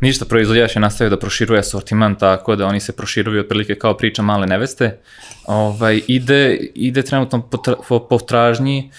ništa, 0.00 0.24
proizvođač 0.24 0.76
je 0.76 0.80
nastavio 0.80 1.10
da 1.10 1.18
proširuje 1.18 1.60
asortiman, 1.60 2.14
tako 2.14 2.56
da 2.56 2.66
oni 2.66 2.80
se 2.80 2.92
proširuju 2.92 3.40
otprilike 3.40 3.74
kao 3.74 3.96
priča 3.96 4.22
male 4.22 4.46
neveste. 4.46 4.98
Ovaj, 5.46 6.00
ide, 6.06 6.56
ide 6.74 7.02
trenutno 7.02 7.48
po, 7.88 7.98
po 8.08 8.18
tražnji, 8.18 8.90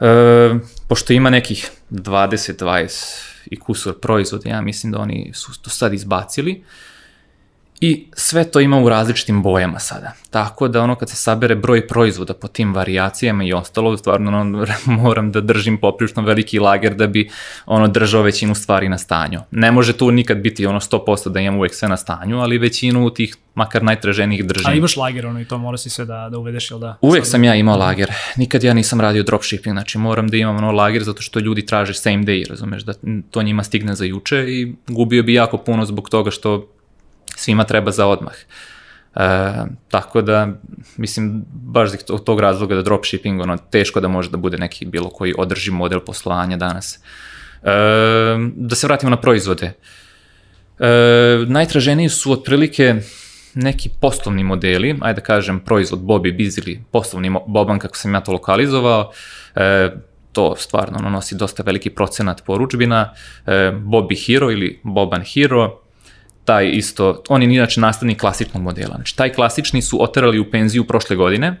e, 0.00 0.54
pošto 0.88 1.12
ima 1.12 1.30
nekih 1.30 1.70
20, 1.90 2.64
20 2.64 3.36
i 3.50 3.56
kusur 3.60 4.00
proizvoda, 4.00 4.48
ja 4.48 4.60
mislim 4.60 4.92
da 4.92 4.98
oni 4.98 5.30
su 5.34 5.62
to 5.62 5.70
sad 5.70 5.94
izbacili, 5.94 6.64
I 7.80 8.06
sve 8.12 8.44
to 8.44 8.60
ima 8.60 8.78
u 8.78 8.88
različitim 8.88 9.42
bojama 9.42 9.78
sada. 9.78 10.12
Tako 10.30 10.68
da 10.68 10.82
ono 10.82 10.94
kad 10.94 11.10
se 11.10 11.16
sabere 11.16 11.54
broj 11.54 11.86
proizvoda 11.86 12.34
po 12.34 12.48
tim 12.48 12.74
variacijama 12.74 13.44
i 13.44 13.52
ostalo, 13.52 13.96
stvarno 13.96 14.40
ono, 14.40 14.66
moram 15.02 15.32
da 15.32 15.40
držim 15.40 15.78
poprilično 15.78 16.22
veliki 16.22 16.58
lager 16.58 16.94
da 16.94 17.06
bi 17.06 17.30
ono 17.66 17.88
držao 17.88 18.22
većinu 18.22 18.54
stvari 18.54 18.88
na 18.88 18.98
stanju. 18.98 19.40
Ne 19.50 19.72
može 19.72 19.92
tu 19.92 20.10
nikad 20.10 20.38
biti 20.38 20.66
ono 20.66 20.80
100% 20.80 21.28
da 21.28 21.40
imam 21.40 21.58
uvek 21.58 21.74
sve 21.74 21.88
na 21.88 21.96
stanju, 21.96 22.38
ali 22.38 22.58
većinu 22.58 23.10
tih 23.10 23.36
makar 23.54 23.82
najtraženijih 23.82 24.44
držim. 24.44 24.70
A 24.70 24.74
imaš 24.74 24.96
lager 24.96 25.26
ono 25.26 25.40
i 25.40 25.44
to 25.44 25.58
mora 25.58 25.78
si 25.78 25.90
sve 25.90 26.04
da, 26.04 26.28
da 26.30 26.38
uvedeš, 26.38 26.70
jel 26.70 26.80
da? 26.80 26.96
Uvek 27.00 27.26
sam 27.26 27.44
ja 27.44 27.54
imao 27.54 27.76
lager. 27.76 28.10
Nikad 28.36 28.64
ja 28.64 28.74
nisam 28.74 29.00
radio 29.00 29.22
dropshipping, 29.22 29.74
znači 29.74 29.98
moram 29.98 30.28
da 30.28 30.36
imam 30.36 30.56
ono 30.56 30.70
lager 30.70 31.02
zato 31.02 31.22
što 31.22 31.40
ljudi 31.40 31.66
traže 31.66 31.94
same 31.94 32.22
day, 32.22 32.48
razumeš, 32.48 32.82
da 32.82 32.92
to 33.30 33.42
njima 33.42 33.62
stigne 33.62 33.94
za 33.94 34.04
juče 34.04 34.44
i 34.48 34.74
gubio 34.88 35.22
bi 35.22 35.34
jako 35.34 35.58
puno 35.58 35.84
zbog 35.84 36.08
toga 36.08 36.30
što 36.30 36.75
svima 37.36 37.64
treba 37.64 37.90
za 37.90 38.06
odmah. 38.06 38.34
E, 39.16 39.20
tako 39.88 40.22
da, 40.22 40.48
mislim, 40.96 41.44
baš 41.52 41.90
zbog 41.90 42.24
tog 42.24 42.40
razloga 42.40 42.74
da 42.74 42.82
dropshipping, 42.82 43.40
ono, 43.40 43.56
teško 43.56 44.00
da 44.00 44.08
može 44.08 44.30
da 44.30 44.36
bude 44.36 44.58
neki 44.58 44.86
bilo 44.86 45.10
koji 45.10 45.34
održi 45.38 45.70
model 45.70 46.00
poslovanja 46.00 46.56
danas. 46.56 46.98
E, 47.62 47.70
da 48.56 48.76
se 48.76 48.86
vratimo 48.86 49.10
na 49.10 49.20
proizvode. 49.20 49.72
E, 50.78 51.44
najtraženiji 51.46 52.08
su 52.08 52.32
otprilike 52.32 52.94
neki 53.54 53.88
poslovni 54.00 54.44
modeli, 54.44 54.98
ajde 55.00 55.20
da 55.20 55.24
kažem 55.24 55.60
proizvod 55.60 56.00
Bobby 56.00 56.36
Biz 56.36 56.58
ili 56.58 56.84
poslovni 56.90 57.30
Boban 57.46 57.78
kako 57.78 57.96
sam 57.96 58.14
ja 58.14 58.20
to 58.20 58.32
lokalizovao, 58.32 59.12
e, 59.54 59.90
to 60.32 60.56
stvarno 60.56 60.98
ono, 60.98 61.10
nosi 61.10 61.34
dosta 61.34 61.62
veliki 61.62 61.90
procenat 61.90 62.44
poručbina, 62.44 63.14
e, 63.46 63.52
Bobby 63.72 64.26
Hero 64.26 64.50
ili 64.50 64.80
Boban 64.82 65.22
Hero, 65.34 65.85
taj 66.46 66.70
isto, 66.70 67.22
on 67.28 67.42
je 67.42 67.54
inače 67.54 67.80
nastavnik 67.80 68.20
klasičnog 68.20 68.62
modela. 68.62 68.94
Znači, 68.94 69.16
taj 69.16 69.32
klasični 69.32 69.82
su 69.82 70.02
oterali 70.02 70.38
u 70.38 70.50
penziju 70.50 70.84
prošle 70.84 71.16
godine 71.16 71.56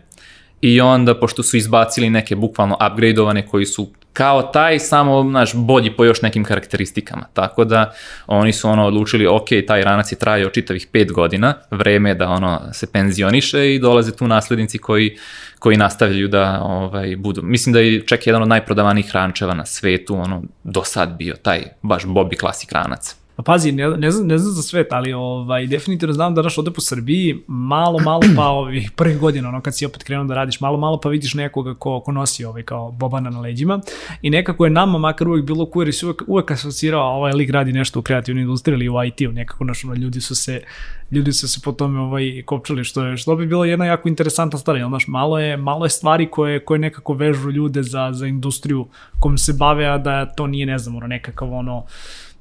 i 0.60 0.80
onda, 0.80 1.14
pošto 1.20 1.42
su 1.42 1.56
izbacili 1.56 2.10
neke 2.10 2.36
bukvalno 2.36 2.78
upgradeovane 2.90 3.46
koji 3.46 3.66
su 3.66 3.88
kao 4.12 4.42
taj, 4.42 4.78
samo, 4.78 5.22
znaš, 5.30 5.54
bolji 5.54 5.96
po 5.96 6.04
još 6.04 6.22
nekim 6.22 6.44
karakteristikama. 6.44 7.26
Tako 7.32 7.64
da, 7.64 7.92
oni 8.26 8.52
su 8.52 8.68
ono 8.68 8.86
odlučili, 8.86 9.26
ok, 9.26 9.48
taj 9.66 9.82
ranac 9.82 10.12
je 10.12 10.18
trajao 10.18 10.50
čitavih 10.50 10.86
pet 10.92 11.12
godina, 11.12 11.54
vreme 11.70 12.14
da 12.14 12.28
ono 12.28 12.60
se 12.72 12.86
penzioniše 12.92 13.74
i 13.74 13.78
dolaze 13.78 14.16
tu 14.16 14.28
naslednici 14.28 14.78
koji, 14.78 15.16
koji 15.58 15.76
nastavljaju 15.76 16.28
da 16.28 16.60
ovaj, 16.62 17.16
budu. 17.16 17.42
Mislim 17.42 17.72
da 17.72 17.80
je 17.80 18.06
čak 18.06 18.26
jedan 18.26 18.42
od 18.42 18.48
najprodavanijih 18.48 19.10
rančeva 19.12 19.54
na 19.54 19.66
svetu, 19.66 20.14
ono, 20.14 20.42
do 20.64 20.84
sad 20.84 21.16
bio 21.18 21.34
taj 21.42 21.62
baš 21.82 22.04
Bobby 22.04 22.36
klasik 22.36 22.72
ranac. 22.72 23.16
Pa 23.36 23.42
pazi, 23.42 23.72
ne, 23.72 23.88
ne, 23.88 24.10
znam, 24.10 24.26
ne 24.26 24.38
znam 24.38 24.52
za 24.52 24.62
svet, 24.62 24.92
ali 24.92 25.12
ovaj, 25.12 25.66
definitivno 25.66 26.12
znam 26.12 26.34
da 26.34 26.42
daš 26.42 26.58
ovde 26.58 26.70
po 26.70 26.80
Srbiji 26.80 27.44
malo, 27.46 27.98
malo 27.98 28.20
pa 28.36 28.44
ovih 28.44 28.90
prvih 28.96 29.18
godina, 29.18 29.48
ono 29.48 29.60
kad 29.60 29.76
si 29.76 29.86
opet 29.86 30.02
krenuo 30.02 30.24
da 30.24 30.34
radiš, 30.34 30.60
malo, 30.60 30.78
malo 30.78 31.00
pa 31.00 31.08
vidiš 31.08 31.34
nekoga 31.34 31.74
ko, 31.74 32.00
ko 32.00 32.12
nosi 32.12 32.44
ovaj 32.44 32.62
kao 32.62 32.90
bobana 32.90 33.30
na 33.30 33.40
leđima. 33.40 33.80
I 34.22 34.30
nekako 34.30 34.64
je 34.64 34.70
nama 34.70 34.98
makar 34.98 35.28
uvek 35.28 35.44
bilo 35.44 35.66
kujer 35.66 35.88
i 35.88 36.04
uvek, 36.04 36.22
uvek 36.26 36.50
asocirao 36.50 37.16
ovaj 37.16 37.32
lik 37.32 37.50
radi 37.50 37.72
nešto 37.72 37.98
u 37.98 38.02
kreativnoj 38.02 38.42
industriji 38.42 38.74
ili 38.74 38.88
u 38.88 39.04
IT-u, 39.04 39.32
nekako 39.32 39.64
naš, 39.64 39.84
ono, 39.84 39.94
ljudi 39.94 40.20
su 40.20 40.34
se 40.34 40.62
ljudi 41.10 41.32
su 41.32 41.48
se 41.48 41.60
po 41.64 41.72
tome 41.72 42.00
ovaj, 42.00 42.42
kopčali, 42.44 42.84
što, 42.84 43.04
je, 43.04 43.16
što 43.16 43.36
bi 43.36 43.46
bilo 43.46 43.64
jedna 43.64 43.86
jako 43.86 44.08
interesantna 44.08 44.58
stvar, 44.58 44.76
jel, 44.76 44.90
malo 45.06 45.38
je, 45.38 45.56
malo 45.56 45.86
je 45.86 45.90
stvari 45.90 46.30
koje, 46.30 46.64
koje 46.64 46.78
nekako 46.78 47.14
vežu 47.14 47.50
ljude 47.50 47.82
za, 47.82 48.12
za 48.12 48.26
industriju 48.26 48.86
kom 49.20 49.38
se 49.38 49.52
bave, 49.52 49.86
a 49.86 49.98
da 49.98 50.26
to 50.26 50.46
nije, 50.46 50.66
ne 50.66 50.78
znam, 50.78 50.96
ono, 50.96 51.06
nekakav 51.06 51.52
ono, 51.52 51.84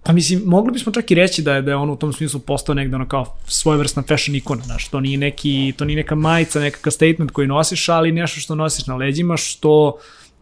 Pa 0.06 0.14
mislim, 0.14 0.42
mogli 0.46 0.72
bismo 0.72 0.92
čak 0.92 1.12
i 1.12 1.16
reći 1.16 1.42
da 1.42 1.56
je, 1.56 1.62
da 1.62 1.72
je 1.72 1.76
on 1.76 1.90
u 1.90 1.96
tom 1.96 2.14
smislu 2.14 2.40
postao 2.40 2.76
negde 2.76 2.96
ono 2.96 3.08
kao 3.08 3.38
svojevrsna 3.48 4.04
fashion 4.08 4.36
ikona, 4.36 4.64
znaš, 4.64 4.88
to 4.88 5.00
nije, 5.00 5.18
neki, 5.18 5.74
to 5.78 5.86
nije 5.86 5.96
neka 5.96 6.16
majica, 6.16 6.60
nekakav 6.60 6.92
statement 6.92 7.32
koji 7.32 7.48
nosiš, 7.48 7.90
ali 7.90 8.12
nešto 8.12 8.40
što 8.40 8.56
nosiš 8.56 8.88
na 8.88 8.96
leđima, 8.96 9.38
što 9.38 9.98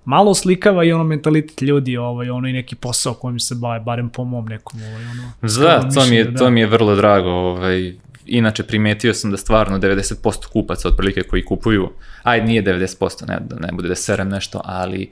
malo 0.06 0.34
slikava 0.34 0.84
i 0.84 0.92
ono 0.92 1.04
mentalitet 1.04 1.62
ljudi, 1.62 1.98
ovaj, 1.98 2.30
ono 2.30 2.48
i 2.48 2.54
neki 2.54 2.76
posao 2.76 3.14
kojim 3.14 3.40
se 3.40 3.56
bave, 3.56 3.80
barem 3.80 4.10
po 4.10 4.24
mom 4.24 4.46
nekom, 4.46 4.82
ovaj, 4.82 5.06
ono. 5.06 5.32
Da, 5.42 5.90
to 5.94 6.06
mi 6.06 6.16
je, 6.16 6.24
da. 6.24 6.40
to 6.40 6.50
mi 6.50 6.60
je 6.60 6.68
vrlo 6.68 6.96
drago, 6.96 7.30
ovaj, 7.30 7.94
inače 8.26 8.64
primetio 8.64 9.14
sam 9.14 9.32
da 9.32 9.38
stvarno 9.38 9.80
90% 9.80 10.48
kupaca 10.48 10.88
otprilike 10.88 11.24
koji 11.24 11.46
kupuju, 11.46 11.90
ajde 12.24 12.46
nije 12.46 12.64
90%, 12.64 13.28
ne, 13.28 13.40
da 13.50 13.56
ne 13.56 13.70
bude 13.74 13.88
da 13.88 13.96
serem 13.96 14.30
nešto, 14.30 14.62
ali 14.64 15.12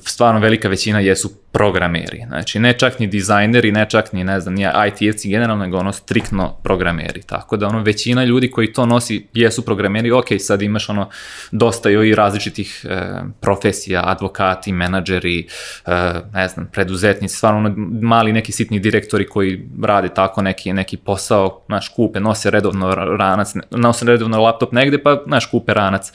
stvarno 0.00 0.40
velika 0.40 0.68
većina 0.68 1.00
jesu 1.00 1.30
programeri. 1.58 2.24
Znači, 2.26 2.58
ne 2.58 2.72
čak 2.72 2.98
ni 2.98 3.06
dizajneri, 3.06 3.72
ne 3.72 3.86
čak 3.90 4.12
ni, 4.12 4.24
ne 4.24 4.40
znam, 4.40 4.54
nije 4.54 4.72
IT-evci 4.88 5.28
generalno, 5.28 5.64
nego 5.64 5.78
ono 5.78 5.92
striktno 5.92 6.56
programeri. 6.62 7.22
Tako 7.22 7.56
da, 7.56 7.66
ono, 7.66 7.82
većina 7.82 8.24
ljudi 8.24 8.50
koji 8.50 8.72
to 8.72 8.86
nosi 8.86 9.26
jesu 9.34 9.64
programeri, 9.64 10.10
ok, 10.10 10.26
sad 10.38 10.62
imaš 10.62 10.88
ono, 10.88 11.08
dosta 11.50 11.90
i 11.90 12.14
različitih 12.14 12.86
e, 12.88 13.00
profesija, 13.40 14.02
advokati, 14.04 14.72
menadžeri, 14.72 15.46
e, 15.86 16.12
ne 16.34 16.48
znam, 16.48 16.68
preduzetnici, 16.72 17.36
stvarno 17.36 17.58
ono, 17.58 17.74
mali 18.02 18.32
neki 18.32 18.52
sitni 18.52 18.80
direktori 18.80 19.26
koji 19.26 19.68
rade 19.82 20.08
tako 20.08 20.42
neki, 20.42 20.72
neki 20.72 20.96
posao, 20.96 21.62
znaš, 21.66 21.88
kupe, 21.88 22.20
nose 22.20 22.50
redovno 22.50 22.94
ranac, 22.94 23.54
nose 23.70 24.04
redovno 24.04 24.42
laptop 24.42 24.72
negde, 24.72 25.02
pa, 25.02 25.22
znaš, 25.26 25.46
kupe 25.50 25.74
ranac 25.74 26.12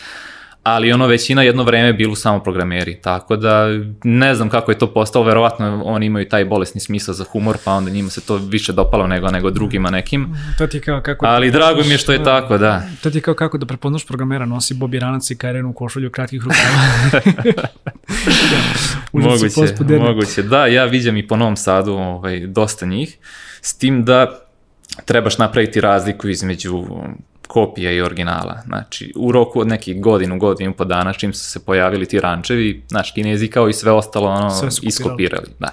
ali 0.64 0.92
ono 0.92 1.08
većina 1.08 1.44
jedno 1.44 1.64
vreme 1.64 1.94
bilo 1.94 2.16
samo 2.16 2.40
programeri, 2.40 3.02
tako 3.02 3.36
da 3.36 3.68
ne 4.04 4.36
znam 4.36 4.50
kako 4.50 4.72
je 4.72 4.78
to 4.78 4.94
postalo, 4.94 5.26
verovatno 5.26 5.82
oni 5.86 6.06
imaju 6.06 6.30
taj 6.30 6.46
bolesni 6.46 6.82
smisao 6.82 7.14
za 7.14 7.24
humor, 7.32 7.58
pa 7.66 7.72
onda 7.72 7.92
njima 7.92 8.10
se 8.10 8.22
to 8.22 8.36
više 8.36 8.74
dopalo 8.74 9.08
nego 9.08 9.32
nego 9.32 9.50
drugima 9.50 9.90
nekim. 9.90 10.36
To 10.58 10.68
ti 10.68 10.80
kao 10.80 11.02
kako... 11.02 11.26
Ali 11.26 11.52
da 11.52 11.58
drago 11.58 11.82
mi 11.84 11.92
je 11.92 11.98
što 11.98 12.12
je 12.12 12.24
tako, 12.24 12.58
da. 12.58 12.84
To 13.04 13.12
ti 13.12 13.22
kao 13.22 13.34
kako 13.34 13.58
da 13.58 13.66
prepoznaš 13.66 14.08
programera, 14.08 14.46
nosi 14.46 14.74
Bobi 14.74 15.00
Ranac 15.00 15.32
i 15.32 15.36
Kajrenu 15.36 15.70
u 15.70 15.74
košulju 15.74 16.12
kratkih 16.12 16.42
rukava. 16.44 17.24
moguće, 19.30 19.76
moguće. 20.00 20.44
Da, 20.44 20.68
ja 20.68 20.86
viđam 20.86 21.18
i 21.18 21.28
po 21.28 21.36
Novom 21.36 21.56
Sadu 21.56 21.94
ovaj, 21.94 22.40
dosta 22.48 22.86
njih, 22.86 23.18
s 23.62 23.78
tim 23.78 24.06
da 24.06 24.40
trebaš 25.06 25.38
napraviti 25.38 25.82
razliku 25.82 26.30
između 26.30 26.86
kopija 27.48 27.92
i 27.92 28.02
originala. 28.02 28.62
Znači, 28.66 29.14
u 29.16 29.32
roku 29.32 29.60
od 29.60 29.68
nekih 29.68 30.02
godinu, 30.02 30.38
godinu 30.38 30.74
po 30.74 30.86
dana, 30.86 31.14
čim 31.14 31.34
su 31.34 31.50
se 31.50 31.66
pojavili 31.66 32.06
ti 32.06 32.20
rančevi, 32.20 32.84
znaš, 32.88 33.12
kinezi 33.12 33.48
kao 33.48 33.70
i 33.70 33.74
sve 33.74 33.92
ostalo, 33.92 34.28
ono, 34.28 34.50
sve 34.50 34.70
iskopirali. 34.82 35.48
Da. 35.60 35.70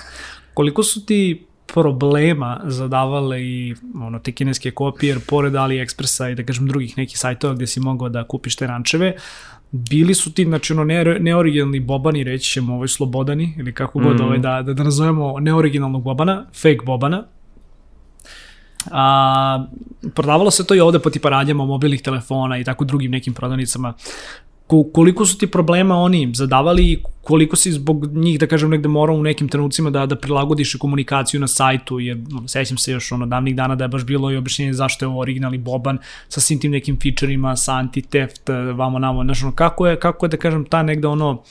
Koliko 0.55 0.83
su 0.83 1.07
ti 1.07 1.47
problema 1.67 2.61
zadavale 2.65 3.43
i 3.43 3.75
ono, 4.03 4.19
te 4.19 4.33
kineske 4.33 4.71
kopije, 4.71 5.11
jer 5.11 5.21
pored 5.29 5.53
AliExpressa 5.53 6.33
i 6.33 6.35
da 6.35 6.43
kažem 6.43 6.67
drugih 6.67 6.99
nekih 6.99 7.19
sajtova 7.19 7.55
gde 7.55 7.67
si 7.67 7.81
mogao 7.81 8.09
da 8.09 8.25
kupiš 8.25 8.57
te 8.57 8.67
rančeve, 8.67 9.15
bili 9.71 10.15
su 10.15 10.33
ti, 10.33 10.45
znači 10.45 10.73
ono, 10.73 10.85
ne, 10.85 11.05
neoriginalni 11.05 11.81
bobani, 11.81 12.25
reći 12.25 12.51
ćemo 12.51 12.75
ovaj 12.75 12.89
slobodani, 12.89 13.55
ili 13.59 13.73
kako 13.73 13.99
god 13.99 14.21
mm. 14.21 14.25
ovaj, 14.25 14.39
da, 14.39 14.63
da, 14.63 14.75
da 14.75 14.83
nazovemo 14.83 15.41
neoriginalnog 15.41 16.03
bobana, 16.03 16.47
fake 16.55 16.81
bobana, 16.87 17.25
A, 18.91 19.67
prodavalo 20.15 20.51
se 20.51 20.67
to 20.67 20.75
i 20.75 20.81
ovde 20.81 20.99
po 20.99 21.11
tipa 21.11 21.29
radnjama 21.29 21.65
mobilnih 21.65 22.03
telefona 22.03 22.59
i 22.59 22.65
tako 22.65 22.85
drugim 22.85 23.11
nekim 23.11 23.35
prodavnicama. 23.35 23.95
Koliko 24.93 25.27
su 25.27 25.39
ti 25.39 25.47
problema 25.47 25.97
oni 25.97 26.31
zadavali 26.35 26.85
i 26.93 27.03
koliko 27.23 27.57
si 27.57 27.73
zbog 27.73 28.07
njih, 28.17 28.39
da 28.39 28.47
kažem, 28.47 28.71
negde 28.71 28.89
morao 28.89 29.17
u 29.17 29.23
nekim 29.23 29.49
trenucima 29.49 29.91
da, 29.91 30.07
da 30.07 30.17
prilagodiš 30.17 30.75
komunikaciju 30.75 31.41
na 31.41 31.49
sajtu, 31.49 32.01
jer 32.01 32.19
ono, 32.37 32.49
sećam 32.49 32.79
se 32.79 32.93
još 32.93 33.13
ono 33.13 33.27
davnih 33.27 33.57
dana 33.57 33.75
da 33.75 33.85
je 33.85 33.89
baš 33.89 34.05
bilo 34.05 34.31
i 34.31 34.37
objašnjenje 34.37 34.73
zašto 34.73 35.05
je 35.05 35.09
ovo 35.09 35.21
originalni 35.21 35.59
Boban 35.59 35.99
sa 36.29 36.41
svim 36.41 36.61
tim 36.61 36.71
nekim 36.71 36.99
featureima, 37.03 37.57
sa 37.57 37.73
anti-theft, 37.73 38.75
vamo 38.77 38.99
namo, 38.99 39.25
znaš, 39.25 39.43
ono, 39.43 39.53
kako 39.53 39.87
je, 39.87 40.01
kako 40.01 40.27
je, 40.27 40.31
da 40.31 40.37
kažem, 40.37 40.65
ta 40.65 40.83
negde 40.83 41.09
ono 41.09 41.43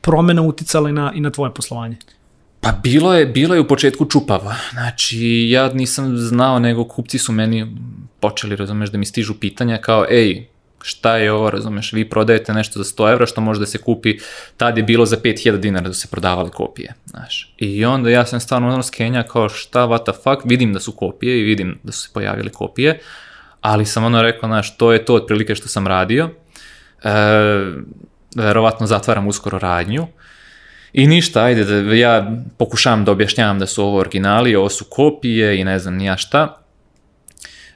promena 0.00 0.42
uticala 0.42 0.90
i 0.90 0.92
na, 0.92 1.12
i 1.14 1.20
na 1.20 1.30
tvoje 1.30 1.54
poslovanje? 1.54 1.96
Pa 2.60 2.72
bilo 2.82 3.14
je, 3.14 3.26
bilo 3.26 3.54
je 3.54 3.60
u 3.60 3.68
početku 3.68 4.04
čupavo. 4.04 4.52
Znači, 4.72 5.46
ja 5.50 5.72
nisam 5.72 6.18
znao, 6.18 6.58
nego 6.58 6.84
kupci 6.84 7.18
su 7.18 7.32
meni 7.32 7.76
počeli, 8.20 8.56
razumeš, 8.56 8.90
da 8.90 8.98
mi 8.98 9.06
stižu 9.06 9.34
pitanja 9.34 9.78
kao, 9.78 10.06
ej, 10.10 10.46
šta 10.82 11.16
je 11.16 11.32
ovo, 11.32 11.50
razumeš, 11.50 11.92
vi 11.92 12.08
prodajete 12.08 12.52
nešto 12.52 12.82
za 12.82 12.84
100 12.84 13.12
evra 13.12 13.26
što 13.26 13.40
može 13.40 13.60
da 13.60 13.66
se 13.66 13.78
kupi, 13.78 14.18
tad 14.56 14.76
je 14.76 14.82
bilo 14.82 15.06
za 15.06 15.16
5000 15.16 15.56
dinara 15.56 15.88
da 15.88 15.94
se 15.94 16.08
prodavale 16.08 16.50
kopije, 16.50 16.94
znaš. 17.06 17.54
I 17.58 17.84
onda 17.84 18.10
ja 18.10 18.26
sam 18.26 18.40
stvarno 18.40 18.68
ono 18.68 18.82
skenja 18.82 19.22
kao 19.22 19.48
šta, 19.48 19.86
what 19.86 20.12
the 20.12 20.22
fuck, 20.22 20.42
vidim 20.44 20.72
da 20.72 20.80
su 20.80 20.92
kopije 20.92 21.40
i 21.40 21.44
vidim 21.44 21.78
da 21.82 21.92
su 21.92 22.02
se 22.02 22.08
pojavile 22.14 22.50
kopije, 22.50 23.00
ali 23.60 23.86
sam 23.86 24.04
ono 24.04 24.22
rekao, 24.22 24.48
znaš, 24.48 24.76
to 24.76 24.92
je 24.92 25.04
to 25.04 25.14
otprilike 25.14 25.54
što 25.54 25.68
sam 25.68 25.86
radio, 25.86 26.30
e, 27.04 27.10
verovatno 28.36 28.86
zatvaram 28.86 29.28
uskoro 29.28 29.58
radnju, 29.58 30.06
I 30.92 31.06
ništa, 31.06 31.42
ajde, 31.42 31.64
da 31.64 31.94
ja 31.94 32.32
pokušavam 32.58 33.04
da 33.04 33.12
objašnjavam 33.12 33.58
da 33.58 33.66
su 33.66 33.84
ovo 33.84 33.98
originali, 33.98 34.56
ovo 34.56 34.68
su 34.68 34.84
kopije 34.84 35.60
i 35.60 35.64
ne 35.64 35.78
znam 35.78 35.94
nija 35.94 36.16
šta, 36.16 36.62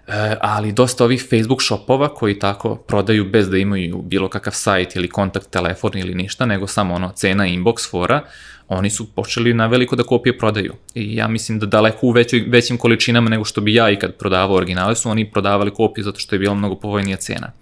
e, 0.06 0.36
ali 0.40 0.72
dosta 0.72 1.04
ovih 1.04 1.26
Facebook 1.30 1.62
shopova 1.62 2.14
koji 2.14 2.38
tako 2.38 2.76
prodaju 2.76 3.24
bez 3.24 3.50
da 3.50 3.58
imaju 3.58 4.02
bilo 4.02 4.28
kakav 4.28 4.52
sajt 4.52 4.96
ili 4.96 5.08
kontakt 5.08 5.50
telefon 5.50 5.90
ili 5.94 6.14
ništa, 6.14 6.46
nego 6.46 6.66
samo 6.66 6.94
ono 6.94 7.12
cena 7.12 7.44
inbox 7.44 7.90
fora, 7.90 8.22
oni 8.68 8.90
su 8.90 9.14
počeli 9.14 9.54
na 9.54 9.66
veliko 9.66 9.96
da 9.96 10.02
kopije 10.02 10.38
prodaju. 10.38 10.74
I 10.94 11.16
ja 11.16 11.28
mislim 11.28 11.58
da 11.58 11.66
daleko 11.66 12.06
u 12.06 12.10
većoj, 12.10 12.44
većim 12.48 12.78
količinama 12.78 13.30
nego 13.30 13.44
što 13.44 13.60
bi 13.60 13.74
ja 13.74 13.90
ikad 13.90 14.14
prodavao 14.14 14.56
originale 14.56 14.96
su 14.96 15.10
oni 15.10 15.30
prodavali 15.30 15.70
kopije 15.70 16.04
zato 16.04 16.18
što 16.18 16.34
je 16.34 16.38
bila 16.38 16.54
mnogo 16.54 16.74
povoljnija 16.74 17.16
cena. 17.16 17.52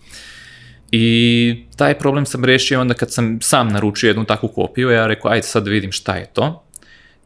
I 0.92 1.56
taj 1.76 1.98
problem 1.98 2.26
sam 2.26 2.44
rešio 2.44 2.80
onda 2.80 2.94
kad 2.94 3.12
sam 3.12 3.38
sam 3.40 3.68
naručio 3.68 4.08
jednu 4.08 4.24
takvu 4.24 4.48
kopiju, 4.48 4.90
ja 4.90 5.06
rekao, 5.06 5.30
ajde 5.30 5.42
sad 5.42 5.64
da 5.64 5.70
vidim 5.70 5.92
šta 5.92 6.16
je 6.16 6.26
to. 6.26 6.64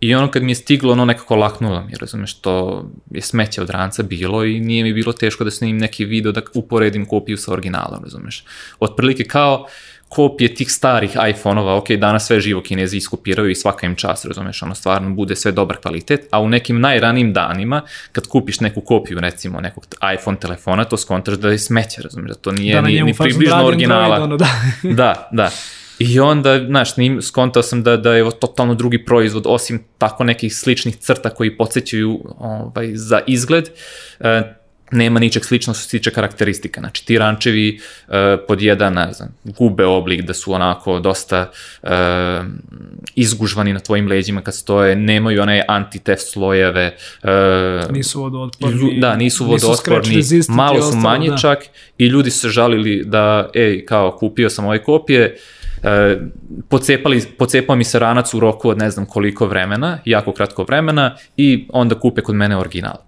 I 0.00 0.14
ono 0.14 0.30
kad 0.30 0.42
mi 0.42 0.50
je 0.50 0.54
stiglo, 0.54 0.92
ono 0.92 1.04
nekako 1.04 1.36
laknulo 1.36 1.84
mi, 1.84 1.92
razumeš, 2.00 2.34
to 2.34 2.84
je 3.10 3.22
smeće 3.22 3.62
od 3.62 3.70
ranca 3.70 4.02
bilo 4.02 4.44
i 4.44 4.60
nije 4.60 4.84
mi 4.84 4.92
bilo 4.92 5.12
teško 5.12 5.44
da 5.44 5.50
snimim 5.50 5.78
neki 5.78 6.04
video 6.04 6.32
da 6.32 6.42
uporedim 6.54 7.06
kopiju 7.06 7.36
sa 7.36 7.52
originalom, 7.52 8.02
razumeš. 8.02 8.44
Otprilike 8.80 9.24
kao, 9.24 9.60
uh, 9.60 9.68
kopije 10.08 10.54
tih 10.54 10.72
starih 10.72 11.16
iPhone-ova, 11.30 11.76
ok, 11.76 11.90
danas 11.90 12.26
sve 12.26 12.40
živo 12.40 12.62
kinezi 12.62 12.96
iskopiraju 12.96 13.50
i 13.50 13.54
svaka 13.54 13.86
im 13.86 13.94
čas, 13.94 14.24
razumeš, 14.24 14.62
ono 14.62 14.74
stvarno 14.74 15.10
bude 15.10 15.36
sve 15.36 15.52
dobar 15.52 15.76
kvalitet, 15.76 16.28
a 16.30 16.40
u 16.40 16.48
nekim 16.48 16.80
najranijim 16.80 17.32
danima, 17.32 17.82
kad 18.12 18.26
kupiš 18.26 18.60
neku 18.60 18.80
kopiju, 18.80 19.20
recimo, 19.20 19.60
nekog 19.60 19.86
iPhone 20.14 20.38
telefona, 20.38 20.84
to 20.84 20.96
skontraš 20.96 21.38
da 21.38 21.50
je 21.50 21.58
smeće, 21.58 22.02
razumeš, 22.02 22.28
da 22.28 22.34
to 22.34 22.52
nije 22.52 22.74
da 22.74 22.80
ni, 22.80 23.02
ni 23.02 23.14
približno 23.14 23.66
originala. 23.66 24.22
Ono, 24.22 24.36
da. 24.36 24.48
da, 25.02 25.28
da. 25.32 25.50
I 25.98 26.20
onda, 26.20 26.64
znaš, 26.66 26.96
nim, 26.96 27.22
skontao 27.22 27.62
sam 27.62 27.82
da, 27.82 27.96
da 27.96 28.14
je 28.14 28.30
totalno 28.40 28.74
drugi 28.74 29.04
proizvod, 29.04 29.42
osim 29.46 29.84
tako 29.98 30.24
nekih 30.24 30.56
sličnih 30.56 30.96
crta 30.96 31.30
koji 31.30 31.56
podsjećaju 31.56 32.20
ovaj, 32.38 32.90
za 32.94 33.20
izgled, 33.26 33.68
e, 34.20 34.42
nema 34.90 35.20
ničeg 35.20 35.44
slično 35.44 35.74
što 35.74 35.82
se 35.82 35.90
tiče 35.90 36.10
karakteristika. 36.10 36.80
Znači, 36.80 37.06
ti 37.06 37.18
rančevi 37.18 37.80
uh, 38.08 38.14
pod 38.48 38.62
jedan, 38.62 38.94
ne 38.94 39.12
znam, 39.12 39.28
gube 39.44 39.84
oblik, 39.84 40.22
da 40.22 40.34
su 40.34 40.52
onako 40.52 40.98
dosta 41.00 41.50
uh, 41.82 41.90
izgužvani 43.14 43.72
na 43.72 43.80
tvojim 43.80 44.08
leđima 44.08 44.40
kad 44.40 44.54
stoje, 44.54 44.96
nemaju 44.96 45.42
one 45.42 45.64
anti-theft 45.68 46.32
slojeve. 46.32 46.96
Uh, 47.22 47.92
nisu 47.92 48.20
vodootporni. 48.20 49.00
Da, 49.00 49.16
nisu 49.16 49.44
vodootporni, 49.44 50.22
malo 50.48 50.82
su 50.82 50.96
manje 50.96 51.30
da. 51.30 51.36
čak 51.36 51.58
i 51.98 52.06
ljudi 52.06 52.30
su 52.30 52.38
se 52.38 52.48
žalili 52.48 53.04
da, 53.04 53.50
ej, 53.54 53.84
kao, 53.84 54.16
kupio 54.16 54.50
sam 54.50 54.66
ove 54.66 54.82
kopije, 54.82 55.36
Uh, 55.76 56.22
pocepali, 56.68 57.22
pocepao 57.38 57.76
mi 57.76 57.84
se 57.84 57.98
ranac 57.98 58.34
u 58.34 58.40
roku 58.40 58.68
od 58.68 58.78
ne 58.78 58.90
znam 58.90 59.06
koliko 59.06 59.46
vremena, 59.46 59.98
jako 60.04 60.32
kratko 60.32 60.64
vremena 60.64 61.16
i 61.36 61.66
onda 61.72 62.00
kupe 62.00 62.20
kod 62.22 62.34
mene 62.34 62.56
original. 62.56 63.05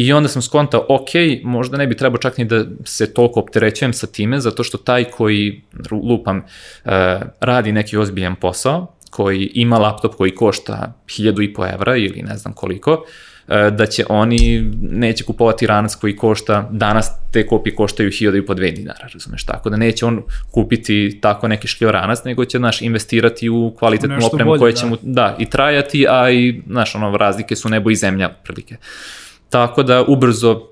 I 0.00 0.12
onda 0.12 0.28
sam 0.28 0.42
skontao, 0.42 0.86
ok, 0.88 1.08
možda 1.42 1.76
ne 1.76 1.86
bi 1.86 1.96
trebao 1.96 2.18
čak 2.18 2.38
ni 2.38 2.44
da 2.44 2.64
se 2.84 3.14
toliko 3.14 3.40
opterećujem 3.40 3.92
sa 3.92 4.06
time, 4.06 4.40
zato 4.40 4.64
što 4.64 4.78
taj 4.78 5.04
koji, 5.04 5.62
lupam, 5.90 6.38
uh, 6.38 6.92
radi 7.40 7.72
neki 7.72 7.96
ozbiljan 7.96 8.36
posao, 8.36 8.94
koji 9.10 9.50
ima 9.54 9.78
laptop 9.78 10.14
koji 10.14 10.34
košta 10.34 10.92
1000 11.06 11.44
i 11.44 11.54
po 11.54 11.66
evra 11.66 11.96
ili 11.96 12.22
ne 12.22 12.36
znam 12.36 12.52
koliko, 12.54 12.92
uh, 12.92 13.56
e, 13.56 13.70
da 13.70 13.86
će 13.86 14.04
oni, 14.08 14.70
neće 14.80 15.24
kupovati 15.24 15.66
ranac 15.66 15.94
koji 15.94 16.16
košta, 16.16 16.68
danas 16.70 17.10
te 17.32 17.46
kopije 17.46 17.74
koštaju 17.74 18.10
1000 18.10 18.38
i 18.38 18.46
po 18.46 18.54
2 18.54 18.74
dinara, 18.74 19.08
razumeš, 19.12 19.44
tako 19.44 19.70
da 19.70 19.76
neće 19.76 20.06
on 20.06 20.22
kupiti 20.50 21.18
tako 21.22 21.48
neki 21.48 21.68
šljiv 21.68 21.90
ranac, 21.90 22.24
nego 22.24 22.44
će, 22.44 22.58
znaš, 22.58 22.82
investirati 22.82 23.48
u 23.48 23.74
kvalitetnu 23.78 24.14
Nešto 24.14 24.26
opremu 24.26 24.50
bolje, 24.50 24.58
koja 24.58 24.72
će 24.72 24.84
da. 24.84 24.90
mu, 24.90 24.96
da, 25.02 25.36
i 25.38 25.50
trajati, 25.50 26.06
a 26.08 26.30
i, 26.30 26.62
znaš, 26.66 26.94
ono, 26.94 27.16
razlike 27.16 27.56
su 27.56 27.68
nebo 27.68 27.90
i 27.90 27.96
zemlja, 27.96 28.28
prilike. 28.28 28.76
Tako 29.50 29.82
da, 29.82 30.04
ubrzo, 30.08 30.66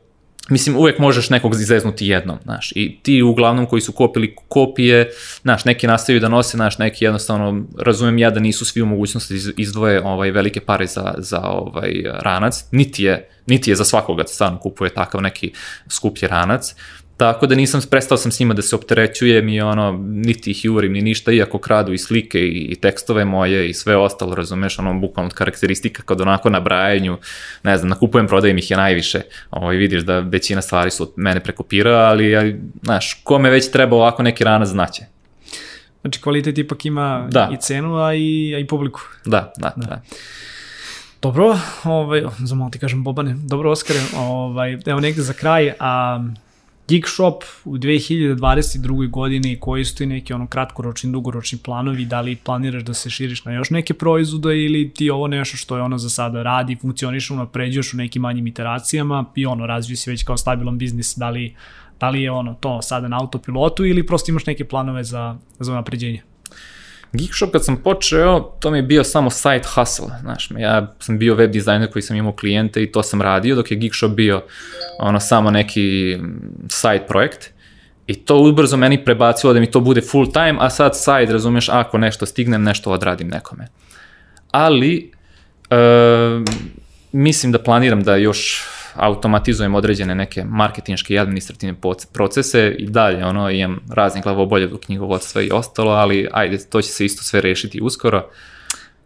mislim, 0.49 0.77
uvek 0.77 0.99
možeš 0.99 1.31
nekog 1.31 1.55
izeznuti 1.55 2.07
jednom, 2.07 2.39
znaš, 2.43 2.73
i 2.75 2.99
ti 3.03 3.23
uglavnom 3.23 3.67
koji 3.67 3.83
su 3.83 3.93
kopili 3.93 4.35
kopije, 4.49 5.11
znaš, 5.43 5.65
neki 5.65 5.87
nastavaju 5.87 6.21
da 6.21 6.29
nose, 6.29 6.57
znaš, 6.57 6.79
neki 6.79 7.05
jednostavno, 7.05 7.65
razumem 7.79 8.19
ja 8.19 8.31
da 8.31 8.41
nisu 8.41 8.65
svi 8.65 8.83
u 8.83 8.87
mogućnosti 8.87 9.35
iz- 9.35 9.53
izdvoje 9.57 10.03
ovaj, 10.05 10.31
velike 10.31 10.61
pare 10.61 10.87
za, 10.87 11.15
za 11.19 11.41
ovaj 11.41 11.93
ranac, 12.21 12.65
niti 12.73 13.03
je, 13.05 13.29
niti 13.47 13.71
je 13.71 13.77
za 13.77 13.85
svakoga 13.85 14.23
da 14.23 14.29
stvarno 14.29 14.59
kupuje 14.59 14.95
takav 14.95 15.23
neki 15.23 15.53
skuplji 15.89 16.29
ranac, 16.29 16.75
Tako 17.19 17.47
da 17.47 17.55
nisam, 17.55 17.81
prestao 17.91 18.19
sam 18.19 18.33
s 18.33 18.41
njima 18.41 18.55
da 18.55 18.63
se 18.63 18.77
opterećujem 18.77 19.49
i 19.49 19.61
ono, 19.61 19.93
niti 20.09 20.51
ih 20.51 20.65
jurim, 20.65 20.93
ni 20.93 21.03
ništa, 21.03 21.33
iako 21.33 21.59
kradu 21.59 21.93
i 21.93 21.99
slike 21.99 22.39
i, 22.41 22.69
i 22.71 22.75
tekstove 22.75 23.25
moje 23.25 23.71
i 23.71 23.75
sve 23.75 23.97
ostalo, 23.97 24.35
razumeš, 24.35 24.79
ono, 24.79 24.95
bukvalno 24.95 25.31
karakteristika 25.31 26.03
kad 26.03 26.21
onako 26.21 26.51
na 26.51 26.61
brajanju, 26.61 27.19
ne 27.63 27.79
znam, 27.79 27.89
nakupujem, 27.89 28.27
prodajem 28.27 28.59
ih 28.59 28.71
je 28.71 28.77
najviše, 28.77 29.21
ovaj, 29.51 29.77
vidiš 29.77 30.03
da 30.03 30.19
većina 30.19 30.63
stvari 30.63 30.91
su 30.91 31.03
od 31.03 31.13
mene 31.17 31.41
prekopira, 31.41 31.97
ali, 31.97 32.37
ali, 32.37 32.61
znaš, 32.83 33.21
kome 33.25 33.51
već 33.51 33.71
treba 33.71 33.97
ovako 33.97 34.23
neki 34.23 34.45
ranac 34.45 34.69
znaće. 34.69 35.03
Znači 36.01 36.21
kvalitet 36.21 36.59
ipak 36.59 36.85
ima 36.85 37.29
Da. 37.31 37.51
i 37.53 37.57
cenu, 37.57 37.97
a 37.97 38.15
i, 38.15 38.55
a 38.57 38.59
i 38.59 38.67
publiku. 38.67 39.01
Da, 39.25 39.53
da, 39.57 39.73
da. 39.77 39.87
da. 39.87 40.03
Dobro, 41.23 41.59
ovaj, 41.85 42.23
za 42.39 42.55
malo 42.55 42.71
ti 42.71 42.79
kažem 42.79 43.05
Bobane, 43.05 43.35
dobro 43.39 43.71
Oskare, 43.71 44.01
ovaj, 44.17 44.79
evo 44.87 45.01
negde 45.01 45.23
za 45.23 45.33
kraj, 45.33 45.73
a 45.79 46.21
Geek 46.89 47.09
Shop 47.09 47.45
u 47.65 47.79
2022. 47.79 49.11
godini 49.11 49.57
koji 49.61 49.85
su 49.85 49.97
ti 49.97 50.07
neki 50.07 50.33
ono 50.33 50.47
kratkoročni, 50.47 51.13
dugoročni 51.13 51.59
planovi, 51.59 52.05
da 52.05 52.21
li 52.21 52.37
planiraš 52.37 52.83
da 52.83 52.95
se 52.95 53.11
širiš 53.11 53.45
na 53.45 53.53
još 53.53 53.71
neke 53.71 53.95
proizvode 53.95 54.65
ili 54.65 54.91
ti 54.95 55.11
ovo 55.11 55.27
nešto 55.27 55.57
što 55.57 55.77
je 55.77 55.83
ono 55.83 55.99
za 55.99 56.11
sada 56.11 56.43
radi, 56.43 56.77
funkcioniš, 56.81 57.31
unapređuješ 57.31 57.95
u 57.95 57.97
nekim 57.97 58.23
manjim 58.23 58.47
iteracijama 58.47 59.25
i 59.35 59.47
ono 59.47 59.67
razviju 59.67 59.97
si 59.97 60.11
već 60.11 60.25
kao 60.25 60.37
stabilan 60.37 60.79
biznis, 60.79 61.17
da 61.17 61.31
li, 61.31 61.55
da 62.01 62.11
li 62.11 62.23
je 62.23 62.31
ono 62.31 62.55
to 62.55 62.83
sada 62.83 63.09
na 63.09 63.21
autopilotu 63.21 63.85
ili 63.85 64.07
prosto 64.07 64.31
imaš 64.31 64.47
neke 64.47 64.65
planove 64.65 65.05
za, 65.05 65.37
za 65.59 65.73
unapređenje? 65.73 66.28
Geekshop 67.13 67.53
kad 67.53 67.65
sam 67.65 67.77
počeo, 67.77 68.41
to 68.61 68.71
mi 68.71 68.79
je 68.79 68.83
bio 68.83 69.05
samo 69.05 69.31
side 69.31 69.63
hustle, 69.75 70.09
znaš, 70.21 70.51
ja 70.59 70.95
sam 70.99 71.19
bio 71.19 71.35
web 71.35 71.51
dizajner 71.51 71.93
koji 71.93 72.03
sam 72.03 72.17
imao 72.17 72.33
klijente 72.33 72.83
i 72.83 72.93
to 72.93 73.03
sam 73.03 73.23
radio, 73.23 73.57
dok 73.57 73.71
je 73.71 73.77
Geekshop 73.77 74.13
bio 74.13 74.43
ono 74.99 75.21
samo 75.21 75.51
neki 75.51 76.19
side 76.69 77.05
projekt. 77.09 77.51
I 78.07 78.15
to 78.15 78.39
ubrzo 78.39 78.77
meni 78.77 79.05
prebacilo 79.05 79.53
da 79.53 79.61
mi 79.61 79.71
to 79.71 79.81
bude 79.81 80.01
full 80.01 80.33
time, 80.33 80.57
a 80.59 80.71
sad 80.71 80.97
side, 80.97 81.33
razumeš, 81.33 81.69
ako 81.69 81.99
nešto 81.99 82.27
stignem, 82.27 82.63
nešto 82.63 82.91
odradim 82.91 83.29
nekome. 83.29 83.69
Ali, 84.51 85.13
e, 85.71 85.77
mislim 87.13 87.53
da 87.53 87.63
planiram 87.63 88.03
da 88.03 88.17
još 88.17 88.65
automatizujem 88.99 89.75
određene 89.75 90.15
neke 90.15 90.45
marketinške 90.45 91.15
i 91.15 91.19
administrativne 91.19 91.75
procese 92.13 92.75
i 92.79 92.87
dalje, 92.87 93.25
ono, 93.25 93.51
imam 93.51 93.81
razne 93.91 94.21
glavobolje 94.21 94.67
do 94.67 94.79
knjigovodstva 94.79 95.43
i 95.43 95.51
ostalo, 95.53 95.91
ali 95.93 96.29
ajde, 96.33 96.59
to 96.59 96.83
će 96.83 96.89
se 96.89 97.05
isto 97.05 97.23
sve 97.23 97.41
rešiti 97.41 97.81
uskoro. 97.81 98.31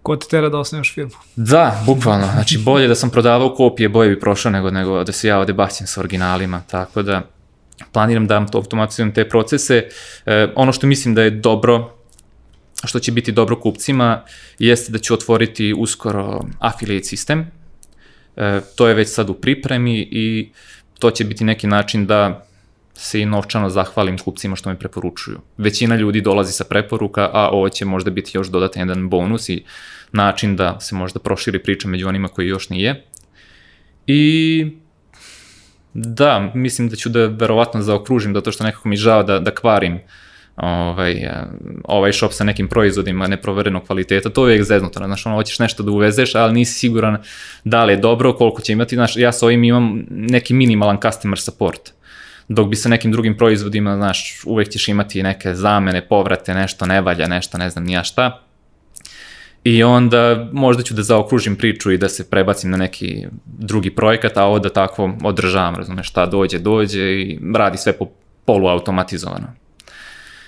Ko 0.03 0.16
te 0.16 0.26
tera 0.28 0.49
da 0.49 0.59
osnivaš 0.59 0.95
firmu? 0.95 1.12
Da, 1.36 1.82
bukvalno, 1.86 2.26
znači 2.32 2.59
bolje 2.59 2.88
da 2.88 2.95
sam 2.95 3.11
prodavao 3.11 3.55
kopije, 3.55 3.88
boje 3.88 4.09
bi 4.09 4.20
prošao 4.20 4.53
nego, 4.53 4.70
nego 4.70 5.05
da 5.05 5.12
se 5.12 5.28
ja 5.28 5.38
ovde 5.38 5.53
bacim 5.53 5.86
sa 5.86 6.01
originalima, 6.01 6.62
tako 6.70 7.03
da 7.03 7.22
planiram 7.93 8.26
da 8.26 8.47
to 8.47 8.59
automatizujem 8.59 9.14
te 9.14 9.28
procese. 9.28 9.88
E, 10.26 10.49
ono 10.57 10.72
što 10.72 10.86
mislim 10.86 11.14
da 11.14 11.22
je 11.22 11.30
dobro, 11.30 11.97
što 12.84 12.99
će 12.99 13.12
biti 13.12 13.32
dobro 13.32 13.61
kupcima, 13.61 14.22
jeste 14.59 14.93
da 14.93 14.99
ću 14.99 15.14
otvoriti 15.14 15.74
uskoro 15.78 16.40
affiliate 16.59 17.05
sistem. 17.05 17.62
E, 18.37 18.61
to 18.76 18.89
je 18.89 18.95
već 18.95 19.09
sad 19.09 19.30
u 19.30 19.35
pripremi 19.35 20.09
i 20.11 20.51
to 20.99 21.11
će 21.11 21.24
biti 21.24 21.45
neki 21.45 21.66
način 21.66 22.07
da 22.07 22.47
se 22.95 23.20
i 23.20 23.26
novčano 23.26 23.70
zahvalim 23.70 24.18
kupcima 24.18 24.57
što 24.57 24.70
me 24.70 24.78
preporučuju. 24.78 25.39
Većina 25.59 25.97
ljudi 25.97 26.20
dolazi 26.20 26.53
sa 26.53 26.64
preporuka, 26.64 27.30
a 27.33 27.49
ovo 27.49 27.68
će 27.68 27.85
možda 27.85 28.11
biti 28.11 28.30
još 28.35 28.49
dodatan 28.49 28.80
jedan 28.80 29.09
bonus 29.09 29.49
i 29.49 29.64
način 30.12 30.57
da 30.57 30.80
se 30.80 30.95
možda 30.95 31.20
proširi 31.20 31.59
priča 31.59 31.89
među 31.89 32.09
onima 32.09 32.28
koji 32.28 32.49
još 32.49 32.68
nije. 32.68 33.05
I 34.07 34.66
da, 35.95 36.53
mislim 36.55 36.89
da 36.89 36.97
ću 36.97 37.09
da 37.09 37.26
verovatno 37.26 37.83
zaokružim, 37.83 38.35
zato 38.35 38.53
što 38.53 38.64
nekako 38.64 38.89
mi 38.89 38.97
žao 38.97 39.22
da, 39.22 39.39
da 39.39 39.55
kvarim 39.55 40.01
ovaj, 40.63 41.13
eh, 41.13 41.45
ovaj 41.85 42.13
shop 42.13 42.33
sa 42.33 42.45
nekim 42.45 42.69
proizvodima 42.69 43.27
neproverenog 43.27 43.87
kvaliteta, 43.87 44.31
to 44.31 44.41
je 44.41 44.45
uvijek 44.45 44.63
zeznuto, 44.65 45.01
znaš, 45.05 45.27
ono, 45.27 45.37
hoćeš 45.37 45.59
nešto 45.59 45.83
da 45.83 45.91
uvezeš, 45.91 46.35
ali 46.35 46.53
nisi 46.53 46.75
siguran 46.75 47.17
da 47.65 47.85
li 47.85 47.93
je 47.93 47.97
dobro, 47.97 48.33
koliko 48.33 48.63
će 48.63 48.73
imati, 48.73 48.95
znaš, 48.95 49.17
ja 49.17 49.33
sa 49.33 49.47
ovim 49.47 49.65
imam 49.65 50.05
neki 50.11 50.55
minimalan 50.55 50.99
customer 51.03 51.39
support, 51.39 51.93
dok 52.49 52.69
bi 52.69 52.77
sa 52.77 52.89
nekim 52.89 53.13
drugim 53.13 53.37
proizvodima, 53.37 53.97
znaš, 53.97 54.43
uvek 54.47 54.69
ćeš 54.69 54.89
imati 54.89 55.23
neke 55.23 55.55
zamene, 55.55 56.09
povrate, 56.09 56.55
nešto 56.55 56.87
ne 56.87 57.01
valja, 57.01 57.27
nešto 57.27 57.59
ne 57.59 57.71
znam 57.71 57.85
nija 57.85 58.05
šta, 58.05 58.43
I 59.65 59.83
onda 59.83 60.49
možda 60.53 60.83
ću 60.83 60.95
da 60.95 61.03
zaokružim 61.03 61.57
priču 61.57 61.93
i 61.93 61.99
da 61.99 62.09
se 62.09 62.31
prebacim 62.31 62.71
na 62.71 62.77
neki 62.77 63.27
drugi 63.47 63.91
projekat, 63.91 64.37
a 64.37 64.45
ovo 64.45 64.59
da 64.59 64.69
tako 64.69 65.13
održavam, 65.25 65.77
razumeš, 65.77 66.09
šta 66.09 66.27
dođe, 66.27 66.59
dođe 66.59 67.13
i 67.13 67.39
radi 67.55 67.79
sve 67.79 67.93
po 67.93 68.09
poluautomatizovano. 68.45 69.62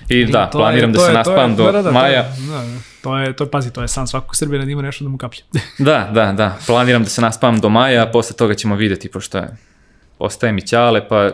I 0.08 0.24
da, 0.24 0.46
to 0.46 0.58
je- 0.58 0.60
planiram 0.60 0.92
da 0.92 0.98
to 0.98 1.04
se 1.04 1.06
je- 1.06 1.12
je- 1.12 1.16
naspam 1.16 1.56
do 1.56 1.64
da, 1.64 1.72
da, 1.72 1.82
da, 1.82 1.90
maja. 1.92 2.22
To 2.22 2.28
je, 2.32 2.46
da, 2.48 2.64
da, 2.64 2.78
to 3.02 3.18
je, 3.18 3.32
to 3.32 3.44
je, 3.44 3.50
pazi, 3.50 3.72
to 3.72 3.82
je 3.82 3.88
san 3.88 4.06
svakog 4.06 4.36
Srbina 4.36 4.64
da 4.64 4.70
ima 4.70 4.82
nešto 4.82 5.04
da 5.04 5.10
mu 5.10 5.18
kaplje. 5.18 5.42
Da, 5.78 6.10
da, 6.12 6.32
da, 6.32 6.58
planiram 6.66 7.02
da 7.02 7.08
se 7.08 7.20
naspam 7.20 7.60
do 7.60 7.68
maja, 7.68 8.02
a 8.02 8.06
posle 8.06 8.36
toga 8.36 8.54
ćemo 8.54 8.76
videti, 8.76 9.08
pošto 9.08 9.38
je, 9.38 9.56
ostaje 10.18 10.52
mi 10.52 10.62
ćale, 10.62 11.08
pa 11.08 11.30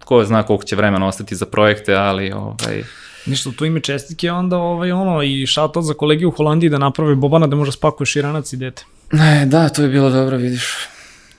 ko 0.00 0.24
zna 0.24 0.42
koliko 0.42 0.64
će 0.64 0.76
vremena 0.76 1.06
ostati 1.06 1.36
za 1.36 1.46
projekte, 1.46 1.94
ali 1.94 2.32
ovaj, 2.32 2.82
Ništa, 3.26 3.50
tu 3.52 3.64
ime 3.64 3.80
čestitke, 3.80 4.30
onda 4.30 4.56
ovaj, 4.58 4.92
ono, 4.92 5.22
i 5.22 5.46
shoutout 5.46 5.84
za 5.84 5.94
kolegi 5.94 6.24
u 6.24 6.30
Holandiji 6.30 6.70
da 6.70 6.78
naprave 6.78 7.14
Bobana 7.14 7.46
da 7.46 7.56
može 7.56 7.72
spakuješ 7.72 8.16
i 8.16 8.22
ranac 8.22 8.52
i 8.52 8.56
dete. 8.56 8.84
ne, 9.12 9.46
da, 9.46 9.68
to 9.68 9.82
je 9.82 9.88
bilo 9.88 10.10
dobro, 10.10 10.36
vidiš. 10.36 10.76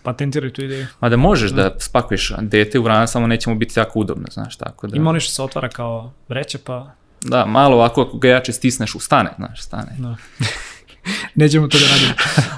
Patentiraj 0.05 0.53
tu 0.53 0.63
ideju. 0.63 0.87
Ma 0.99 1.09
da 1.09 1.17
možeš 1.17 1.51
da 1.51 1.75
spakuješ 1.79 2.33
dete 2.41 2.79
u 2.79 2.87
rana, 2.87 3.07
samo 3.07 3.27
neće 3.27 3.49
mu 3.49 3.55
biti 3.55 3.79
jako 3.79 3.99
udobno, 3.99 4.27
znaš, 4.31 4.55
tako 4.55 4.87
da. 4.87 4.97
Ima 4.97 5.09
ono 5.09 5.19
što 5.19 5.31
se 5.31 5.43
otvara 5.43 5.69
kao 5.69 6.11
vreće, 6.29 6.57
pa 6.57 6.91
Da, 7.21 7.45
malo 7.45 7.75
ovako 7.75 8.01
ako 8.01 8.17
ga 8.17 8.27
jače 8.27 8.53
stisneš 8.53 8.95
u 8.95 8.99
stane, 8.99 9.33
znaš, 9.37 9.61
stane. 9.61 9.95
da. 9.97 10.15
nećemo 11.35 11.67
to 11.67 11.77
da 11.77 11.85
radimo. 11.93 12.13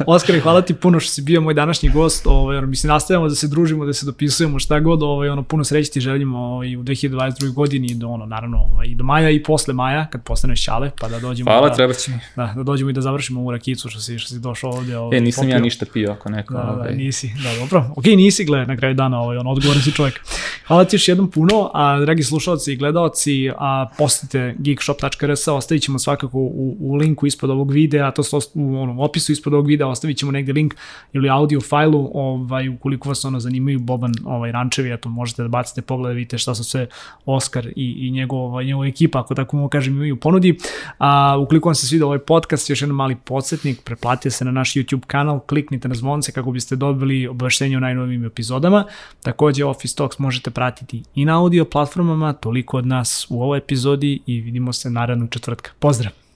Oskar, 0.08 0.39
hvala 0.39 0.62
ti 0.62 0.74
puno 0.74 1.00
što 1.00 1.12
si 1.12 1.22
bio 1.22 1.41
moj 1.41 1.54
današnji 1.54 1.89
gost. 1.89 2.28
Ovaj, 2.28 2.58
ono, 2.58 2.68
mislim, 2.68 2.88
nastavljamo 2.88 3.28
da 3.28 3.36
se 3.36 3.48
družimo, 3.48 3.86
da 3.86 3.93
se 3.93 4.06
dopisujemo 4.06 4.60
šta 4.60 4.80
god. 4.80 5.04
Ovaj, 5.04 5.30
ono, 5.30 5.43
puno 5.43 5.64
sreće 5.64 5.91
ti 5.91 6.00
želimo 6.02 6.39
ovaj, 6.39 6.76
u 6.76 6.84
2022. 6.84 7.54
godini 7.54 7.88
i 7.88 7.95
do, 7.95 8.08
ono, 8.08 8.26
naravno, 8.26 8.58
ovaj, 8.58 8.88
i 8.88 8.95
do 8.95 9.04
maja 9.04 9.30
i 9.30 9.43
posle 9.43 9.74
maja, 9.74 10.08
kad 10.12 10.24
postaneš 10.24 10.64
ćale, 10.64 10.91
pa 11.00 11.08
da 11.10 11.20
dođemo 11.20 11.52
Hvala, 11.52 11.70
da, 11.70 11.76
treba 11.76 11.93
će 11.93 12.12
da, 12.36 12.54
da 12.56 12.64
dođemo 12.64 12.89
i 12.89 12.93
da 12.93 13.02
završimo 13.02 13.39
ovu 13.39 13.52
rakicu 13.52 13.89
što 13.89 14.00
si, 14.00 14.20
što 14.20 14.30
si 14.30 14.39
došao 14.39 14.70
ovdje. 14.70 14.98
Ovaj, 14.98 15.18
E, 15.18 15.22
nisam 15.22 15.50
ja 15.50 15.56
popio. 15.56 15.64
ništa 15.64 15.86
pio 15.93 16.12
ako 16.12 16.30
neko... 16.30 16.54
Da, 16.54 16.60
da, 16.60 16.72
ovaj, 16.72 16.95
nisi, 16.95 17.32
da, 17.43 17.60
dobro. 17.60 17.93
Ok, 17.95 18.06
nisi, 18.06 18.45
gle, 18.45 18.66
na 18.66 18.78
kraju 18.78 18.93
dana, 18.93 19.22
ovaj, 19.22 19.38
on, 19.38 19.48
odgovoran 19.48 19.82
si 19.82 19.91
čovjek. 19.91 20.20
Hvala 20.68 20.86
ti 20.86 20.95
još 20.95 21.08
jednom 21.08 21.32
puno, 21.32 21.72
a 21.74 22.00
dragi 22.00 22.24
slušalci 22.24 22.74
i 22.74 22.76
gledalci, 22.76 23.52
a 23.58 23.89
posjetite 23.98 24.56
geekshop.rs, 24.60 25.48
ostavit 25.48 25.84
ćemo 25.84 26.00
svakako 26.00 26.38
u, 26.38 26.78
u 26.80 26.95
linku 26.95 27.28
ispod 27.28 27.50
ovog 27.50 27.72
videa, 27.72 28.12
to 28.12 28.24
su 28.24 28.37
u 28.54 28.82
onom 28.82 29.00
opisu 29.00 29.32
ispod 29.32 29.54
ovog 29.54 29.68
videa, 29.68 29.88
ostavit 29.88 30.18
ćemo 30.18 30.32
negde 30.32 30.54
link 30.54 30.74
ili 31.14 31.30
audio 31.30 31.62
fajlu, 31.62 32.12
ovaj, 32.14 32.70
ukoliko 32.70 33.10
vas 33.10 33.26
ono 33.26 33.40
zanimaju 33.40 33.80
Boban 33.80 34.14
ovaj, 34.26 34.52
rančevi, 34.52 34.94
eto, 34.94 35.10
možete 35.10 35.42
da 35.42 35.48
bacite 35.48 35.82
pogled, 35.82 36.16
vidite 36.16 36.38
šta 36.38 36.56
su 36.56 36.64
sve 36.64 36.88
Oskar 37.26 37.68
i, 37.68 38.08
i 38.08 38.12
njegov, 38.12 38.40
ovaj, 38.40 38.66
njegova 38.66 38.88
ekipa, 38.88 39.20
ako 39.20 39.36
tako 39.36 39.56
mogu 39.58 39.70
kažem, 39.70 39.96
imaju 39.96 40.20
ponudi. 40.20 40.58
A 40.98 41.38
ukoliko 41.38 41.70
vam 41.70 41.76
se 41.76 41.88
svidio 41.88 42.06
ovaj 42.06 42.20
podcast, 42.20 42.70
još 42.70 42.82
jedan 42.82 42.96
mali 42.96 43.16
podsjetnik, 43.16 43.82
preplatite 43.84 44.30
se 44.30 44.46
na 44.46 44.52
naš 44.52 44.74
YouTube 44.74 45.06
kanal, 45.08 45.40
kliknite 45.40 45.88
na 45.88 45.96
zvonce 45.96 46.32
kako 46.32 46.52
biste 46.52 46.76
dobili 46.76 47.28
obaveštenje 47.28 47.78
o 47.78 47.80
najnovim 47.80 48.26
epizodama. 48.26 48.86
Takođe 49.24 49.66
Office 49.66 49.96
Talks 49.96 50.20
možete 50.20 50.52
pratiti 50.52 51.04
i 51.16 51.26
na 51.26 51.42
audio 51.42 51.66
platformama, 51.66 52.34
toliko 52.34 52.78
od 52.78 52.88
nas 52.88 53.28
u 53.30 53.44
ovoj 53.44 53.58
epizodi 53.58 54.20
i 54.26 54.42
vidimo 54.42 54.74
se 54.74 54.90
narednog 54.90 55.30
četvrtka. 55.30 55.72
Pozdrav! 55.80 56.27